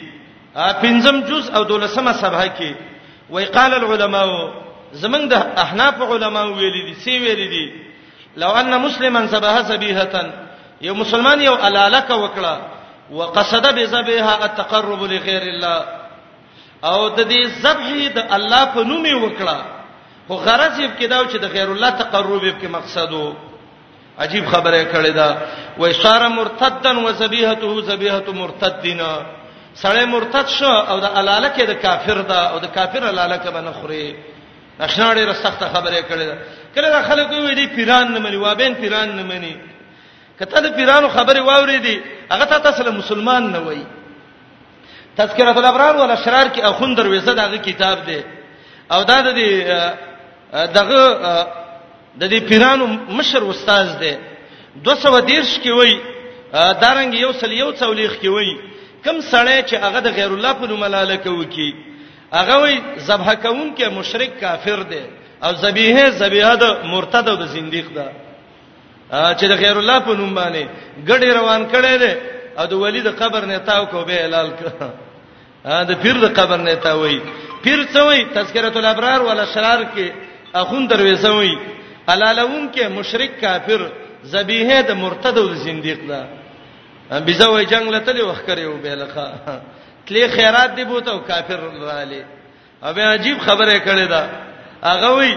پنځم 0.55 1.15
جز 1.29 1.49
او 1.55 1.63
دولسمه 1.63 2.13
صفحه 2.13 2.47
کې 2.59 2.71
وی 3.29 3.45
قال 3.45 3.73
العلماء 3.73 4.27
زمنګ 5.01 5.27
د 5.29 5.33
احناف 5.63 6.01
علما 6.01 6.43
ویل 6.43 6.77
دي 6.87 6.93
سی 7.03 7.19
ویل 7.19 7.49
دي 7.49 7.73
لو 8.37 8.51
ان 8.51 8.81
مسلمان 8.81 9.27
سبها 9.27 9.63
سبيهه 9.63 10.33
یو 10.81 10.93
مسلمان 10.95 11.41
یو 11.41 11.55
الالک 11.61 12.07
وکړه 12.09 12.78
وقصد 13.11 13.75
بذبها 13.75 14.45
التقرب 14.45 15.03
لغیر 15.03 15.41
الله 15.41 15.81
او 16.83 16.99
د 17.09 17.19
دې 17.31 17.41
ذبح 17.63 17.89
د 18.15 18.17
الله 18.35 18.63
په 18.73 18.81
نوم 18.89 19.05
وکړه 19.23 19.57
خو 20.27 20.33
غرض 20.45 20.79
یې 20.79 20.89
کداو 21.01 21.23
چې 21.31 21.37
د 21.43 21.45
غیر 21.55 21.69
الله 21.71 21.89
تقرب 21.89 22.43
یې 22.43 22.53
کې 22.61 22.67
مقصد 22.77 23.11
وو 23.13 23.33
عجیب 24.19 24.45
خبره 24.53 24.83
کړې 24.93 25.09
ده 25.19 25.29
و 25.77 25.85
اشاره 25.85 26.27
مرتدن 26.27 26.97
و 26.97 27.09
ذبیحته 27.21 27.71
ذبیحه 27.89 28.27
مرتدنا 28.41 29.11
سړی 29.83 30.05
مرتد 30.15 30.47
شو 30.47 30.65
او 30.89 30.97
د 31.05 31.07
الاله 31.19 31.49
کې 31.57 31.61
د 31.71 31.73
کافر 31.83 32.21
ده 32.21 32.39
او 32.51 32.57
د 32.65 32.67
کافر 32.75 33.03
الاله 33.03 33.37
کې 33.43 33.49
باندې 33.55 33.73
خوري 33.81 34.15
نشنا 34.79 35.13
ډیره 35.13 35.33
سخته 35.43 35.65
خبره 35.73 35.99
کړې 36.09 36.25
ده 36.29 36.35
کله 36.75 36.89
دا 36.95 37.01
خلک 37.09 37.27
وی 37.31 37.55
دي 37.55 37.67
پیران 37.75 38.11
نه 38.11 38.19
مني 38.19 38.35
وابین 38.37 38.73
پیران 38.81 39.09
نه 39.15 39.23
مني 39.23 39.55
کته 40.39 40.59
د 40.61 40.67
پیرانو 40.77 41.09
خبره 41.09 41.41
واورې 41.43 41.79
دي 41.85 41.97
هغه 42.31 42.45
ته 42.49 42.57
تاسو 42.65 42.83
مسلمان 42.99 43.43
نه 43.55 43.59
وای 43.67 43.81
تذکرۃ 45.19 45.57
الابرار 45.57 45.95
ولا 45.95 46.13
اشرار 46.13 46.47
کې 46.53 46.61
اخوند 46.71 46.97
درويزه 46.97 47.33
دغه 47.33 47.57
کتاب 47.57 47.97
دی 48.05 48.19
او 48.91 49.03
دا 49.03 49.17
د 49.27 49.29
دغه 50.77 51.01
د 52.21 52.23
دې 52.31 52.39
پیرانو 52.49 52.85
مشر 53.17 53.41
استاد 53.43 53.87
دی 54.01 54.13
213 54.85 55.61
کې 55.63 55.69
وای 55.79 55.91
دارنګ 56.81 57.11
یو 57.13 57.31
سل 57.41 57.51
یو 57.51 57.71
څولېخ 57.71 58.11
کې 58.21 58.27
وای 58.35 58.51
کم 59.05 59.17
سړی 59.31 59.59
چې 59.69 59.73
هغه 59.85 59.99
د 59.99 60.07
غیر 60.17 60.31
الله 60.33 60.53
په 60.53 60.65
نوم 60.69 60.79
ملالکه 60.79 61.29
وکي 61.29 61.71
هغه 62.33 62.55
وای 62.61 62.75
ذبح 63.07 63.33
کون 63.33 63.73
کې 63.77 63.85
مشرک 63.99 64.31
کافر 64.41 64.79
دی 64.91 65.03
او 65.45 65.51
ذبیحه 65.63 66.09
ذبیحه 66.09 66.55
د 66.55 66.65
مرتد 66.93 67.25
او 67.29 67.35
د 67.35 67.43
زنديق 67.53 67.85
ده 67.97 68.07
چې 69.09 69.45
د 69.49 69.53
خیر 69.57 69.77
الله 69.81 69.99
په 70.05 70.13
نوم 70.17 70.31
باندې 70.35 70.63
ګډي 71.09 71.29
روان 71.33 71.65
کړي 71.73 71.95
دي 71.99 72.13
او 72.57 72.65
د 72.71 72.73
ولید 72.73 73.07
قبر 73.17 73.45
نه 73.45 73.57
تاو 73.57 73.85
کو 73.91 74.05
به 74.05 74.13
اعلان 74.21 74.49
کړه 74.59 74.73
دا 75.89 75.95
پیر 76.03 76.15
د 76.21 76.25
قبر 76.33 76.57
نه 76.57 76.75
تا 76.75 76.93
وای 76.93 77.19
پیر 77.63 77.79
څه 77.93 78.01
وای 78.05 78.25
تذکرۃ 78.33 78.77
الابرار 78.77 79.21
ولا 79.21 79.45
شرار 79.53 79.81
کې 79.95 80.11
اخون 80.55 80.87
درويزه 80.87 81.31
وای 81.35 81.55
علالون 82.07 82.69
کې 82.75 82.83
مشرک 82.89 83.41
کافر 83.41 83.81
ذبیحه 84.25 84.81
د 84.81 84.91
مرتد 84.93 85.37
او 85.37 85.47
زنديق 85.53 85.99
ده 86.07 86.27
بيزه 87.25 87.49
وای 87.51 87.65
جنگ 87.65 87.89
لته 87.93 88.23
وخت 88.25 88.45
کړو 88.45 88.77
به 88.83 88.95
لخه 88.95 89.33
تلی 90.05 90.27
خیرات 90.27 90.75
دی 90.75 90.83
بوته 90.83 91.11
او 91.11 91.19
کافر 91.19 91.59
رالی 91.81 92.23
او 92.83 92.93
به 92.93 93.01
عجیب 93.13 93.39
خبره 93.41 93.73
کړې 93.79 94.09
ده 94.09 94.29
هغه 94.83 95.09
وای 95.17 95.33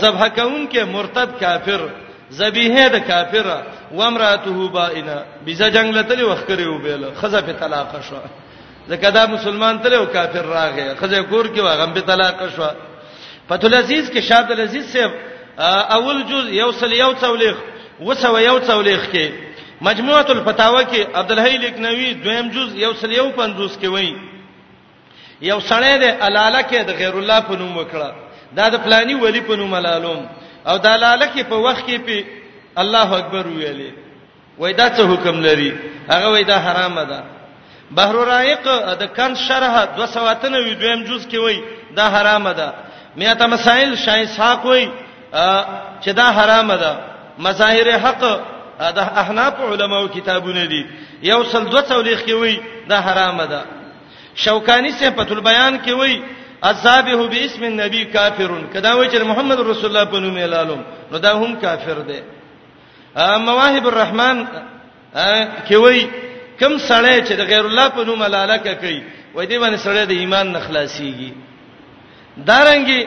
ذبح 0.00 0.28
کون 0.28 0.68
کې 0.72 0.78
مرتد 0.96 1.28
کافر 1.40 1.80
ذبیحه 2.32 2.88
د 2.88 2.96
کافر 3.08 3.46
و 3.92 4.02
امراته 4.02 4.68
بائنا 4.68 5.24
بيزه 5.44 5.68
جنگ 5.70 5.94
لته 5.96 6.24
وخت 6.24 6.44
کړي 6.48 6.66
و 6.66 6.78
بیل 6.78 7.02
خزه 7.20 7.40
په 7.40 7.52
طلاق 7.52 7.92
شو 8.08 8.18
ځکه 8.90 9.10
دا 9.14 9.26
مسلمان 9.26 9.78
تل 9.82 9.94
او 9.94 10.06
کافر 10.06 10.44
راغې 10.44 10.96
خزه 11.00 11.22
کور 11.22 11.44
کې 11.56 11.60
واغم 11.60 11.92
په 11.94 12.00
طلاق 12.00 12.36
شو 12.56 12.66
فتول 13.48 13.74
عزیز 13.74 14.10
کې 14.10 14.18
شاد 14.28 14.50
العزیز 14.52 14.92
صاحب 14.92 15.10
اول 15.96 16.22
جز 16.24 16.52
یوصل 16.52 16.92
یو 16.92 17.12
تولیخ 17.20 17.56
وسو 18.00 18.38
یو 18.38 18.58
تولیخ 18.58 19.06
کې 19.12 19.26
مجموعه 19.80 20.28
الفتاوی 20.30 20.84
کې 20.84 21.00
عبد 21.16 21.30
الحی 21.32 21.56
لکنوی 21.58 22.12
دویم 22.24 22.48
جز 22.50 22.74
یوصل 22.82 23.12
یو 23.12 23.30
پنځوس 23.32 23.78
کې 23.82 23.88
وایي 23.92 24.16
یو 25.42 25.60
سړی 25.60 25.94
د 26.04 26.16
الاله 26.28 26.62
کې 26.62 26.82
د 26.88 26.90
غیر 26.98 27.14
الله 27.18 27.40
په 27.40 27.52
نوم 27.56 27.76
وکړه 27.84 28.10
دا 28.56 28.68
د 28.68 28.76
فلانی 28.84 29.14
ولی 29.14 29.40
په 29.40 29.56
نوم 29.56 29.74
علالوم 29.74 30.22
او 30.66 30.76
د 30.86 30.86
لالکه 30.86 31.42
په 31.50 31.56
وخت 31.66 31.82
کې 31.86 31.98
په 32.06 32.16
الله 32.82 33.08
اکبر 33.18 33.44
ویلې 33.46 33.90
وای 34.58 34.72
دا 34.72 34.88
څه 34.96 35.02
حکم 35.10 35.36
لري 35.46 35.70
هغه 36.10 36.26
وای 36.30 36.44
دا 36.44 36.58
حرام 36.66 36.94
ده 37.10 37.20
بحر 37.90 38.14
رایق 38.32 38.62
د 39.00 39.04
کان 39.16 39.32
شرح 39.34 39.72
293 39.96 40.76
دویم 40.80 41.00
جز 41.04 41.26
کې 41.26 41.36
وای 41.40 41.58
دا 41.96 42.06
حرام 42.14 42.48
ده 42.52 42.72
میاته 43.16 43.46
مسائل 43.46 43.96
شای 44.04 44.26
ساق 44.26 44.64
وای 44.66 44.88
چې 46.02 46.08
دا 46.20 46.24
حرام 46.38 46.72
ده 46.76 46.92
مظاهر 47.38 47.88
حق 48.04 48.20
دا 48.96 49.02
احناف 49.22 49.54
علماو 49.60 50.08
کتابونه 50.08 50.64
دي 50.66 50.82
یو 51.22 51.44
سل 51.44 51.62
200 51.66 51.92
لیک 52.06 52.18
کې 52.28 52.32
وای 52.34 52.56
دا 52.88 52.98
حرام 53.06 53.42
ده 53.44 53.62
شوکانی 54.34 54.90
صفت 54.92 55.30
البیان 55.32 55.78
کې 55.86 55.90
وای 55.92 56.16
اصحابه 56.62 57.16
باسم 57.28 57.62
النبي 57.70 58.04
کافرون 58.04 58.64
کدا 58.74 58.94
وای 58.96 59.08
چې 59.10 59.22
محمد 59.30 59.58
رسول 59.60 59.86
الله 59.96 60.04
په 60.04 60.18
نوم 60.18 60.36
اعلانوم 60.36 60.82
نو 61.12 61.18
دا 61.18 61.32
هم 61.34 61.56
کافر 61.60 61.98
دی 62.08 62.20
مواهب 63.44 63.86
الرحمن 63.86 64.46
کې 65.68 65.72
وای 65.82 66.00
کم 66.60 66.78
سړی 66.78 67.20
چې 67.28 67.32
د 67.32 67.40
غیر 67.50 67.64
الله 67.66 67.88
په 67.88 68.04
نوم 68.04 68.22
لاله 68.22 68.56
کوي 68.58 69.02
وای 69.34 69.46
دی 69.46 69.58
باندې 69.58 69.78
سړی 69.86 70.04
د 70.08 70.10
ایمان 70.10 70.46
نه 70.52 70.60
خلاصيږي 70.68 71.32
دارنګي 72.46 73.00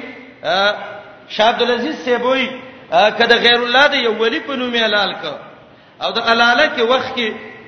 شاه 1.36 1.48
عبد 1.48 1.62
العزيز 1.62 1.96
سیبوي 2.06 2.48
کده 2.92 3.36
غیر 3.48 3.60
الله 3.64 3.88
د 3.88 3.94
یو 3.94 4.14
ولی 4.20 4.40
په 4.40 4.56
نوم 4.56 4.74
اعلان 4.76 5.12
کا 5.22 5.36
او 6.02 6.12
د 6.12 6.18
الاله 6.20 6.68
کې 6.78 6.82
وخت 6.82 7.16
کې 7.18 7.28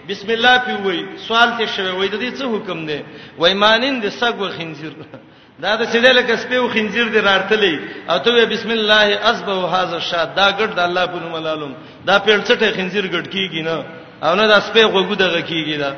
بسم 0.10 0.30
الله 0.30 0.58
پی 0.66 0.74
وای 0.84 1.02
سوال 1.28 1.50
ته 1.58 1.66
شوی 1.76 1.90
وای 1.92 2.08
د 2.10 2.18
دې 2.24 2.40
څه 2.40 2.44
حکم 2.54 2.86
دی 2.86 3.00
وای 3.38 3.54
مانین 3.54 4.00
د 4.02 4.10
سګ 4.10 4.34
و 4.42 4.50
خنزیر 4.58 4.94
دا 5.62 5.76
د 5.76 5.84
سیده 5.92 6.12
لکه 6.14 6.36
سپیو 6.44 6.68
خنزیر 6.74 7.08
دی 7.14 7.20
راړتلې 7.20 7.76
او 8.10 8.18
ته 8.26 8.46
بسم 8.46 8.72
الله 8.72 9.04
اسبو 9.32 9.66
هاذا 9.68 10.00
شاد 10.00 10.36
دا 10.36 10.48
ګډ 10.58 10.70
د 10.76 10.80
الله 10.80 11.06
په 11.06 11.18
نوم 11.24 11.36
لالم 11.44 11.74
دا 12.08 12.18
پیړڅټه 12.26 12.72
خنزیر 12.78 13.06
ګډ 13.16 13.26
کیږي 13.34 13.62
نه 13.68 13.84
او 14.24 14.36
نه 14.36 14.48
دا 14.48 14.60
سپی 14.60 14.84
غوګو 14.84 15.16
دغه 15.16 15.42
کیږي 15.50 15.76
دا 15.84 15.92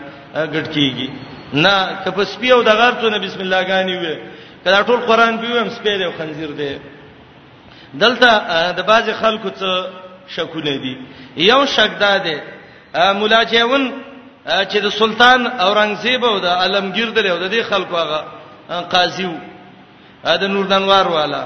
ګډ 0.53 0.67
کیږي 0.75 1.09
نه 1.53 1.75
که 2.03 2.11
په 2.11 2.23
سپیو 2.33 2.63
دغه 2.63 2.91
ته 2.91 3.19
بسم 3.19 3.39
الله 3.41 3.61
غانی 3.69 3.97
وي 3.97 4.15
کله 4.63 4.81
ټول 4.89 4.99
قران 5.07 5.37
پیوم 5.37 5.69
سپی 5.69 5.97
دی 5.97 6.11
خنزیر 6.17 6.51
دی 6.59 6.77
دلته 8.03 8.29
د 8.77 8.79
باز 8.89 9.09
خلکو 9.21 9.49
څخه 9.49 9.87
شکونه 10.27 10.75
دي 10.83 10.95
یو 11.51 11.65
شک 11.65 11.91
داده 11.99 12.37
ملاجئون 13.21 13.83
چې 14.71 14.77
د 14.85 14.87
سلطان 14.99 15.47
اورنګزیب 15.47 16.23
او 16.25 16.39
د 16.39 16.45
علمگیر 16.47 17.09
دی 17.15 17.27
او 17.29 17.37
د 17.37 17.45
دې 17.53 17.61
خلکو 17.71 17.95
هغه 18.03 18.25
قاضیو 18.69 19.31
ا 20.33 20.35
د 20.41 20.43
نور 20.53 20.65
دنوار 20.73 21.07
والا 21.17 21.43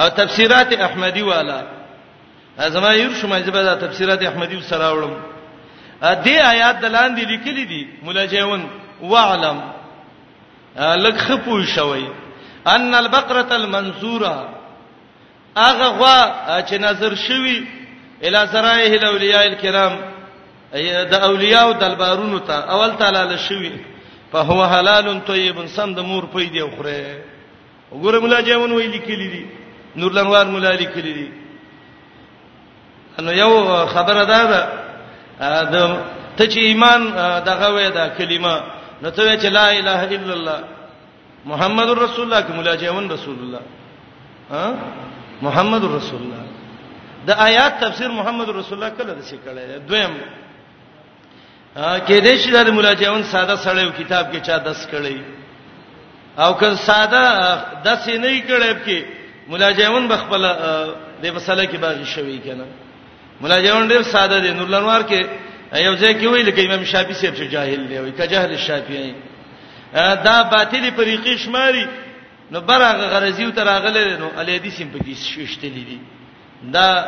او 0.00 0.08
تفسیرات 0.08 0.70
احمدی 0.86 1.22
والا 1.22 1.60
زما 2.74 2.92
یو 2.94 3.10
شمه 3.14 3.40
زبر 3.42 3.74
تفسیرات 3.74 4.22
احمدی 4.26 4.58
سره 4.70 4.90
وړم 4.94 5.12
ا 6.02 6.14
دې 6.24 6.30
آیات 6.52 6.80
دلان 6.80 7.14
دي 7.14 7.24
لیکلي 7.24 7.64
دي 7.64 7.88
مولا 8.02 8.24
جیون 8.24 8.62
واعلم 9.02 9.58
لک 11.04 11.16
خپو 11.26 11.62
شوی 11.74 12.04
ان 12.66 12.94
البقره 12.94 13.50
المنصوره 13.54 14.48
اغه 15.56 15.84
غوا 15.84 16.62
چې 16.68 16.72
نظر 16.74 17.14
شوی 17.14 17.58
الی 18.22 18.38
سرایه 18.52 18.92
الاولیاء 18.98 19.44
الکرام 19.46 19.92
د 21.10 21.14
اولیاء 21.14 21.62
او 21.62 21.72
دلبارونو 21.72 22.38
ته 22.38 22.54
اول 22.54 22.92
تعالی 22.98 23.18
له 23.30 23.36
شوی 23.36 23.72
فهو 24.32 24.60
حلال 24.72 25.06
طيب 25.30 25.56
سم 25.76 25.90
د 25.96 26.00
مور 26.10 26.22
پي 26.34 26.46
دی 26.54 26.62
خوره 26.74 27.02
وګوره 27.94 28.18
مولا 28.24 28.38
جامن 28.48 28.70
وی 28.76 28.86
لیکلی 28.96 29.28
دي 29.34 29.42
نور 30.00 30.10
لنوار 30.16 30.46
مولا 30.54 30.72
لیکلی 30.82 31.12
دي 31.18 31.26
نو 33.26 33.32
یو 33.42 33.52
خبره 33.94 34.24
ده 34.30 34.40
ده 34.52 34.60
ادم 35.62 35.92
ته 36.36 36.44
چې 36.52 36.58
ایمان 36.70 37.00
دغه 37.50 37.68
وې 37.76 37.88
دا 37.98 38.04
کلمه 38.18 38.54
نو 39.02 39.10
ته 39.10 39.36
چې 39.40 39.48
لا 39.56 39.66
اله 39.78 39.98
الا 40.04 40.34
الله 40.38 40.60
محمد 41.52 41.88
رسول 42.00 42.24
الله 42.26 42.40
کوملا 42.40 42.74
جامن 42.74 43.04
رسول 43.10 43.38
الله 43.42 43.62
ها 44.50 44.66
محمد 45.48 45.84
رسول 45.96 46.20
الله 46.22 46.44
د 47.26 47.30
آیات 47.48 47.74
تفسیر 47.80 48.10
محمد 48.20 48.48
رسول 48.58 48.74
الله 48.78 48.90
کله 48.98 49.12
د 49.20 49.22
شي 49.30 49.36
کړه 49.44 49.86
دویم 49.88 50.14
کې 51.74 52.20
دې 52.20 52.34
چې 52.38 52.50
د 52.64 52.70
مولا 52.70 52.94
جون 52.94 53.22
ساده 53.24 53.56
سړیو 53.56 53.90
کتاب 53.98 54.32
کې 54.32 54.40
چا 54.46 54.58
دس 54.58 54.86
کړي 54.92 55.18
او 56.38 56.54
که 56.54 56.74
ساده 56.86 57.24
دس 57.84 58.06
نه 58.08 58.42
کړي 58.46 58.74
کې 58.86 59.00
مولا 59.48 59.70
جون 59.72 60.06
بخپل 60.08 60.42
د 61.22 61.24
مسله 61.26 61.64
کې 61.66 61.76
باغی 61.76 62.04
شوی 62.06 62.38
کنه 62.46 62.64
مولا 63.40 63.58
جون 63.66 63.88
ډېر 63.88 64.02
ساده 64.02 64.40
دی 64.40 64.50
نور 64.54 64.68
لنوار 64.68 65.02
کې 65.02 65.20
یو 65.76 65.94
ځای 65.96 66.14
کې 66.20 66.26
ویل 66.26 66.50
کې 66.54 66.60
امام 66.60 66.84
شافعي 66.84 67.14
صاحب 67.14 67.34
چې 67.34 67.44
جاهل 67.52 67.86
دی 67.88 67.98
وي 67.98 68.12
که 68.12 68.26
جهل 68.26 68.56
شافعي 68.58 69.14
دا 70.26 70.42
باطلی 70.52 70.90
طریقې 70.96 71.38
شماري 71.38 71.86
نو 72.50 72.60
برغه 72.60 73.06
غرضیو 73.12 73.50
تر 73.50 73.68
اغله 73.68 74.16
نو 74.18 74.28
الی 74.38 74.60
دې 74.60 74.70
سیم 74.76 74.88
په 74.92 74.98
کې 75.04 75.14
شوشتلې 75.16 75.82
دي 75.88 75.98
دا 76.62 77.06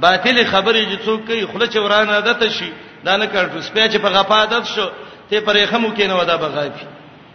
باطلی 0.00 0.44
خبرې 0.46 0.80
چې 0.92 0.96
څوک 1.06 1.20
کوي 1.26 1.46
خله 1.46 1.66
چورانه 1.66 2.12
عادت 2.12 2.42
شي 2.58 2.68
دا 3.04 3.16
نه 3.16 3.26
کړو 3.32 3.60
سپېچ 3.68 3.92
په 4.04 4.08
غفا 4.08 4.36
عادت 4.44 4.64
شو 4.74 4.86
ته 5.30 5.40
پرې 5.46 5.64
خمو 5.70 5.90
کې 5.96 6.06
نه 6.06 6.14
ودا 6.18 6.36
بغافي 6.36 6.86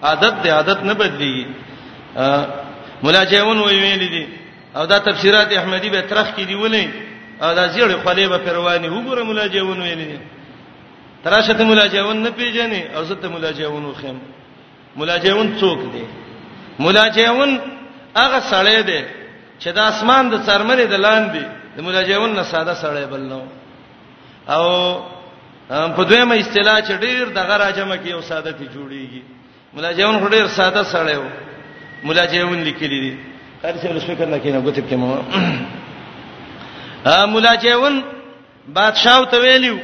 عادت 0.03 0.33
دی 0.43 0.49
عادت 0.49 0.79
نه 0.83 0.93
بدلیږي 0.93 1.45
ملاجئون 3.03 3.57
وی 3.59 3.77
ویل 3.81 3.99
دي 4.15 4.25
او 4.75 4.85
دا 4.85 4.99
تفسیرات 4.99 5.47
احمدی 5.57 5.89
به 5.89 6.01
ترخ 6.01 6.27
کې 6.37 6.41
دی 6.49 6.55
ولې 6.55 6.87
او 7.43 7.53
دا 7.55 7.67
زیړ 7.73 7.89
خپلې 8.01 8.25
به 8.29 8.37
پرواني 8.37 8.89
وګوره 8.89 9.23
ملاجئون 9.23 9.81
ویل 9.81 9.97
دي 10.11 10.19
تراشه 11.23 11.53
ته 11.53 11.63
ملاجئون 11.63 12.17
نه 12.23 12.29
پیژنې 12.29 12.95
او 12.95 13.03
زه 13.03 13.15
ته 13.15 13.27
ملاجئون 13.29 13.85
وخم 13.85 14.17
ملاجئون 14.95 15.57
څوک 15.59 15.79
دی 15.93 16.03
ملاجئون 16.79 17.59
هغه 18.17 18.39
سړی 18.39 18.79
دی 18.83 19.01
چې 19.59 19.67
د 19.71 19.79
اسمان 19.79 20.29
د 20.29 20.35
څرمنې 20.45 20.85
د 20.89 20.93
لاندې 21.05 21.43
د 21.77 21.81
ملاجئون 21.81 22.33
نه 22.35 22.43
ساده 22.43 22.75
سړی 22.75 23.05
بلنو 23.11 23.41
او 24.49 24.65
په 25.69 26.03
دویمه 26.09 26.35
اصطلاح 26.35 26.81
چې 26.81 26.93
ډیر 27.01 27.23
د 27.35 27.37
غرا 27.37 27.71
جمع 27.71 27.95
کې 27.97 28.07
یو 28.07 28.21
ساده 28.21 28.51
تی 28.51 28.65
جوړیږي 28.67 29.21
مولا 29.73 29.91
جون 29.93 30.15
ډیر 30.29 30.47
ساده 30.47 30.83
سره 30.83 31.17
و 31.19 31.25
مولا 32.03 32.25
جون 32.25 32.59
لیکلی 32.63 32.99
دي 33.03 33.17
هر 33.63 33.73
څه 33.77 33.99
فکر 34.07 34.25
نه 34.27 34.39
کینې 34.43 34.63
غوته 34.65 34.81
کې 34.89 34.93
مو 34.93 35.17
ا 37.05 37.25
مولا 37.25 37.55
جون 37.55 38.03
بادشاہ 38.67 39.25
ته 39.31 39.37
ویلیو 39.39 39.77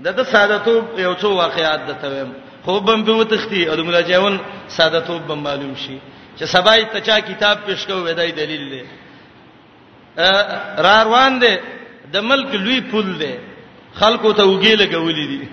د 0.00 0.22
ساده 0.24 0.58
تو 0.58 0.74
یو 0.98 1.14
څو 1.14 1.24
واقعیات 1.24 1.80
د 1.88 1.92
تویم 2.02 2.32
خوب 2.64 2.84
بم 2.90 3.04
په 3.04 3.12
وتختی 3.12 3.68
ا 3.68 3.76
مولا 3.84 4.00
جون 4.00 4.38
ساده 4.68 5.00
تو 5.00 5.18
بم 5.18 5.38
معلوم 5.38 5.74
شي 5.76 5.98
چې 6.38 6.44
سبای 6.44 6.84
ته 6.84 7.00
چا 7.00 7.20
کتاب 7.20 7.58
پېښ 7.68 7.86
کوو 7.86 8.04
ودای 8.04 8.30
دلیل 8.32 8.70
دی 8.70 8.84
را 10.82 11.02
روان 11.04 11.38
دی 11.40 11.56
د 12.12 12.16
ملک 12.20 12.54
لوی 12.54 12.80
پول 12.80 13.18
دی 13.18 13.34
خلکو 13.94 14.32
ته 14.32 14.44
وګی 14.44 14.74
لګولې 14.76 15.26
دي 15.30 15.48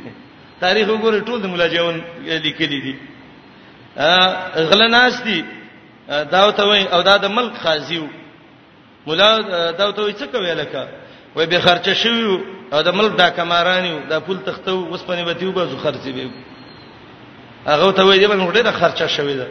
تاریخ 0.60 0.88
وګوره 0.90 1.20
ټول 1.26 1.42
د 1.42 1.46
مولا 1.48 1.68
جون 1.68 2.02
لیکلې 2.26 2.80
دي 2.86 2.96
غلناس 4.70 5.22
دي 5.24 5.44
داوته 6.10 6.64
وای 6.68 6.84
او 6.88 7.02
دا 7.02 7.18
د 7.18 7.26
ملک 7.26 7.54
خازیو 7.64 8.08
مولا 9.08 9.32
داوته 9.72 10.02
وای 10.02 10.14
څه 10.14 10.26
کوي 10.34 10.54
لکه 10.54 10.88
وای 11.36 11.46
به 11.46 11.60
خرچه 11.60 11.94
شوی 11.94 12.40
او 12.74 12.82
د 12.82 12.88
ملک 12.96 13.16
دا 13.18 13.30
کمارانیو 13.30 14.00
دا 14.10 14.20
پول 14.20 14.38
تختو 14.46 14.88
وسپنه 14.92 15.22
وتیو 15.26 15.52
به 15.52 15.68
خرچي 15.84 16.12
به 16.12 16.30
هغه 17.68 17.92
ته 17.92 18.04
وای 18.04 18.20
دی 18.20 18.28
باندې 18.28 18.54
ډېره 18.54 18.72
خرچه 18.72 19.08
شوی 19.08 19.34
ده 19.36 19.48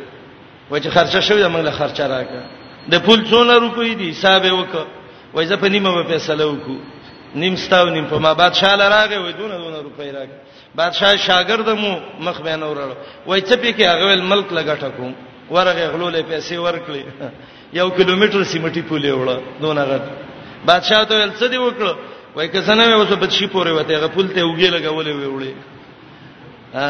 وای 0.70 0.80
چې 0.82 0.88
خرچه 0.88 1.20
شوی 1.20 1.40
ده 1.42 1.48
موږ 1.48 1.64
له 1.64 1.70
خرچه 1.70 2.04
راکړه 2.08 2.42
د 2.90 2.94
پول 3.02 3.24
څونه 3.30 3.52
روپی 3.60 3.94
دي 3.94 4.10
حساب 4.10 4.42
وکړه 4.42 4.84
وای 5.34 5.46
زه 5.46 5.56
په 5.56 5.68
نیمه 5.70 5.92
به 5.92 6.04
فیصله 6.04 6.44
وکړم 6.46 6.97
نیم 7.34 7.54
ستاو 7.56 7.88
نیم 7.90 8.04
په 8.06 8.18
ما 8.18 8.32
بادشاہ 8.34 8.74
لراغه 8.76 9.18
وې 9.18 9.32
دونه 9.38 9.56
دونه 9.56 9.78
روپۍ 9.82 10.10
راغ 10.14 10.28
بادشاہ 10.74 11.16
شاګرد 11.16 11.68
مو 11.68 11.92
مخ 12.20 12.40
به 12.40 12.56
نور 12.56 12.76
وای 13.26 13.40
ته 13.40 13.56
پی 13.56 13.72
کې 13.72 13.82
هغه 13.84 14.22
ملک 14.22 14.52
لګټه 14.52 14.88
کوم 14.96 15.14
ورغه 15.50 15.88
غلولې 15.92 16.22
پیسې 16.30 16.54
ورکړي 16.56 17.04
یو 17.80 17.90
کیلومتر 17.90 18.44
سیمټي 18.44 18.82
پولې 18.90 19.12
وړه 19.12 19.60
دونه 19.60 19.84
غټ 19.84 20.02
بادشاہ 20.66 21.04
ته 21.04 21.14
ول 21.16 21.32
څه 21.40 21.46
دی 21.50 21.56
وکړه 21.58 21.92
وای 22.36 22.48
کسنه 22.48 22.84
مې 22.86 22.92
اوس 22.92 23.08
بچی 23.08 23.46
پورې 23.48 23.70
وته 23.76 23.92
هغه 23.98 24.06
پول 24.14 24.28
ته 24.34 24.40
وګې 24.44 24.68
لګولې 24.76 25.12
وې 25.14 25.28
وړې 25.34 25.54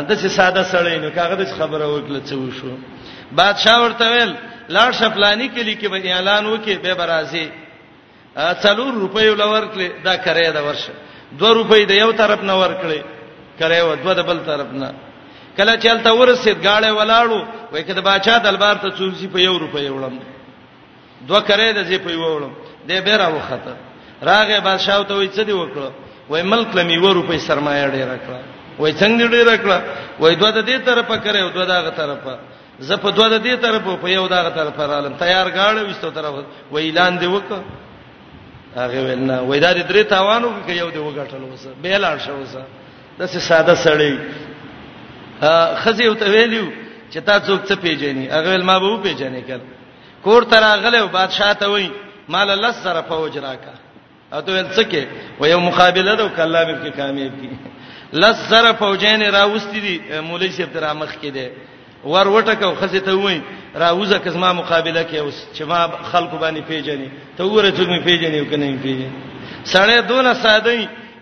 دا 0.09 0.15
چې 0.23 0.27
ساده 0.39 0.63
سړی 0.65 0.97
نو 0.99 1.09
هغه 1.09 1.35
د 1.43 1.45
خبره 1.59 1.87
وکړه 1.87 2.21
څه 2.29 2.33
وشو 2.35 2.77
بادشاہ 3.41 3.77
ورته 3.85 4.05
ویل 4.13 4.33
لاړ 4.75 4.91
شپلانی 4.99 5.49
کې 5.49 5.59
لیکي 5.69 5.89
به 5.89 6.15
اعلان 6.15 6.47
وکي 6.47 6.75
به 6.77 6.95
برازي 6.95 7.47
څلور 8.37 8.93
روپۍ 8.95 9.35
لورکلې 9.35 9.89
دا 10.05 10.17
کرایه 10.17 10.51
دا 10.53 10.63
ورشه 10.63 10.93
2 11.41 11.55
روپۍ 11.55 11.85
د 11.91 11.93
یو 11.93 12.13
طرف 12.13 12.43
نه 12.43 12.55
ورکلې 12.63 13.01
کرایه 13.59 13.85
و 13.91 13.95
دوه 14.05 14.15
د 14.15 14.21
بل 14.27 14.39
طرف 14.47 14.73
نه 14.73 14.93
کله 15.57 15.75
چلته 15.85 16.11
ورسید 16.13 16.59
گاړې 16.63 16.91
ولاړو 16.99 17.47
وای 17.73 17.83
کده 17.83 18.01
باچا 18.01 18.39
دلبار 18.45 18.77
ته 18.83 18.89
څورسي 18.99 19.29
په 19.33 19.39
یو 19.41 19.59
روپۍ 19.59 19.89
وړم 19.91 20.17
دوه 21.29 21.41
کرایه 21.41 21.73
د 21.73 21.81
زی 21.89 21.99
په 21.99 22.11
یو 22.13 22.23
وړم 22.37 22.53
دې 22.89 22.99
بیره 23.07 23.27
وخته 23.35 23.73
راغه 24.23 24.59
بادشاہ 24.61 25.03
ته 25.09 25.15
وای 25.15 25.29
څه 25.35 25.43
دی 25.47 25.53
وکړه 25.53 25.91
وای 26.29 26.43
ملک 26.43 26.77
لمی 26.77 26.97
و 26.99 27.13
روپۍ 27.15 27.39
سرمایه 27.41 27.87
ډیره 27.97 28.17
کړه 28.27 28.41
وای 28.79 28.93
څنګه 28.93 29.27
ډیره 29.35 29.55
کړه 29.65 29.79
وای 30.21 30.35
دوه 30.37 30.51
د 30.53 30.61
دې 30.69 30.79
طرفه 30.87 31.17
کرایه 31.17 31.49
دوه 31.57 31.65
دغه 31.67 31.91
طرفه 31.91 32.35
زه 32.79 32.97
په 32.97 33.11
دوه 33.11 33.29
د 33.29 33.37
دې 33.47 33.55
طرفه 33.63 33.97
په 34.03 34.09
یو 34.09 34.29
دغه 34.29 34.51
طرفه 34.59 34.87
رالم 34.91 35.15
تیار 35.23 35.47
گاړې 35.57 35.83
وستو 35.91 36.11
طرف 36.11 36.35
وای 36.71 36.87
اعلان 36.89 37.19
دی 37.21 37.27
وکړه 37.27 37.61
هغه 38.79 39.03
ولنه 39.03 39.41
وای 39.43 39.61
دا 39.61 39.73
درې 39.73 40.07
تاوانو 40.09 40.49
کې 40.67 40.71
یو 40.71 40.91
دی 40.91 40.99
وګټل 40.99 41.43
وسه 41.53 41.71
به 41.83 41.97
لاړ 41.99 42.19
شو 42.27 42.35
وسه 42.43 42.63
د 43.19 43.23
څه 43.27 43.39
ساده 43.49 43.75
سړی 43.75 44.19
خزی 45.83 46.05
او 46.09 46.15
تویلیو 46.15 46.67
چې 47.13 47.19
تا 47.27 47.41
څوک 47.41 47.61
څه 47.69 47.75
پیژنې 47.83 48.27
هغه 48.37 48.49
ول 48.55 48.63
ما 48.65 48.79
به 48.79 49.01
پیژنې 49.05 49.43
کړ 49.49 49.59
کور 50.25 50.43
تر 50.53 50.63
غلې 50.83 50.97
او 51.01 51.09
بادشاہ 51.09 51.53
ته 51.55 51.67
وای 51.71 51.91
مال 52.29 52.51
الله 52.51 52.73
سره 52.73 53.01
فوج 53.09 53.39
راکا 53.47 53.75
او 54.33 54.41
ته 54.41 54.51
ول 54.53 54.69
څه 54.75 54.91
کې 54.91 55.05
و 55.41 55.47
یو 55.47 55.61
مقابله 55.61 56.15
ده 56.15 56.29
کله 56.37 56.65
به 56.65 56.75
کې 56.91 56.97
کامیاب 56.97 57.41
کی 57.41 57.51
لس 58.13 58.37
زره 58.51 58.73
فوجین 58.73 59.23
راوستي 59.33 59.81
دي 59.81 60.21
مولوی 60.29 60.51
سیب 60.51 60.69
تر 60.75 60.93
مخ 60.93 61.13
کې 61.23 61.27
دي 61.33 61.49
ور 62.05 62.29
وټکو 62.29 62.75
خزه 62.81 63.01
ته 63.01 63.15
وای 63.15 63.41
راوزه 63.75 64.19
کزما 64.19 64.53
مقابله 64.53 65.03
کې 65.05 65.17
اوس 65.17 65.37
چې 65.55 65.63
ما 65.67 66.07
خلکو 66.13 66.37
باندې 66.39 66.63
پیژنې 66.69 67.09
ته 67.37 67.45
وره 67.45 67.71
څوک 67.71 67.89
می 67.89 68.01
پیژنې 68.07 68.47
کنه 68.51 68.79
پیژنې 68.83 69.11
سړی 69.67 70.01
دونه 70.07 70.35
ساده 70.35 70.73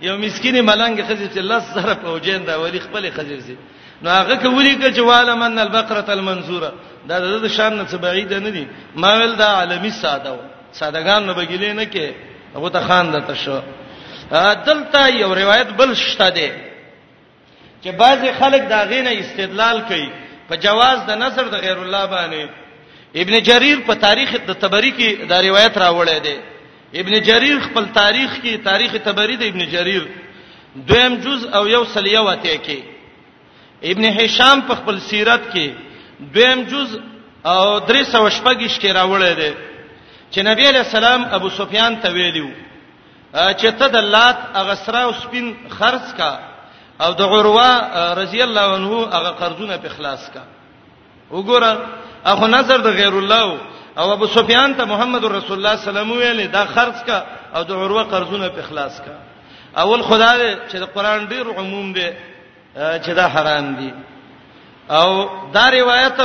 یو 0.02 0.16
مسکینی 0.18 0.60
ملنګ 0.62 1.00
خزه 1.08 1.26
چې 1.34 1.38
لس 1.40 1.62
زره 1.74 1.94
پوجین 2.04 2.44
دا 2.46 2.60
ولی 2.60 2.78
خپل 2.80 3.10
خزه 3.10 3.40
سي 3.40 3.56
نو 4.02 4.10
هغه 4.10 4.36
کولی 4.36 4.76
کې 4.80 4.94
چې 4.96 5.00
والا 5.00 5.34
من 5.34 5.58
البقره 5.58 6.04
المنصوره 6.08 6.72
دا 7.08 7.18
د 7.38 7.46
شان 7.48 7.76
نه 7.76 7.84
څه 7.90 7.94
بعید 7.96 8.32
نه 8.34 8.50
دي 8.50 8.66
ما 8.96 9.14
ول 9.16 9.36
دا 9.36 9.44
عالمی 9.48 9.90
ساده 9.90 10.30
و 10.32 10.36
سادهګان 10.80 11.22
نه 11.26 11.32
بګیلې 11.34 11.72
نه 11.72 11.84
کې 11.90 12.12
ابو 12.56 12.68
ته 12.68 12.80
خان 12.80 13.12
دته 13.12 13.34
شو 13.34 13.60
دلته 14.66 15.08
یو 15.08 15.34
روایت 15.34 15.72
بل 15.72 15.94
شته 15.94 16.28
ده 16.30 16.50
چې 17.84 17.88
بعضی 17.92 18.28
خلک 18.38 18.62
دا 18.68 18.84
غینه 18.84 19.10
استدلال 19.10 19.80
کوي 19.88 20.10
په 20.48 20.54
جواز 20.64 20.98
د 21.08 21.10
نظر 21.24 21.44
د 21.54 21.56
غیر 21.64 21.78
الله 21.84 22.04
باندې 22.16 22.42
ابن 23.22 23.34
جرير 23.48 23.78
په 23.88 23.94
تاریخ 24.06 24.28
د 24.48 24.52
تبری 24.64 24.92
کې 24.98 25.08
دا 25.30 25.38
روایت 25.48 25.74
راوړی 25.84 26.18
دی 26.26 26.36
ابن 27.00 27.12
جرير 27.28 27.56
خپل 27.66 27.84
تاریخ 28.00 28.30
کې 28.42 28.54
تاریخ 28.70 28.90
تبری 29.08 29.36
د 29.42 29.44
ابن 29.52 29.62
جرير 29.74 30.04
دویم 30.88 31.14
جز 31.24 31.40
او 31.56 31.66
یو 31.68 31.82
سلیه 31.94 32.20
وته 32.28 32.56
کې 32.64 32.78
ابن 33.92 34.04
هشام 34.18 34.60
په 34.68 34.74
خپل 34.80 34.98
سیرت 35.08 35.42
کې 35.52 35.66
دویم 36.34 36.60
جز 36.72 36.98
او 37.44 37.80
درې 37.88 38.02
سو 38.12 38.30
شپږش 38.36 38.74
کې 38.80 38.90
راوړی 38.98 39.32
دی 39.40 39.50
چې 40.30 40.40
نبی 40.50 40.66
علی 40.68 40.78
السلام 40.78 41.24
ابو 41.38 41.48
سفیان 41.56 41.96
ته 42.04 42.08
ویلو 42.14 42.48
چې 43.32 43.68
ته 43.80 43.86
د 43.94 44.08
لات 44.14 44.36
اغسرا 44.62 45.02
او 45.08 45.12
سپین 45.22 45.52
خرڅ 45.78 46.12
کا 46.16 46.30
او 47.00 47.10
د 47.12 47.22
عروه 47.22 47.70
رضی 48.14 48.40
الله 48.42 48.66
عنه 48.76 48.90
هغه 49.16 49.30
قرضونه 49.40 49.76
په 49.76 49.86
اخلاص 49.86 50.22
کا 50.34 50.42
وګوره 51.30 51.72
اخو 52.24 52.46
نظر 52.46 52.78
د 52.80 52.86
غیر 53.00 53.14
الله 53.18 53.44
او 53.98 54.12
ابو 54.12 54.26
سفیان 54.26 54.74
ته 54.76 54.84
محمد 54.84 55.24
رسول 55.24 55.56
الله 55.58 55.76
سلام 55.76 56.10
ویلې 56.12 56.46
دا 56.52 56.64
خرج 56.64 57.04
کا 57.06 57.24
او 57.54 57.62
د 57.62 57.72
عروه 57.72 58.02
قرضونه 58.02 58.48
په 58.48 58.58
اخلاص 58.60 59.00
کا 59.04 59.14
اول 59.82 60.02
خدای 60.02 60.56
چې 60.68 60.74
د 60.76 60.84
قران 60.94 61.26
ډیر 61.28 61.46
عموم 61.58 61.92
دی 61.92 62.10
چې 62.76 63.08
دا 63.10 63.26
حرام 63.28 63.74
دي 63.76 63.92
او 64.90 65.10
دا 65.54 65.70
روایت 65.70 66.18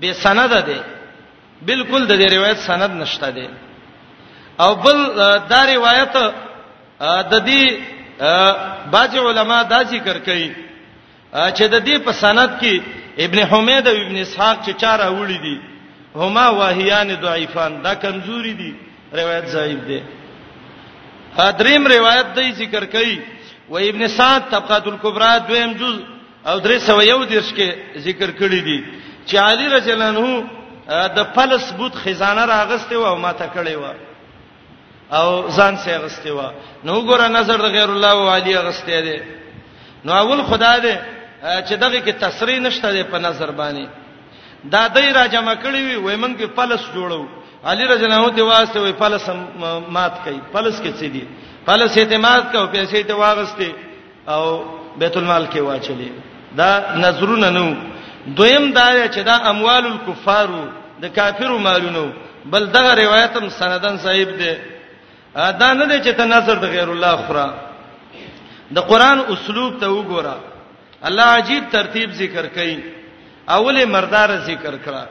به 0.00 0.12
سند 0.12 0.50
ده 0.64 0.80
بالکل 1.62 2.06
د 2.06 2.18
دې 2.28 2.32
روایت 2.36 2.56
سند 2.58 2.90
نشته 3.02 3.30
ده 3.30 3.48
او 4.60 4.74
بل 4.74 4.98
دا 5.48 5.64
روایت 5.74 6.16
د 7.30 7.34
دې 7.46 7.93
بعض 8.92 9.16
علما 9.18 9.62
دا 9.70 9.82
ذکر 9.82 10.18
کوي 10.24 10.50
چې 11.32 11.62
د 11.68 11.82
دې 11.86 11.98
په 12.06 12.12
سند 12.12 12.58
کې 12.60 12.74
ابن 13.18 13.38
حمید 13.50 13.88
او 13.88 13.96
ابن 14.06 14.16
اسحاق 14.16 14.56
چې 14.66 14.72
چاره 14.80 15.10
وړي 15.18 15.38
دي 15.44 15.58
هما 16.16 16.48
واهیان 16.48 17.08
ضعیفان 17.22 17.82
دا 17.82 17.94
کمزوري 17.94 18.52
دي 18.54 18.72
روایت 19.12 19.46
ضعیف 19.50 19.78
دي 19.88 20.00
حضریم 21.36 21.86
روایت 21.86 22.26
دی 22.36 22.52
ذکر 22.52 22.84
کوي 22.84 23.18
و 23.68 23.76
ابن 23.76 24.06
سعد 24.08 24.42
طبقات 24.50 24.86
الکبرى 24.86 25.38
دویم 25.48 25.72
جز 25.72 25.96
او 26.46 26.58
درې 26.60 26.78
سو 26.78 27.02
یو 27.02 27.24
دیش 27.24 27.50
کې 27.54 27.98
ذکر 28.06 28.30
کړی 28.38 28.60
دي 28.68 28.84
چې 29.26 29.34
علی 29.36 29.68
رجلانو 29.68 30.44
د 31.16 31.18
فلس 31.34 31.72
بوت 31.72 31.94
خزانه 32.04 32.44
راغسته 32.46 32.96
و 32.98 33.04
او 33.06 33.16
ماته 33.18 33.46
کړې 33.54 33.70
و 33.76 33.82
او 35.12 35.48
ځان 35.50 35.76
سي 35.76 35.90
غستې 35.96 36.30
و 36.30 36.40
نو 36.84 37.02
ګوره 37.08 37.28
نظر 37.28 37.56
د 37.60 37.64
غیر 37.76 37.88
الله 37.90 38.10
او 38.12 38.28
علی 38.34 38.56
غستې 38.58 39.00
دي 39.06 39.18
نو 40.04 40.12
اول 40.12 40.42
خدا 40.48 40.78
دې 40.80 40.94
چې 41.68 41.72
دغه 41.76 41.98
کې 42.04 42.12
تسری 42.20 42.58
نشته 42.58 42.92
دې 42.92 43.10
په 43.12 43.18
نظر 43.18 43.50
باندې 43.50 43.86
دا 44.64 44.88
دای 44.88 45.12
را 45.12 45.26
جمع 45.26 45.54
کړی 45.54 45.76
وي 45.84 45.96
وای 45.96 46.16
مونږ 46.16 46.34
په 46.36 46.46
پلس 46.56 46.80
جوړو 46.94 47.26
علی 47.64 47.84
رضی 47.86 48.04
الله 48.04 48.32
عنه 48.32 48.42
واسطه 48.42 48.80
وای 48.80 48.92
پلس 48.92 49.28
مات 49.88 50.12
کړي 50.24 50.40
پلس 50.52 50.80
کې 50.80 50.92
څه 51.00 51.04
دي 51.12 51.24
پلس 51.66 51.96
اعتماد 51.98 52.40
کو 52.52 52.66
پیسې 52.72 53.04
ته 53.06 53.14
واغسته 53.14 53.72
او 54.28 54.42
بیت 54.98 55.16
المال 55.16 55.46
کې 55.52 55.56
واچلې 55.60 56.10
دا 56.56 56.94
نظرونه 56.96 57.50
نو 57.50 57.74
دویم 58.36 58.72
دا 58.72 59.06
چې 59.08 59.18
دا 59.24 59.34
اموال 59.50 59.84
الکفارو 59.86 60.64
د 61.02 61.06
کافرو 61.08 61.58
مالونو 61.58 62.10
بل 62.46 62.66
دغه 62.66 62.94
روایتم 62.94 63.48
سندن 63.48 63.98
صاحب 63.98 64.28
دی 64.38 64.54
دا 65.34 65.72
نه 65.74 65.84
دی 65.86 66.00
چې 66.00 66.14
ته 66.16 66.24
نظر 66.24 66.56
د 66.62 66.66
غیر 66.74 66.88
الله 66.92 67.16
خورا 67.26 67.48
د 68.76 68.78
قران 68.90 69.18
اسلوب 69.34 69.80
ته 69.80 69.86
وګوره 69.88 70.36
الله 71.08 71.24
عجیب 71.38 71.64
ترتیب 71.72 72.10
ذکر 72.12 72.46
کړي 72.56 72.78
اوله 73.48 73.84
مردار 73.86 74.36
ذکر 74.48 74.74
کړه 74.84 75.02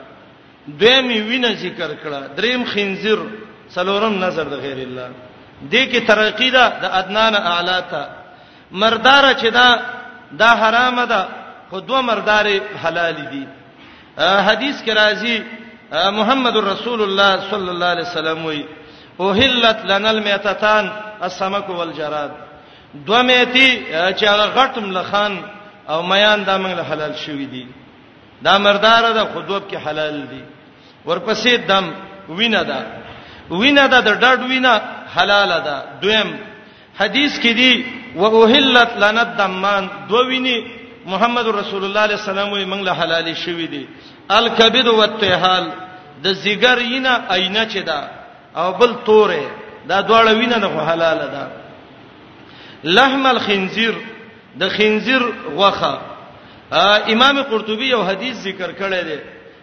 دویم 0.68 1.06
وینه 1.28 1.52
ذکر 1.54 1.90
کړه 2.02 2.36
دریم 2.36 2.64
خنزیر 2.64 3.18
څلورم 3.74 4.14
نظر 4.24 4.44
د 4.44 4.54
غیر 4.64 4.78
الله 4.86 5.08
دې 5.70 5.82
کې 5.92 6.06
ترقی 6.08 6.50
ده 6.50 6.68
د 6.82 6.84
ادنان 6.84 7.34
اعلی 7.34 7.80
ته 7.90 8.02
مردار 8.70 9.32
چې 9.34 9.46
دا 9.52 9.80
دا 10.32 10.48
حرام 10.60 11.04
ده 11.04 11.28
خو 11.70 11.78
دوه 11.80 12.00
مردار 12.00 12.46
حلال 12.84 13.16
دي 13.32 13.44
حدیث 14.18 14.82
کې 14.84 14.90
راځي 14.94 15.36
محمد 16.18 16.56
رسول 16.56 17.02
الله 17.02 17.40
صلی 17.50 17.70
الله 17.70 17.86
علیه 17.86 18.06
وسلم 18.10 18.44
وایي 18.44 18.64
اوهلت 19.20 19.76
لنا 19.84 20.10
المیتتان 20.10 20.90
السمك 21.22 21.68
والجراد 21.70 22.30
دوه 23.06 23.22
میتی 23.22 23.82
چې 24.12 24.24
هغه 24.24 24.46
غټم 24.54 24.86
لخان 24.96 25.42
او 25.88 26.02
میان 26.02 26.44
دا 26.44 26.58
موږ 26.58 26.76
له 26.76 26.82
حلال 26.92 27.14
شوې 27.26 27.46
دي 27.50 27.66
دا 28.42 28.58
مردار 28.58 29.12
ده 29.12 29.24
خودوب 29.24 29.62
کې 29.70 29.74
حلال 29.86 30.26
دي 30.30 30.42
ورپسې 31.06 31.48
دم 31.68 31.90
وینه 32.28 32.62
ده 32.62 32.86
وینه 33.50 33.86
ده 33.86 34.00
د 34.00 34.20
ډډ 34.20 34.40
وینه 34.50 34.82
حلال 35.16 35.48
ده 35.60 35.82
دویم 36.02 36.36
حدیث 37.00 37.38
کې 37.40 37.46
دی 37.58 37.84
واوهلت 38.16 38.90
لنا 38.98 39.20
الدمان 39.22 39.88
دو 40.08 40.26
ویني 40.26 40.64
محمد 41.06 41.48
رسول 41.48 41.84
الله 41.84 42.00
علیه 42.00 42.14
السلام 42.16 42.50
یې 42.54 42.66
موږ 42.66 42.82
له 42.86 42.92
حلال 43.02 43.36
شوې 43.36 43.66
دي 43.70 43.86
الکبد 44.30 44.86
والطحال 44.86 45.70
د 46.22 46.34
زیګر 46.34 46.78
ینه 46.78 47.22
عینه 47.30 47.64
چي 47.64 47.82
ده 47.82 48.23
او 48.56 48.72
بل 48.72 48.94
تورې 49.06 49.46
دا 49.88 50.00
دواړه 50.02 50.32
وینه 50.38 50.58
نه 50.58 50.84
حلاله 50.90 51.26
ده 51.26 51.48
لحم 52.84 53.26
الخنزیر 53.26 53.94
د 54.58 54.68
خنزیر 54.68 55.22
غوخه 55.56 55.98
امام 57.14 57.42
قرطبي 57.42 57.86
یو 57.88 58.02
حدیث 58.02 58.36
ذکر 58.36 58.70
کړی 58.72 59.04
دی 59.08 59.18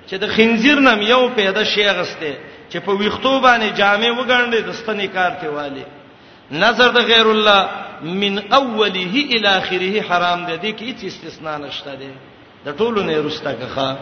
چې 0.09 0.13
د 0.21 0.27
خنزیر 0.35 0.75
نام 0.79 1.01
یو 1.01 1.29
پیدا 1.35 1.63
شی 1.63 1.83
غسته 1.83 2.33
چې 2.71 2.77
په 2.85 2.91
ویختو 2.91 3.39
باندې 3.41 3.77
جامع 3.77 4.11
وګڼل 4.21 4.55
د 4.55 4.71
ستنې 4.73 5.05
کار 5.15 5.31
ته 5.41 5.49
والی 5.49 5.83
نظر 6.51 6.89
د 6.91 6.97
غیر 7.11 7.27
الله 7.31 7.69
من 8.03 8.53
اوله 8.53 8.99
الی 8.99 9.47
اخره 9.47 10.01
حرام 10.09 10.45
دی 10.45 10.57
د 10.57 10.75
کی 10.77 10.85
هیڅ 10.93 11.03
استثناء 11.05 11.57
نشته 11.57 11.95
دی 11.95 12.09
د 12.65 12.77
ټولو 12.77 12.99
نه 13.03 13.21
رسته 13.27 13.53
کخه 13.55 13.97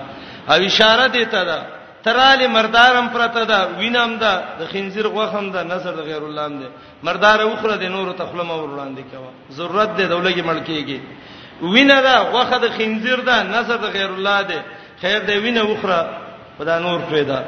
او 0.49 0.53
اشاره 0.67 1.07
دی 1.07 1.25
ته 1.25 1.43
ده 1.45 1.78
تراله 2.05 2.47
مردارم 2.47 3.07
پرته 3.13 3.43
دا 3.51 3.59
وینم 3.79 4.11
دا 4.23 4.33
د 4.59 4.61
خنزیر 4.71 5.07
غوخم 5.15 5.45
دا 5.55 5.61
نظر 5.73 5.91
د 5.99 6.01
غیر 6.09 6.23
الله 6.29 6.45
دی 6.61 6.67
مردار 7.07 7.39
اوخره 7.49 7.75
د 7.83 7.83
نور 7.95 8.07
تخلم 8.21 8.49
اور 8.51 8.63
وړاندې 8.71 9.03
کوا 9.11 9.31
ضرورت 9.57 9.89
دی 9.97 10.05
دولګي 10.07 10.41
ملکیږي 10.49 10.99
وینه 11.73 11.97
دا 12.07 12.15
غوخه 12.31 12.57
د 12.65 12.67
خنزیر 12.77 13.19
دا 13.29 13.43
نظر 13.43 13.77
د 13.85 13.87
غیر 13.95 14.11
الله 14.15 14.39
دی 14.49 14.57
خیر 15.01 15.19
دی 15.27 15.35
وینه 15.43 15.61
اوخره 15.61 15.99
خدا 16.59 16.79
نور 16.79 16.99
پیدا 17.11 17.39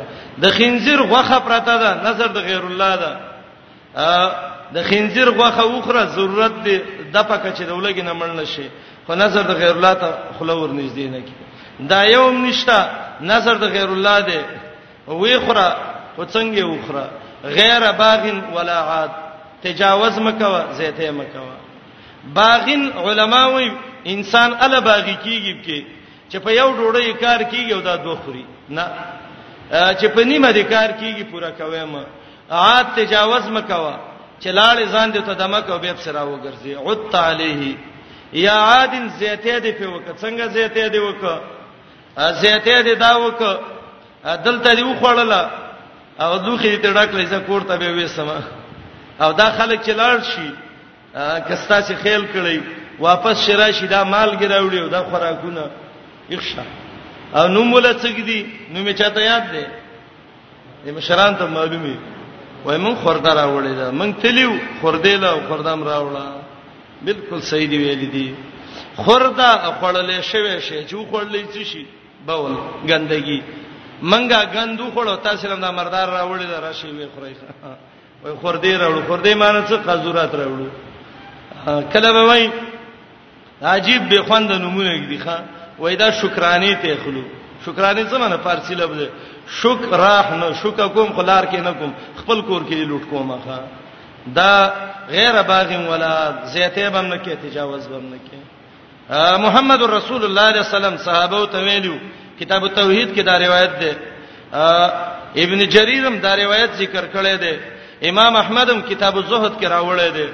د 0.44 0.46
خنزیر 0.58 1.00
غوخه 1.12 1.40
پرته 1.48 1.74
دا 1.84 1.92
نظر 2.10 2.28
د 2.38 2.40
غیر 2.48 2.64
الله 2.70 2.92
دا 3.04 3.12
د 4.76 4.78
خنزیر 4.90 5.30
غوخه 5.40 5.64
اوخره 5.72 6.02
ضرورت 6.18 6.56
دی 6.66 6.78
د 7.14 7.18
پکه 7.30 7.50
چې 7.58 7.64
دولګي 7.70 8.02
نه 8.04 8.14
مړ 8.20 8.30
نشي 8.42 8.68
خو 9.08 9.16
نظر 9.16 9.42
د 9.52 9.54
غیر 9.62 9.72
الله 9.76 9.94
ته 10.02 10.10
خلور 10.40 10.70
نږدې 10.80 11.08
نه 11.16 11.22
کی 11.28 11.34
دا 11.90 12.02
یوم 12.06 12.46
نشتا 12.46 12.80
نظر 13.32 13.56
د 13.64 13.66
غیر 13.76 13.90
الله 13.96 14.18
دی 14.30 14.40
وی 15.22 15.36
خره 15.46 15.68
او 16.18 16.24
څنګه 16.34 16.64
وخره 16.72 17.06
غیر 17.58 17.82
باغین 18.04 18.40
ولا 18.56 18.78
عاد 18.92 19.12
تجاوز 19.66 20.18
مکوا 20.26 20.64
زیته 20.78 21.12
مکوا 21.20 21.56
باغین 22.38 22.82
علما 23.06 23.42
وی 23.56 23.70
انسان 24.14 24.50
الا 24.66 24.80
باغی 24.80 25.16
کیږي 25.26 25.54
کې 25.66 25.80
چې 26.32 26.38
په 26.46 26.52
یو 26.52 26.70
ډوړې 26.78 27.22
کار 27.24 27.42
کیږي 27.52 27.74
او 27.74 27.82
دا 27.82 27.96
دوه 27.96 28.16
خوري 28.26 28.46
نه 28.70 28.86
چې 30.00 30.06
په 30.16 30.22
نیمه 30.26 30.52
دې 30.54 30.64
کار 30.74 30.90
کیږي 31.00 31.24
پورا 31.32 31.50
کویم 31.58 31.94
عاد 32.52 32.86
تجاوز 32.96 33.48
مکوا 33.50 33.96
چې 34.42 34.48
لاړې 34.58 34.86
ځان 34.94 35.14
دې 35.14 35.22
ته 35.26 35.34
دمک 35.34 35.70
او 35.70 35.80
به 35.80 35.94
بصرا 35.94 36.24
وګرځي 36.24 36.72
عد 36.90 37.16
علیه 37.16 37.76
یا 38.46 38.54
عاد 38.68 38.92
زیته 39.20 39.60
دې 39.60 39.72
په 39.80 39.86
وک 39.96 40.06
څنګه 40.22 40.46
زیته 40.54 40.90
دې 40.94 40.98
وک 41.08 41.24
زیته 42.18 42.82
دې 42.84 42.96
دا 43.00 43.16
وک 43.18 43.40
دلته 44.44 44.76
دی 44.76 44.84
وخړله 44.84 45.42
او 46.20 46.38
دوخي 46.38 46.78
ته 46.78 46.94
ډاکلې 46.94 47.26
ز 47.26 47.34
کور 47.48 47.62
ته 47.62 47.78
به 47.78 48.04
وسما 48.06 48.40
او 49.22 49.32
دا 49.34 49.52
خلک 49.58 49.82
چې 49.84 49.92
لاړ 49.96 50.18
شي 50.32 50.50
کستا 51.50 51.82
چې 51.82 51.94
خیل 52.04 52.26
کړی 52.34 52.58
واپس 53.00 53.46
شرا 53.48 53.72
شي 53.72 53.88
دا 53.88 54.04
مال 54.04 54.36
ګراوړي 54.42 54.78
او 54.80 54.88
دا 54.88 55.04
خوراکونه 55.04 55.64
یخشا 56.30 56.64
او 57.36 57.48
نوم 57.48 57.74
ولا 57.74 57.94
څګدي 57.94 58.46
نوم 58.74 58.92
چاته 58.94 59.22
یاد 59.22 59.52
دی 59.52 59.66
د 60.86 60.90
مشران 60.96 61.36
ته 61.36 61.46
معلومي 61.48 61.98
وای 62.66 62.78
مون 62.78 62.96
خوردا 63.04 63.34
راوړی 63.34 63.74
دا 63.78 63.92
مون 63.92 64.14
تلیو 64.14 64.52
خوردېلا 64.82 65.24
او 65.30 65.40
خوردام 65.48 65.84
راوړا 65.84 67.02
بالکل 67.02 67.42
صحیح 67.42 67.70
دی 67.70 67.78
ویل 67.78 68.06
دي 68.12 68.36
خوردا 68.98 69.74
خړلې 69.82 70.22
شوی 70.26 70.62
شي 70.62 70.86
چې 70.88 70.96
خړلې 71.12 71.56
څه 71.56 71.64
شي 71.66 71.86
بول 72.28 72.54
ګندګي 72.90 73.40
منګه 74.12 74.40
ګندو 74.56 74.86
خړو 74.94 75.14
تاسو 75.26 75.44
لم 75.52 75.60
دا 75.66 75.72
مردار 75.80 76.08
راوړی 76.18 76.46
دا 76.54 76.58
راشي 76.66 76.90
وي 76.98 77.08
خړای 77.16 77.34
وي 78.24 78.34
خور 78.42 78.56
دې 78.64 78.74
راوړو 78.82 79.02
خور 79.08 79.20
دې 79.26 79.34
مانه 79.42 79.62
څه 79.70 79.76
قزورات 79.88 80.32
راوړو 80.42 80.68
کله 81.94 82.10
به 82.16 82.22
وای 82.30 82.44
عجیب 83.74 84.02
به 84.10 84.18
خوند 84.28 84.50
نمونه 84.66 84.92
دي 85.10 85.20
ښا 85.26 85.36
وای 85.80 85.96
دا 85.96 86.08
شکرانی 86.22 86.76
ته 86.82 86.96
خلو 87.04 87.24
شکرانی 87.66 88.04
څه 88.10 88.16
معنی 88.22 88.38
فارسی 88.46 88.76
لفظ 88.76 88.98
دی 89.00 89.08
شکر 89.62 89.88
راه 90.06 90.26
نه 90.42 90.48
شکر 90.64 90.88
کوم 90.96 91.10
خلار 91.18 91.44
کې 91.52 91.60
نه 91.68 91.72
کوم 91.80 91.92
خپل 92.22 92.42
کور 92.48 92.62
کې 92.70 92.78
لوټ 92.90 93.04
کوم 93.10 93.30
ښا 93.46 93.58
دا 94.38 94.54
غیر 95.14 95.36
باغ 95.50 95.70
ولا 95.92 96.14
زیته 96.54 96.90
بم 96.90 97.06
نه 97.14 97.18
کې 97.26 97.34
تجاوز 97.46 97.84
بم 97.92 98.06
نه 98.14 98.18
کې 98.26 98.40
محمد 99.14 99.82
رسول 99.84 100.24
الله 100.24 100.28
صلی 100.28 100.28
الله 100.28 100.50
علیه 100.50 100.60
وسلم 100.76 100.96
صحابه 101.06 101.40
ته 101.52 101.60
ویلو 101.66 101.96
کتاب 102.40 102.62
التوحید 102.64 103.10
کې 103.16 103.22
دا 103.26 103.38
روایت 103.46 103.72
ده 103.80 103.92
ابن 105.44 105.60
جریرم 105.70 106.16
دا 106.24 106.36
روایت 106.36 106.72
ذکر 106.78 107.06
کړی 107.14 107.36
دی 107.44 107.54
امام 108.10 108.36
احمدم 108.36 108.82
کتاب 108.82 109.16
الزهد 109.18 109.54
کې 109.62 109.66
راوړی 109.68 110.10
دی 110.18 110.28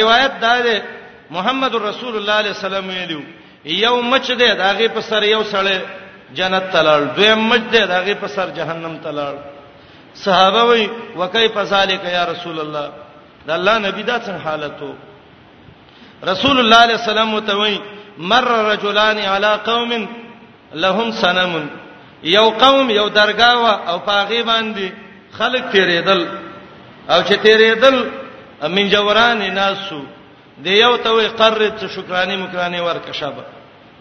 روایت 0.00 0.32
دا 0.40 0.60
ده 0.60 0.82
محمد 1.30 1.74
رسول 1.74 2.14
الله 2.16 2.32
علیه 2.32 2.50
وسلم 2.50 2.88
ویلو 2.88 3.20
یو 3.64 4.02
مچ 4.02 4.30
دی 4.38 4.54
داغه 4.54 4.88
په 4.88 5.00
سر 5.00 5.22
یو 5.22 5.42
سړی 5.52 5.78
جنت 6.34 6.64
تلل 6.72 7.04
دویم 7.16 7.40
مچ 7.48 7.62
دی 7.72 7.78
داغه 7.86 8.14
په 8.14 8.28
سر 8.28 8.50
جهنم 8.50 8.96
تلل 9.04 9.34
صحابه 10.14 10.62
وی 10.64 10.86
وکای 11.16 11.48
فذالک 11.48 12.00
یا 12.04 12.24
رسول 12.32 12.58
الله 12.60 12.86
دا 13.46 13.54
الله 13.54 13.78
نبی 13.78 14.02
دا 14.02 14.18
څنګه 14.18 14.40
حالت 14.44 14.82
وو 14.82 14.92
رسول 16.30 16.56
الله 16.60 16.76
علیه 16.84 16.98
السلام 17.02 17.34
وتوي 17.34 17.76
مر 18.18 18.44
رجلان 18.70 19.18
علی 19.18 19.52
قوم 19.64 19.90
لهم 20.74 21.10
صنم 21.22 21.70
یو 22.22 22.50
قوم 22.50 22.90
یو 22.90 23.08
درگاه 23.08 23.90
او 23.90 23.98
پاغي 23.98 24.42
باندې 24.42 24.88
خلک 25.38 25.62
تیرېدل 25.72 26.26
او 27.12 27.22
چې 27.22 27.34
تیرېدل 27.44 27.94
من 28.66 28.88
جوران 28.88 29.38
ناسو 29.54 30.00
دی 30.64 30.70
یو 30.78 30.96
ته 30.96 31.10
وی 31.10 31.28
قرت 31.28 31.84
شکرانی 31.94 32.36
مکرانی 32.36 32.80
ورک 32.80 33.12
شبه 33.12 33.44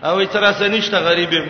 او 0.04 0.24
تر 0.26 0.44
اسه 0.44 0.68
نشته 0.68 1.00
غریبم 1.00 1.48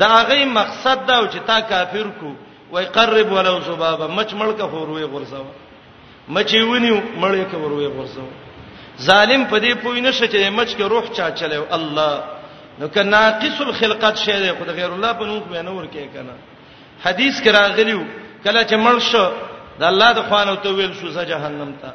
دا 0.00 0.06
هغه 0.08 0.44
مقصد 0.44 1.06
دا 1.06 1.20
چې 1.30 1.36
تا 1.46 1.60
کافر 1.60 2.06
کو 2.20 2.32
وای 2.70 2.84
قرب 2.84 3.32
ولو 3.32 3.60
زبابه 3.60 4.06
مچ 4.06 4.34
ملک 4.34 4.58
خور 4.62 4.88
وی 4.90 5.04
غرزو 5.04 5.44
مچ 6.28 6.54
یونی 6.54 6.90
ملک 7.16 7.54
ور 7.54 7.72
وی 7.72 7.86
غرزو 7.86 8.26
ظالم 9.02 9.44
په 9.44 9.56
دې 9.64 9.72
پوی 9.82 10.00
نشه 10.00 10.26
چې 10.28 10.48
مچ 10.56 10.76
کې 10.76 10.80
روح 10.88 11.04
چا 11.16 11.30
چلے 11.30 11.56
الله 11.56 12.22
نو 12.78 12.88
که 12.88 13.02
ناقص 13.02 13.60
الخلقت 13.60 14.16
شی 14.18 14.32
دی 14.32 14.50
خدای 14.58 14.74
غیر 14.76 14.90
الله 14.90 15.12
په 15.12 15.24
نوم 15.26 15.42
به 15.50 15.62
نور 15.62 15.84
کې 15.86 16.16
کنه 16.16 16.34
حدیث 17.04 17.40
کې 17.42 17.48
راغلیو 17.48 18.00
کله 18.44 18.62
چې 18.64 18.74
مړ 18.86 18.98
شو 19.12 19.24
د 19.78 19.82
الله 19.84 20.12
د 20.18 20.22
خوانو 20.28 20.56
ته 20.64 20.68
ویل 20.74 20.92
شو 21.00 21.08
زه 21.08 21.24
جهنم 21.24 21.72
ته 21.82 21.92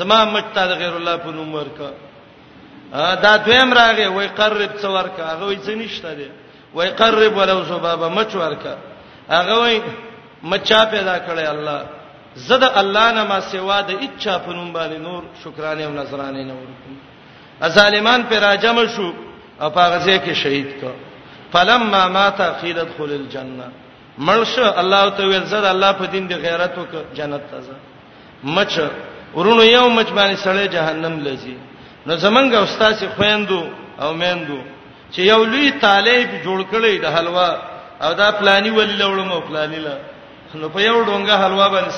زما 0.00 0.24
مچ 0.34 0.44
ته 0.54 0.66
د 0.66 0.74
غیر 0.82 0.94
الله 0.96 1.16
په 1.24 1.30
نوم 1.38 1.54
ورکا 1.54 1.88
دا 3.22 3.36
دویم 3.46 3.72
راغی 3.72 4.04
وای 4.06 4.28
قرب 4.40 4.70
څور 4.82 5.08
کا 5.16 5.26
هغه 5.32 5.44
وای 5.44 5.56
څنشته 5.56 6.14
دی 6.18 6.30
وای 6.74 6.88
قرب 7.00 7.36
ولو 7.36 7.64
سبابه 7.70 8.08
مچ 8.18 8.34
ورکا 8.42 8.76
هغه 9.28 9.58
وای 9.62 9.80
مچا 10.42 10.84
پیدا 10.84 11.18
کړی 11.26 11.46
الله 11.54 11.82
زد 12.34 12.62
الله 12.64 13.10
نه 13.12 13.24
ما 13.24 13.40
سوا 13.40 13.80
د 13.82 13.90
اچا 13.90 14.38
پنوم 14.38 14.72
باندې 14.72 14.96
نور 14.98 15.22
شکرانه 15.44 15.84
او 15.84 15.90
نظرانه 15.92 16.42
نه 16.44 16.54
ورکم 16.54 16.94
ظالمان 17.68 18.22
پر 18.22 18.38
راجم 18.40 18.86
شو 18.94 19.12
او 19.60 19.70
په 19.70 19.80
غزه 19.80 20.18
کې 20.24 20.32
شهید 20.42 20.80
کو 20.80 20.90
فلم 21.52 21.82
ما 21.90 22.08
مات 22.08 22.40
خیدت 22.60 22.88
خل 22.98 23.10
الجنه 23.12 23.68
مرش 24.18 24.58
الله 24.58 25.10
ته 25.10 25.24
ویل 25.26 25.44
زد 25.44 25.64
الله 25.64 25.92
په 25.92 26.06
دین 26.06 26.26
دی 26.28 26.34
غیرت 26.34 26.78
وک 26.78 26.90
جنت 27.14 27.42
ته 27.50 27.60
ځه 27.60 27.76
مچ 28.44 28.78
ورونو 29.34 29.62
یو 29.64 29.88
مچ 29.88 30.06
باندې 30.18 30.36
سړی 30.46 30.66
جهنم 30.76 31.14
لذي 31.26 31.56
نو 32.06 32.16
زمنګ 32.16 32.54
استاد 32.54 32.94
سي 32.94 33.06
خويندو 33.16 33.62
او 34.00 34.12
میندو 34.12 34.58
چې 35.12 35.18
یو 35.20 35.44
لوی 35.44 35.70
طالب 35.70 36.28
جوړ 36.44 36.60
کړی 36.72 37.00
د 37.02 37.06
حلوا 37.14 37.56
او 38.02 38.12
دا 38.12 38.30
پلاني 38.30 38.70
ولولم 38.70 39.32
او 39.32 39.40
پلاني 39.40 39.76
لا 39.78 39.96
نو 40.54 40.68
په 40.68 40.80
یو 40.80 41.04
ډونګه 41.04 41.44
حلوا 41.44 41.68
باندې 41.68 41.90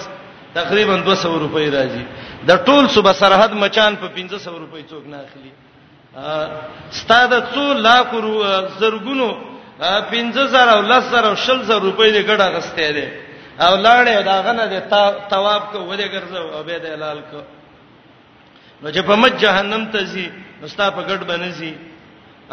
تقریبا 0.54 0.96
200 0.96 1.24
روپۍ 1.44 1.66
راځي 1.76 2.04
د 2.48 2.52
ټول 2.66 2.84
صوبه 2.94 3.12
سرحد 3.20 3.52
مچان 3.62 3.92
په 4.02 4.06
1500 4.16 4.58
روپۍ 4.64 4.82
څوک 4.90 5.04
نه 5.12 5.18
اخلي 5.26 5.52
ستاده 7.00 7.38
څو 7.54 7.64
لاکو 7.72 8.20
زرګونو 8.82 9.28
15000 9.84 10.72
او 10.74 10.80
10000 10.90 11.28
او 11.30 11.34
10000 11.40 11.86
روپۍ 11.86 12.12
دې 12.16 12.22
ګډه 12.28 12.46
غستې 12.56 12.90
دي 12.96 13.04
او 13.66 13.72
لاړې 13.84 14.16
دا 14.28 14.36
غنه 14.46 14.64
دې 14.72 14.80
ثواب 15.32 15.62
کو 15.72 15.78
ولې 15.78 16.06
ګرځو 16.14 16.52
او 16.56 16.60
به 16.68 16.76
دې 16.78 16.88
حلال 16.94 17.18
کو 17.30 17.40
نو 18.82 18.90
چې 18.90 19.00
په 19.08 19.14
مج 19.20 19.32
جهنم 19.44 19.82
ته 19.92 20.04
زی 20.12 20.26
مستاپ 20.62 20.94
ګډ 21.08 21.20
بنزي 21.30 21.74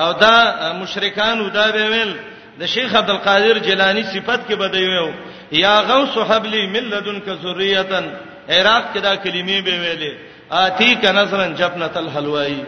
او 0.02 0.10
دا 0.24 0.34
مشرکان 0.82 1.42
ودا 1.42 1.66
به 1.76 1.84
ویل 1.92 2.12
د 2.60 2.66
شیخ 2.74 2.96
عبد 2.96 3.10
القادر 3.14 3.58
جیلانی 3.68 4.04
صفت 4.04 4.48
کې 4.50 4.54
بدوي 4.54 5.14
یا 5.52 5.76
غوث 5.84 6.18
حبلی 6.30 6.68
ملذن 6.68 7.20
ک 7.20 7.28
ذریه 7.42 7.80
عراق 8.50 8.84
کې 8.94 9.00
دا 9.02 9.16
کلمې 9.16 9.62
به 9.66 9.74
ویلې 9.84 10.14
آتی 10.52 10.96
ک 11.02 11.06
نظرن 11.06 11.56
جبنت 11.56 11.98
الحلوائی 11.98 12.64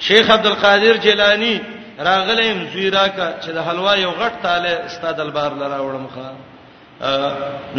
شیخ 0.00 0.30
عبد 0.30 0.46
القادر 0.46 0.96
جیلانی 1.02 1.58
راغلم 1.98 2.66
زیرا 2.74 3.06
کا 3.08 3.32
چې 3.42 3.50
د 3.50 3.58
حلوا 3.68 3.94
یو 3.96 4.10
غټ 4.12 4.32
تاله 4.42 4.78
استاد 4.86 5.20
البار 5.20 5.52
لرا 5.54 5.78
وړم 5.78 6.06
خان 6.14 6.34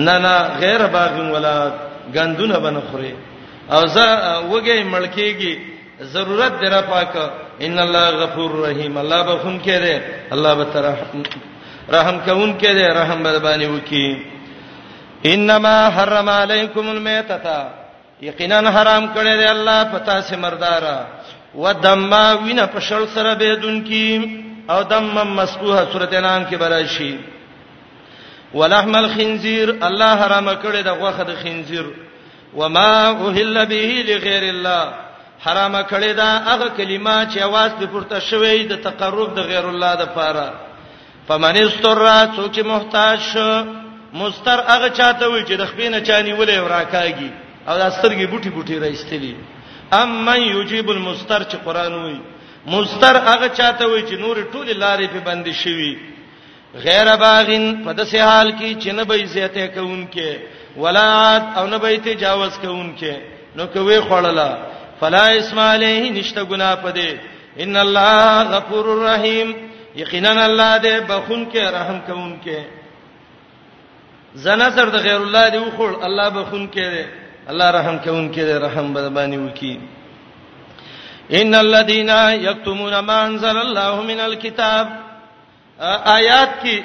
نه 0.03 0.17
نه 0.17 0.57
غیر 0.59 0.87
باغ 0.87 1.33
ولا 1.35 1.71
غندونه 2.15 2.57
بنخوري 2.59 3.15
او 3.71 3.85
زه 3.85 4.41
وګي 4.51 4.83
ملکیږي 4.91 5.57
ضرورت 6.01 6.59
درا 6.61 6.81
پاک 6.81 7.15
ان 7.61 7.79
الله 7.79 8.09
غفور 8.09 8.51
رحیم 8.69 8.97
الله 8.97 9.21
به 9.23 9.37
خون 9.37 9.59
کړي 9.65 10.01
الله 10.31 10.53
به 10.53 10.81
رحم 10.89 11.21
رحم 11.89 12.19
کوم 12.25 12.57
کړي 12.59 12.97
رحم 12.97 13.23
باندې 13.23 13.65
وکي 13.67 14.36
انما 15.25 15.77
حرم 15.95 16.29
علیکم 16.29 16.89
المیتۃ 16.89 17.47
یقینا 18.25 18.59
حرام 18.81 19.05
کړی 19.15 19.37
دی 19.37 19.43
الله 19.45 19.83
پتا 19.91 20.21
سي 20.29 20.35
مردارا 20.35 20.99
ودم 21.55 21.99
ما 22.09 22.33
وینه 22.37 22.65
پشل 22.73 23.05
سره 23.13 23.35
بدون 23.39 23.81
کی 23.83 24.45
او 24.69 24.81
دم 24.83 25.03
مسفوحه 25.33 25.91
سورته 25.91 26.21
نام 26.21 26.43
کې 26.51 26.55
براشي 26.55 27.17
ولحم 28.53 28.95
الخنزير 28.95 29.73
الله 29.89 30.15
حرام 30.25 30.49
کړی 30.55 30.81
د 30.81 30.87
غوخه 31.01 31.23
د 31.23 31.35
خنزير 31.43 31.85
وما 32.55 33.07
اوهل 33.07 33.65
به 33.65 34.03
لغیر 34.09 34.43
الله 34.49 34.83
حرام 35.45 35.75
کړی 35.83 36.13
دا 36.15 36.41
هغه 36.45 36.69
کلمه 36.77 37.15
چې 37.31 37.39
आवाज 37.49 37.71
د 37.81 37.91
پورته 37.95 38.19
شوی 38.29 38.63
د 38.67 38.75
تقرب 38.89 39.35
د 39.35 39.39
غیر 39.51 39.65
الله 39.71 39.95
د 40.03 40.15
پاره 40.19 40.47
فمن 41.27 41.57
استر 41.61 42.05
څوک 42.35 42.59
محتاج 42.65 43.19
شو 43.31 43.49
مستر 44.13 44.59
هغه 44.67 44.89
چاته 44.89 45.27
وي 45.31 45.43
چې 45.47 45.53
د 45.57 45.65
خپینه 45.71 45.99
چانی 46.07 46.33
ولې 46.33 46.57
وراکاږي 46.63 47.29
او 47.67 47.75
د 47.79 47.83
سترګې 47.97 48.25
بوټي 48.31 48.49
بوټي 48.55 48.77
راستلی 48.81 49.35
ام 50.01 50.09
من 50.25 50.39
یجیب 50.55 50.89
المستر 50.89 51.43
چې 51.43 51.55
قران 51.65 51.93
وي 51.93 52.19
مستر 52.67 53.15
هغه 53.29 53.47
چاته 53.49 53.85
وي 53.87 54.01
چې 54.07 54.13
نور 54.23 54.35
ټول 54.53 54.67
لارې 54.83 55.07
په 55.13 55.19
بندي 55.27 55.53
شوي 55.53 55.93
غیر 56.85 57.15
باغین 57.15 57.65
په 57.85 57.93
داسې 57.93 58.15
حال 58.27 58.51
کې 58.51 58.69
چې 58.83 58.87
نه 58.97 59.03
به 59.03 59.25
زیاته 59.35 59.67
کوونکې 59.67 60.29
ولات 60.77 61.43
او 61.57 61.67
نه 61.67 61.77
به 61.77 61.97
تجاوز 62.09 62.53
کوونکې 62.63 63.13
نو 63.55 63.65
کوي 63.67 63.99
خړلا 64.01 64.51
فلا 64.99 65.25
اسم 65.39 65.59
علیه 65.59 66.11
نشته 66.11 66.45
ګنا 66.45 66.71
پدې 66.83 67.11
ان 67.63 67.77
الله 67.77 68.43
غفور 68.55 68.85
رحیم 69.11 69.47
یقینا 69.95 70.45
الله 70.45 70.77
دې 70.83 70.93
بخون 71.09 71.45
کې 71.51 71.57
رحم 71.77 71.99
کوونکې 72.07 72.59
زنا 74.45 74.69
سر 74.75 74.89
د 74.95 74.97
غیر 75.07 75.15
الله 75.21 75.49
دی 75.49 75.57
وخور 75.57 75.93
الله 76.07 76.29
به 76.29 76.43
خون 76.49 76.65
کړي 76.67 77.05
الله 77.51 77.67
رحم 77.77 77.97
کوي 78.05 78.27
کړي 78.29 78.59
رحم 78.63 78.93
به 78.93 79.09
باندې 79.09 79.37
وکي 79.49 79.79
ان 81.41 81.55
الذين 81.55 82.09
يكتمون 82.43 82.99
ما 82.99 83.25
انزل 83.25 83.57
الله 83.57 84.01
من 84.01 84.19
الكتاب 84.19 84.87
آیات 86.17 86.49
کې 86.63 86.83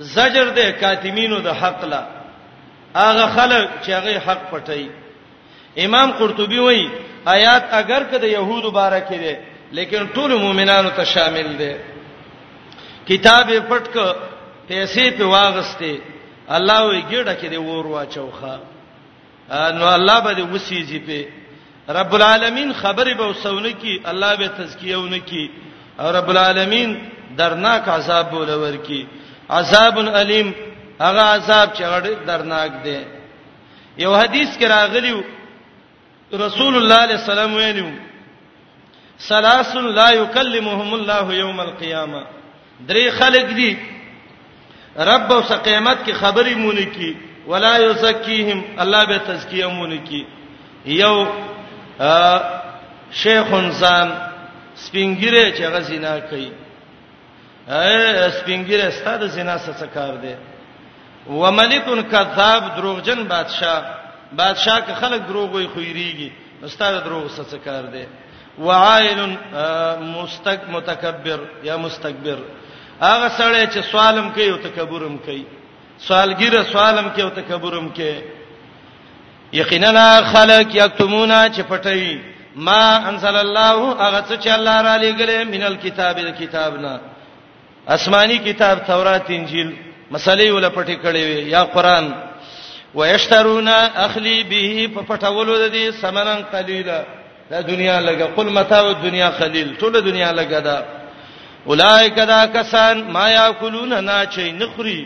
زجر 0.00 0.50
ده 0.58 0.72
کاتمینو 0.72 1.40
د 1.40 1.48
حق 1.60 1.84
لا 1.84 2.02
هغه 2.94 3.26
خلک 3.26 3.68
چې 3.82 3.90
هغه 3.92 4.18
حق 4.26 4.42
پټي 4.52 4.88
امام 5.84 6.10
قرطبي 6.18 6.58
وایي 6.58 6.90
آیات 7.36 7.68
اگر 7.80 8.02
که 8.10 8.18
د 8.18 8.24
يهودو 8.32 8.70
باره 8.70 8.98
کې 9.08 9.14
ده 9.14 9.40
لیکن 9.78 10.06
ټول 10.14 10.34
مؤمنانو 10.38 10.90
ته 10.96 11.04
شامل 11.04 11.56
ده 11.62 11.72
کتاب 13.08 13.50
پټک 13.68 13.96
پیسې 14.68 15.18
په 15.18 15.24
واغسته 15.24 16.00
الله 16.50 16.80
وی 16.88 17.00
ګډه 17.10 17.32
کې 17.40 17.46
دی 17.50 17.56
ور 17.56 17.86
واچوخه 17.86 18.58
نو 19.74 19.86
الله 19.94 20.20
به 20.20 20.32
دې 20.36 20.42
وسیږي 20.52 20.98
په 21.06 21.26
رب 21.88 22.14
العالمین 22.14 22.72
خبرې 22.72 23.14
به 23.14 23.26
وسونه 23.28 23.70
کی 23.72 24.02
الله 24.04 24.34
به 24.36 24.48
تزکیهونه 24.48 25.18
کی 25.18 25.50
او 25.98 26.12
رب 26.12 26.28
العالمین 26.30 26.98
درناک 27.36 27.88
عذاب 27.88 28.30
بولور 28.30 28.76
کی 28.86 29.06
عذاب 29.50 29.98
الیم 29.98 30.52
هغه 31.00 31.20
عذاب 31.22 31.72
چې 31.74 31.82
غړ 31.82 32.26
درناک 32.26 32.72
دی 32.84 33.00
یو 33.98 34.14
حدیث 34.16 34.48
کې 34.58 34.64
راغلی 34.64 35.22
رسول 36.32 36.76
الله 36.76 36.76
صلی 36.76 36.76
الله 36.78 37.00
علیه 37.00 37.16
وسلم 37.16 37.54
ویلو 37.54 37.90
سلاس 39.18 39.74
لا 39.74 40.10
یکلمهم 40.12 40.94
الله 40.94 41.34
یوم 41.34 41.60
القیامه 41.60 42.24
درې 42.88 43.10
خلک 43.10 43.44
دي 43.56 43.95
رب 44.98 45.32
اوس 45.32 45.52
قیامت 45.64 45.96
کې 46.06 46.12
خبرې 46.12 46.54
مونږ 46.54 46.84
کی 46.92 47.12
ولا 47.46 47.76
یزکیهم 47.78 48.62
الله 48.84 49.04
به 49.04 49.18
تزکیه 49.26 49.66
مونږ 49.68 50.08
کی 50.08 50.24
یو 50.86 51.16
شیخ 53.22 53.52
انسان 53.54 54.10
سپینګیره 54.84 55.56
چې 55.58 55.62
غزینا 55.74 56.16
کوي 56.32 56.50
اے 57.68 58.30
سپینګیره 58.38 58.90
ستاسو 59.00 59.26
زنا 59.36 59.58
څه 59.58 59.86
کار 59.94 60.16
دی 60.24 60.34
وملکن 61.28 62.02
کذاب 62.10 62.76
دروغجن 62.76 63.24
بادشاہ 63.28 63.84
بادشاہ 64.40 64.78
که 64.86 64.92
خلک 65.00 65.26
دروغ 65.28 65.54
وي 65.56 65.68
خویریږي 65.74 66.30
استاد 66.64 67.04
دروغ 67.04 67.26
څه 67.28 67.54
څه 67.54 67.58
کار 67.64 67.86
دی 67.86 68.04
وعائل 68.58 69.36
مستك 70.00 70.60
متکبر 70.74 71.40
یا 71.64 71.76
مستكبر 71.76 72.38
هغه 73.00 73.28
سړی 73.28 73.66
چې 73.66 73.78
سوالم 73.92 74.30
کوي 74.34 74.50
او 74.50 74.56
تکبرم 74.56 75.16
کوي 75.24 75.44
سوالګیره 75.98 76.62
سوالم 76.72 77.08
کوي 77.14 77.22
او 77.24 77.28
تکبرم 77.30 77.88
کوي 77.88 78.20
یقینا 79.52 80.20
خلق 80.32 80.74
یکتمونا 80.76 81.48
چې 81.48 81.60
پټوي 81.62 82.18
ما 82.56 83.08
انزل 83.08 83.36
الله 83.36 83.92
هغه 84.00 84.24
څه 84.28 84.40
چې 84.44 84.48
الله 84.48 84.82
را 84.82 84.96
لېګلې 84.98 85.44
مینل 85.48 85.76
کتاب 85.82 86.20
د 86.20 86.30
کتابنا 86.40 86.98
آسماني 87.88 88.38
کتاب 88.38 88.78
تورات 88.86 89.28
انجیل 89.30 89.72
مسلې 90.12 90.48
ول 90.50 90.68
پټې 90.68 90.96
کړې 91.04 91.20
وي 91.30 91.50
یا 91.52 91.64
قران 91.64 92.12
ويشترون 92.94 93.68
اخلي 94.08 94.44
به 94.50 94.88
په 94.94 95.02
پټولو 95.16 95.56
د 95.68 95.72
دې 95.72 95.92
سمنن 96.00 96.42
قليلا 96.52 97.02
دا 97.50 97.60
دنیا 97.60 98.00
لګه 98.00 98.24
قل 98.36 98.44
متاع 98.48 98.86
الدنيا 98.88 99.30
قليل 99.30 99.76
ټول 99.80 100.00
دنیا 100.04 100.32
لګه 100.32 100.60
دا 100.60 100.84
اولایک 101.70 102.14
دا 102.32 102.40
کسان 102.56 102.96
ما 103.16 103.26
یاکلون 103.28 104.04
نا 104.04 104.24
چي 104.34 104.52
نخري 104.52 105.00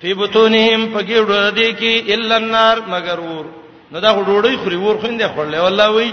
فی 0.00 0.14
بطونهم 0.14 0.82
پګیړو 0.94 1.50
دې 1.58 1.70
کې 1.80 2.12
الا 2.14 2.34
النار 2.36 2.76
مگر 2.92 3.18
ور 3.28 3.46
نو 3.92 4.00
دا 4.00 4.10
ډوډۍ 4.26 4.56
خوري 4.62 4.76
ور 4.80 4.96
خويندې 5.02 5.24
خورلې 5.34 5.56
والله 5.60 5.88
وی 5.94 6.10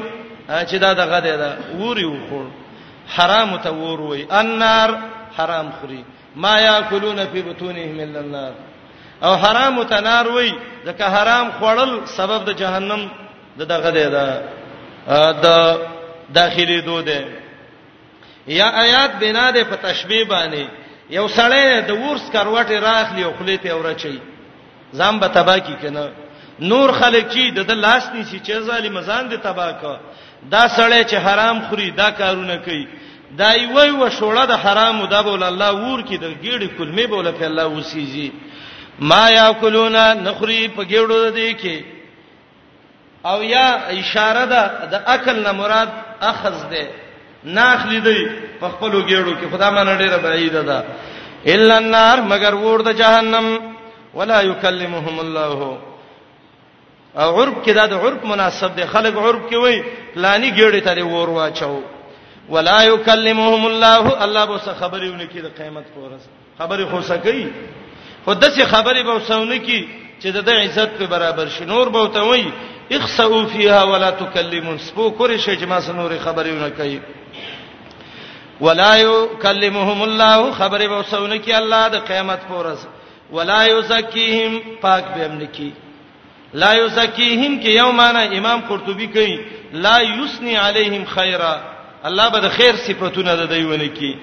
چې 0.70 0.76
دا 0.86 0.94
دغه 0.94 1.20
دی 1.26 1.32
دا 1.44 1.52
وری 1.80 2.06
وخور 2.06 2.46
حرام 3.16 3.58
ته 3.58 3.70
ور 3.82 4.00
وی 4.12 4.26
النار 4.40 4.90
حرام 5.38 5.70
خوري 5.82 6.04
ما 6.36 6.54
یاکلون 6.60 7.20
فی 7.34 7.42
بطونهم 7.50 8.00
الا 8.06 8.20
النار 8.26 8.54
او 9.26 9.36
حرام 9.44 9.84
ته 9.84 10.00
نار 10.02 10.28
وی 10.28 10.54
ځکه 10.86 11.04
حرام 11.16 11.52
خوړل 11.60 11.92
سبب 12.18 12.46
د 12.50 12.58
جهنم 12.64 13.08
دغه 13.60 13.90
دی 13.98 14.08
دا 14.18 14.26
د 15.46 15.48
داخلي 16.40 16.82
دوده 16.82 17.22
یا 18.48 18.66
آیات 18.70 19.12
بنا 19.12 19.52
ده 19.52 19.64
په 19.64 19.76
تشبیه 19.76 20.26
باندې 20.26 20.68
یو 21.10 21.28
سړی 21.28 21.82
د 21.88 21.92
ورس 22.04 22.22
کروټه 22.34 22.72
راخلی 22.80 23.24
او 23.24 23.34
خلیته 23.40 23.70
اورچي 23.72 24.20
ځم 24.96 25.20
به 25.20 25.28
تبا 25.28 25.58
کی 25.60 25.76
کنه 25.82 26.10
نور 26.60 26.92
خلک 26.92 27.32
چې 27.32 27.54
د 27.54 27.72
لاس 27.72 28.10
نیسی 28.16 28.40
چې 28.40 28.52
ظالم 28.60 29.02
ځان 29.02 29.30
دې 29.32 29.38
تبا 29.44 29.72
کا 29.72 30.00
دا 30.52 30.68
سړی 30.68 31.04
چې 31.06 31.14
حرام 31.14 31.62
خوري 31.62 31.92
دا 31.92 32.10
کارونه 32.12 32.58
کوي 32.58 32.88
دا 33.38 33.54
یوي 33.56 33.92
و 33.92 34.10
شوړه 34.10 34.46
د 34.46 34.52
حرامو 34.52 35.06
دا 35.06 35.22
بول 35.22 35.44
الله 35.44 35.72
ور 35.72 36.02
کی 36.02 36.18
د 36.18 36.34
ګیړې 36.44 36.70
کلمې 36.80 37.08
بوله 37.10 37.32
په 37.32 37.46
الله 37.46 37.66
وسیږي 37.84 38.32
ما 39.00 39.30
یاکلونا 39.30 40.14
نخری 40.14 40.68
په 40.68 40.84
ګیړو 40.84 41.34
دې 41.36 41.62
کې 41.62 41.84
او 43.26 43.44
یا 43.44 43.88
اشاره 43.90 44.46
ده 44.46 44.86
د 44.92 44.96
عقل 45.08 45.44
نه 45.44 45.52
مراد 45.52 45.90
اخذ 46.22 46.64
ده 46.70 46.88
ناخلی 47.44 48.00
دی 48.02 48.20
په 48.60 48.68
خپل 48.70 48.92
ګېړو 49.06 49.34
کې 49.40 49.48
خدا 49.52 49.70
مانه 49.72 49.96
ډیره 49.98 50.18
بعید 50.18 50.54
ده 50.54 50.84
الا 51.48 51.76
النار 51.78 52.18
مگر 52.32 52.54
ور 52.56 52.82
د 52.82 52.90
جهنم 52.94 53.74
ولا 54.14 54.42
يكلمهم 54.42 55.20
الله 55.20 55.78
او 57.18 57.42
عرب 57.44 57.64
کې 57.64 57.72
دا 57.74 57.86
د 57.86 57.94
عرب 57.94 58.26
مناسب 58.26 58.76
دی 58.76 58.86
خلک 58.86 59.14
عرب 59.18 59.42
کې 59.50 59.56
وای 59.56 59.84
پلاني 60.16 60.50
ګېړې 60.52 60.80
ته 60.86 61.04
ور 61.06 61.30
واچو 61.30 61.82
ولا 62.50 62.84
يكلمهم 62.84 63.66
الله 63.66 64.24
الله 64.24 64.46
به 64.46 64.58
څه 64.66 64.74
خبرې 64.82 65.08
ونه 65.14 65.28
کې 65.32 65.40
د 65.42 65.50
قیامت 65.58 65.86
پورس 65.96 66.22
خبرې 66.60 66.86
خو 66.92 67.02
سکی 67.02 67.50
خو 68.26 68.34
دسه 68.34 68.66
خبرې 68.66 69.02
به 69.04 69.14
وسونه 69.16 69.58
کې 69.66 69.80
چې 70.22 70.28
د 70.32 70.50
عزت 70.64 70.90
په 71.00 71.06
برابر 71.08 71.48
شنور 71.58 71.90
به 71.90 72.00
وتوي 72.02 72.46
اخسؤوا 72.92 73.46
فيها 73.46 73.84
ولا 73.84 74.10
تكلمون 74.10 74.78
سپو 74.78 75.10
کور 75.18 75.38
شي 75.38 75.58
چې 75.58 75.64
ما 75.68 75.80
سنوري 75.80 76.20
خبرونه 76.20 76.70
کوي 76.70 77.00
ولا 78.62 78.96
يكلمهم 78.96 80.04
الله 80.04 80.52
خبره 80.52 80.88
به 80.88 81.00
وسونه 81.00 81.38
کی 81.38 81.54
الله 81.56 81.88
د 81.88 81.96
قیامت 81.96 82.40
پورز 82.48 82.88
ولا 83.32 83.66
يزكيهم 83.66 84.62
پاک 84.84 85.04
به 85.16 85.26
امنکی 85.26 85.72
لا 86.54 86.74
يزكيهم 86.74 87.62
کې 87.64 87.68
یو 87.68 87.92
معنی 87.92 88.38
امام 88.38 88.62
قرطبي 88.70 89.08
کوي 89.08 89.40
لا 89.74 90.00
يسني 90.02 90.58
عليهم 90.58 91.06
خيرا 91.06 91.62
الله 92.06 92.30
به 92.30 92.40
د 92.40 92.48
خیر 92.50 92.76
صفاتونه 92.76 93.36
د 93.36 93.50
دیونه 93.54 93.88
کی 93.88 94.18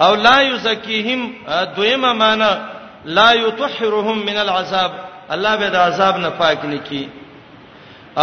او 0.00 0.14
لا 0.14 0.40
يزكيهم 0.42 1.32
دویمه 1.76 2.12
معنی 2.12 2.60
لا 3.04 3.32
يطهرهم 3.32 4.18
من 4.18 4.36
العذاب 4.36 4.92
الله 5.30 5.56
به 5.56 5.68
د 5.68 5.76
عذاب 5.76 6.16
نه 6.16 6.30
پاک 6.30 6.64
نکي 6.64 7.08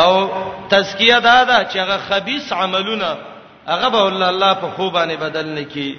او 0.03 0.29
تزکیه 0.69 1.19
دا 1.19 1.43
ده 1.43 1.65
چې 1.69 1.75
هغه 1.77 1.97
خبيث 1.97 2.53
عملونه 2.53 3.17
هغه 3.67 3.89
به 3.89 3.97
الله 3.97 4.27
الله 4.27 4.53
په 4.53 4.67
خوبانه 4.75 5.15
بدل 5.15 5.45
نکي 5.49 5.97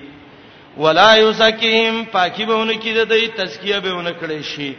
ولا 0.76 1.16
یزکیهم 1.18 2.05
پاکی 2.05 2.44
بهونه 2.44 2.72
کې 2.80 2.86
د 2.97 3.09
دې 3.18 3.40
تزکیه 3.40 3.78
بهونه 3.80 4.12
کړي 4.20 4.42
شي 4.42 4.74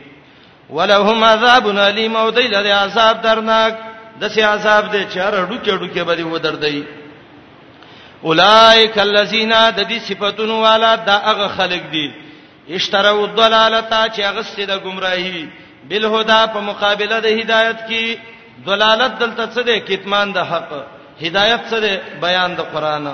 ولهم 0.70 1.24
عذاب 1.24 1.68
الیم 1.68 2.16
او 2.16 2.32
دې 2.32 2.38
لري 2.54 2.72
عذاب 2.72 3.22
درناک 3.22 3.76
د 4.22 4.28
سي 4.28 4.42
عذاب 4.42 4.84
دې 4.94 5.14
چاره 5.16 5.48
ډوکې 5.50 5.70
ډوکې 5.72 6.00
به 6.04 6.16
دې 6.16 6.24
ودردې 6.26 6.84
اولائک 8.24 8.98
الذین 8.98 9.50
د 9.50 9.88
دې 9.90 10.00
صفاتونو 10.10 10.62
والا 10.62 10.96
دا 10.96 11.18
هغه 11.18 11.48
خلق 11.48 11.84
دي 11.92 12.12
اشتروا 12.70 13.26
الضلالتا 13.26 14.08
چې 14.10 14.20
هغه 14.20 14.42
ستې 14.44 14.66
د 14.72 14.80
گمراهی 14.80 15.50
بالهدى 15.90 16.48
په 16.54 16.60
مقابله 16.60 17.20
د 17.20 17.26
هدایت 17.28 17.78
کې 17.90 18.18
دلالت 18.66 19.20
دلته 19.22 19.46
څه 19.54 19.62
دی 19.64 19.80
کتمان 19.80 20.32
د 20.34 20.38
حق 20.52 20.72
هدایت 21.22 21.62
څه 21.70 21.78
دی 21.84 21.94
بیان 22.22 22.56
د 22.56 22.60
قران 22.74 23.06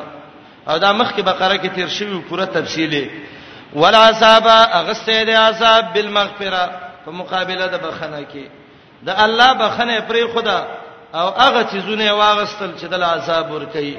او 0.67 0.77
دا 0.77 0.91
مخکې 0.99 1.21
بقره 1.29 1.55
کې 1.57 1.67
تیر 1.75 1.87
شوی 1.89 2.19
پوره 2.29 2.45
تفصیلی 2.45 3.05
ولا 3.75 4.01
عذاب 4.09 4.47
اغسته 4.47 5.23
دی 5.23 5.31
عذاب 5.47 5.93
بالمغفره 5.93 6.63
په 7.05 7.11
مقابله 7.11 7.65
د 7.67 7.75
بخنه 7.85 8.21
کې 8.33 8.45
د 9.03 9.09
الله 9.25 9.53
بخنه 9.53 9.99
پرې 10.09 10.23
خدا 10.35 10.59
او 11.13 11.27
هغه 11.43 11.63
چیزونه 11.71 12.11
واغستل 12.11 12.71
چې 12.79 12.85
د 12.87 13.03
عذاب 13.03 13.51
ور 13.51 13.65
کوي 13.65 13.97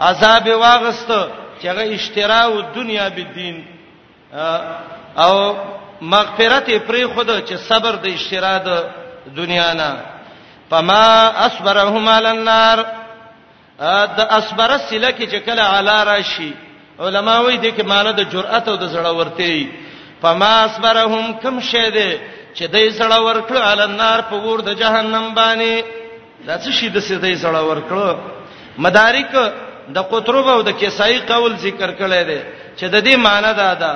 عذاب 0.00 0.46
واغست 0.48 1.10
چې 1.10 1.64
هغه 1.66 1.82
اشترا 1.94 2.40
او 2.44 2.60
دنیا 2.60 3.08
به 3.08 3.22
دین 3.34 3.56
او 5.18 5.34
مغفرت 6.00 6.66
پرې 6.88 7.06
خدا 7.16 7.40
چې 7.46 7.54
صبر 7.68 7.94
د 7.96 8.06
اشترا 8.14 8.58
د 8.66 8.68
دنیا 9.36 9.72
نه 9.80 9.90
فما 10.70 11.46
اصبرهم 11.46 12.08
على 12.08 12.30
النار 12.36 12.78
د 14.18 14.20
اصبر 14.38 14.70
سله 14.90 15.10
کې 15.18 15.24
چې 15.32 15.36
کله 15.46 15.62
اعلی 15.76 15.98
راشي 16.10 16.50
علما 17.04 17.36
وایي 17.40 17.56
د 17.64 17.66
کې 17.76 17.82
معنی 17.92 18.12
د 18.16 18.20
جرأت 18.32 18.68
او 18.68 18.76
د 18.82 18.86
زړورتۍ 18.94 19.58
فما 20.22 20.52
اصبرهم 20.64 21.24
کم 21.42 21.60
شه 21.70 21.88
ده 21.96 22.10
چې 22.56 22.62
دای 22.74 22.90
زړور 22.98 23.36
کړو 23.48 23.60
على 23.70 23.82
النار 23.84 24.18
په 24.30 24.36
ور 24.44 24.58
د 24.62 24.70
جهنم 24.82 25.34
باندې 25.34 25.84
دا 26.46 26.58
څه 26.58 26.70
شي 26.76 26.88
د 26.88 26.98
سې 27.06 27.12
دای 27.24 27.34
زړور 27.36 27.76
کړو 27.90 28.16
مدارک 28.84 29.34
د 29.96 29.98
قطرب 30.12 30.46
او 30.48 30.62
د 30.62 30.68
کیسای 30.80 31.18
قول 31.18 31.52
ذکر 31.66 31.90
کړی 32.00 32.22
دی 32.28 32.40
چې 32.78 32.84
د 32.94 32.96
دې 33.06 33.14
معنی 33.26 33.52
دا 33.62 33.74
ده 33.74 33.92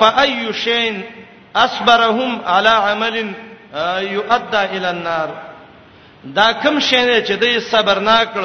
فاي 0.00 0.52
شین 0.52 1.02
اصبرهم 1.56 2.40
على 2.46 2.68
عمل 2.68 3.16
يؤدى 4.14 4.64
الى 4.74 4.90
النار 4.96 5.28
دا 6.24 6.46
کم 6.62 6.78
شینه 6.88 7.20
چې 7.26 7.32
دې 7.42 7.52
صبر 7.70 7.96
نه 8.08 8.18
کړ 8.32 8.44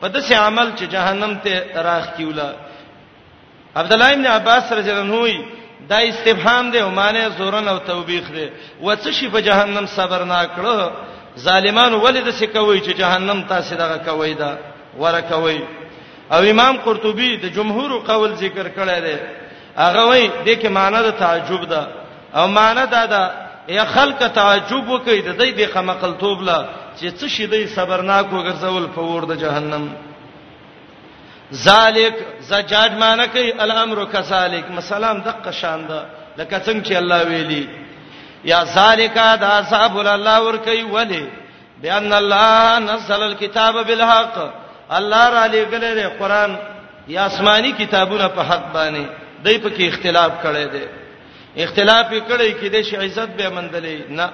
په 0.00 0.08
دسه 0.08 0.34
عمل 0.46 0.68
چې 0.78 0.82
جهنم 0.94 1.32
ته 1.44 1.72
راخ 1.86 2.04
کیولا 2.16 2.50
عبد 3.76 3.92
الله 3.92 4.12
ابن 4.12 4.26
عباس 4.26 4.72
رضی 4.72 4.90
الله 4.90 5.02
عنه 5.02 5.44
دا 5.88 5.98
استفهام 5.98 6.70
دی 6.70 6.78
او 6.78 6.90
معنی 6.90 7.20
زورن 7.38 7.68
او 7.68 7.78
توبېخ 7.78 8.30
دی 8.36 8.48
و 8.82 8.96
څه 8.96 9.10
شي 9.12 9.28
په 9.28 9.40
جهنم 9.40 9.86
صبر 9.86 10.24
نه 10.24 10.44
کړ 10.56 10.66
ظالمان 11.38 11.94
ولید 11.94 12.30
څه 12.34 12.44
کوي 12.46 12.80
چې 12.80 12.96
جهنم 12.98 13.42
تاسو 13.48 13.74
دغه 13.74 13.98
کوي 14.04 14.34
دا 14.34 14.56
ور 14.98 15.20
کوي 15.20 15.60
او 16.32 16.38
امام 16.42 16.76
قرطبي 16.76 17.36
د 17.36 17.46
جمهور 17.54 17.90
قول 18.06 18.34
ذکر 18.34 18.68
کړی 18.68 19.00
دی 19.04 19.16
هغه 19.76 20.02
وایي 20.08 20.30
د 20.46 20.60
کې 20.62 20.66
معنی 20.68 20.96
د 21.02 21.10
تعجب 21.10 21.64
ده 21.68 21.86
او 22.36 22.46
معنی 22.46 22.86
دا 22.86 23.06
ده 23.06 23.30
یا 23.68 23.84
خلق 23.84 24.18
تعجب 24.34 24.88
وکي 24.88 25.20
د 25.22 25.38
دې 25.42 25.50
د 25.58 25.72
خمقل 25.74 26.12
توبله 26.20 26.58
چې 27.00 27.10
څه 27.18 27.26
شي 27.34 27.46
دی 27.52 27.62
صبرناک 27.76 28.26
وګرځول 28.32 28.84
په 28.94 29.02
ور 29.12 29.22
د 29.30 29.40
جهنم 29.42 29.84
ذالک 31.66 32.14
زجاج 32.50 32.90
معنی 33.02 33.26
کوي 33.34 33.52
الامر 33.66 33.98
کذالک 34.14 34.66
مسالم 34.78 35.20
دقه 35.28 35.50
شان 35.60 35.84
ده 35.90 36.00
لکه 36.38 36.56
څنګه 36.66 36.84
چې 36.88 36.94
الله 37.02 37.20
ویلي 37.30 37.68
یا 38.50 38.64
ذالک 38.78 39.14
دا 39.44 39.52
صاحب 39.70 39.96
الله 40.00 40.40
ور 40.46 40.56
کوي 40.70 40.82
ولی 40.96 41.24
بان 41.82 42.12
الله 42.20 42.78
نزل 42.88 43.22
الكتاب 43.30 43.86
بالحق 43.90 44.36
الله 44.98 45.24
را 45.36 45.46
لګلې 45.48 45.92
دی 45.98 46.06
قران 46.20 46.56
یا 47.14 47.26
آسماني 47.26 47.72
کتابونه 47.72 48.28
په 48.28 48.42
حق 48.42 48.64
باندې 48.74 49.04
دای 49.44 49.58
په 49.58 49.68
کې 49.76 49.82
اختلاف 49.88 50.32
کړي 50.42 50.66
دي 50.74 50.84
اختلاف 51.64 52.06
یې 52.10 52.22
کړي 52.30 52.52
کې 52.60 52.66
د 52.66 52.82
شي 52.90 52.96
عزت 52.96 53.28
به 53.38 53.48
مندلې 53.48 54.10
نه 54.20 54.30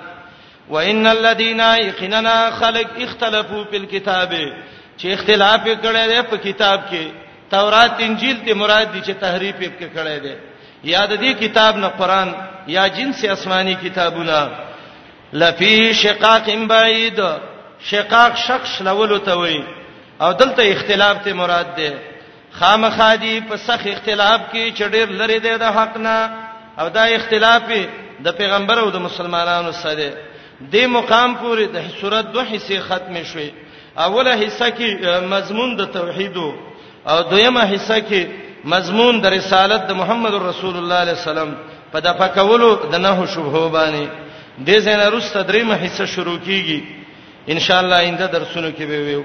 وان 0.68 1.06
الذين 1.06 1.60
يقيننا 1.60 2.50
خلق 2.50 2.90
اختلافوا 3.00 3.64
في 3.64 3.76
الكتاب 3.76 4.32
چې 4.98 5.06
اختلاف 5.12 5.60
کړي 5.84 6.04
دی 6.10 6.20
په 6.30 6.36
کتاب 6.36 6.80
کې 6.90 7.04
تورات 7.50 8.00
انجیل 8.00 8.36
ته 8.46 8.54
مراد 8.54 8.86
دي 8.92 9.00
چې 9.00 9.14
تحریف 9.20 9.56
یې 9.60 9.96
کړي 9.96 10.18
دی 10.24 10.34
یاد 10.84 11.08
دې 11.08 11.32
کتاب 11.40 11.76
نه 11.76 11.88
قران 11.88 12.32
یا 12.68 12.86
جنس 12.88 13.24
آسماني 13.24 13.74
کتابونه 13.74 14.50
لفي 15.32 15.94
شقاق 15.94 16.50
بعيد 16.70 17.20
شقاق 17.90 18.36
شخص 18.36 18.82
لولو 18.82 19.16
ته 19.18 19.36
وي 19.36 19.64
او 20.20 20.32
دلته 20.32 20.72
اختلاف 20.72 21.24
ته 21.24 21.32
مراد 21.32 21.74
ده 21.76 21.92
خامخادي 22.52 23.40
په 23.50 23.56
سخ 23.56 23.86
اختلاف 23.92 24.40
کې 24.52 24.72
چډیر 24.78 25.06
لری 25.20 25.38
دی 25.38 25.56
د 25.58 25.62
حق 25.64 25.96
نه 25.96 26.30
او 26.78 26.88
دا 26.88 27.04
اختلاف 27.04 27.62
د 28.24 28.28
پیغمبر 28.36 28.78
او 28.78 28.90
د 28.90 28.96
مسلمانانو 28.98 29.72
سره 29.72 30.12
دې 30.72 30.86
مقام 30.86 31.34
پورې 31.34 31.66
د 31.74 31.78
سورۃ 32.00 32.26
دوه 32.32 32.44
حصے 32.52 32.78
ختم 32.88 33.14
شوې 33.32 33.50
اوله 33.98 34.32
حصہ 34.42 34.68
کې 34.78 34.90
مضمون 35.34 35.76
د 35.76 35.82
توحید 35.96 36.36
او 37.10 37.18
دویمه 37.30 37.62
حصہ 37.74 37.98
کې 38.08 38.22
مضمون 38.64 39.14
د 39.20 39.26
رسالت 39.26 39.80
د 39.88 39.92
محمد 40.00 40.34
رسول 40.34 40.46
الله 40.46 40.52
صلی 40.54 40.78
الله 40.80 40.96
علیه 41.04 41.18
وسلم 41.20 41.50
په 41.92 41.98
د 42.06 42.08
پکولو 42.20 42.70
د 42.92 42.94
نه 43.04 43.26
شوبه 43.34 43.68
باندې 43.76 44.04
د 44.66 44.68
زینه 44.86 45.06
رست 45.14 45.36
دریمه 45.50 45.74
حصہ 45.84 46.04
شروع 46.14 46.38
کیږي 46.46 46.80
ان 47.52 47.58
شاء 47.60 47.80
الله 47.82 47.96
آینده 48.02 48.26
درسونو 48.26 48.70
کې 48.70 48.84
به 48.90 48.98
ویو 49.06 49.22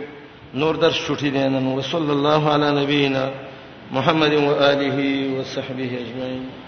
نور 0.53 0.75
درس 0.75 0.97
چټی 1.07 1.29
دینن 1.37 1.65
وصلی 1.77 2.11
الله 2.11 2.41
علی 2.55 2.69
نبینا 2.83 3.25
محمد 3.91 4.33
و 4.33 4.49
آله 4.59 5.07
و 5.37 5.43
صحبه 5.43 5.89
اجمعین 6.03 6.58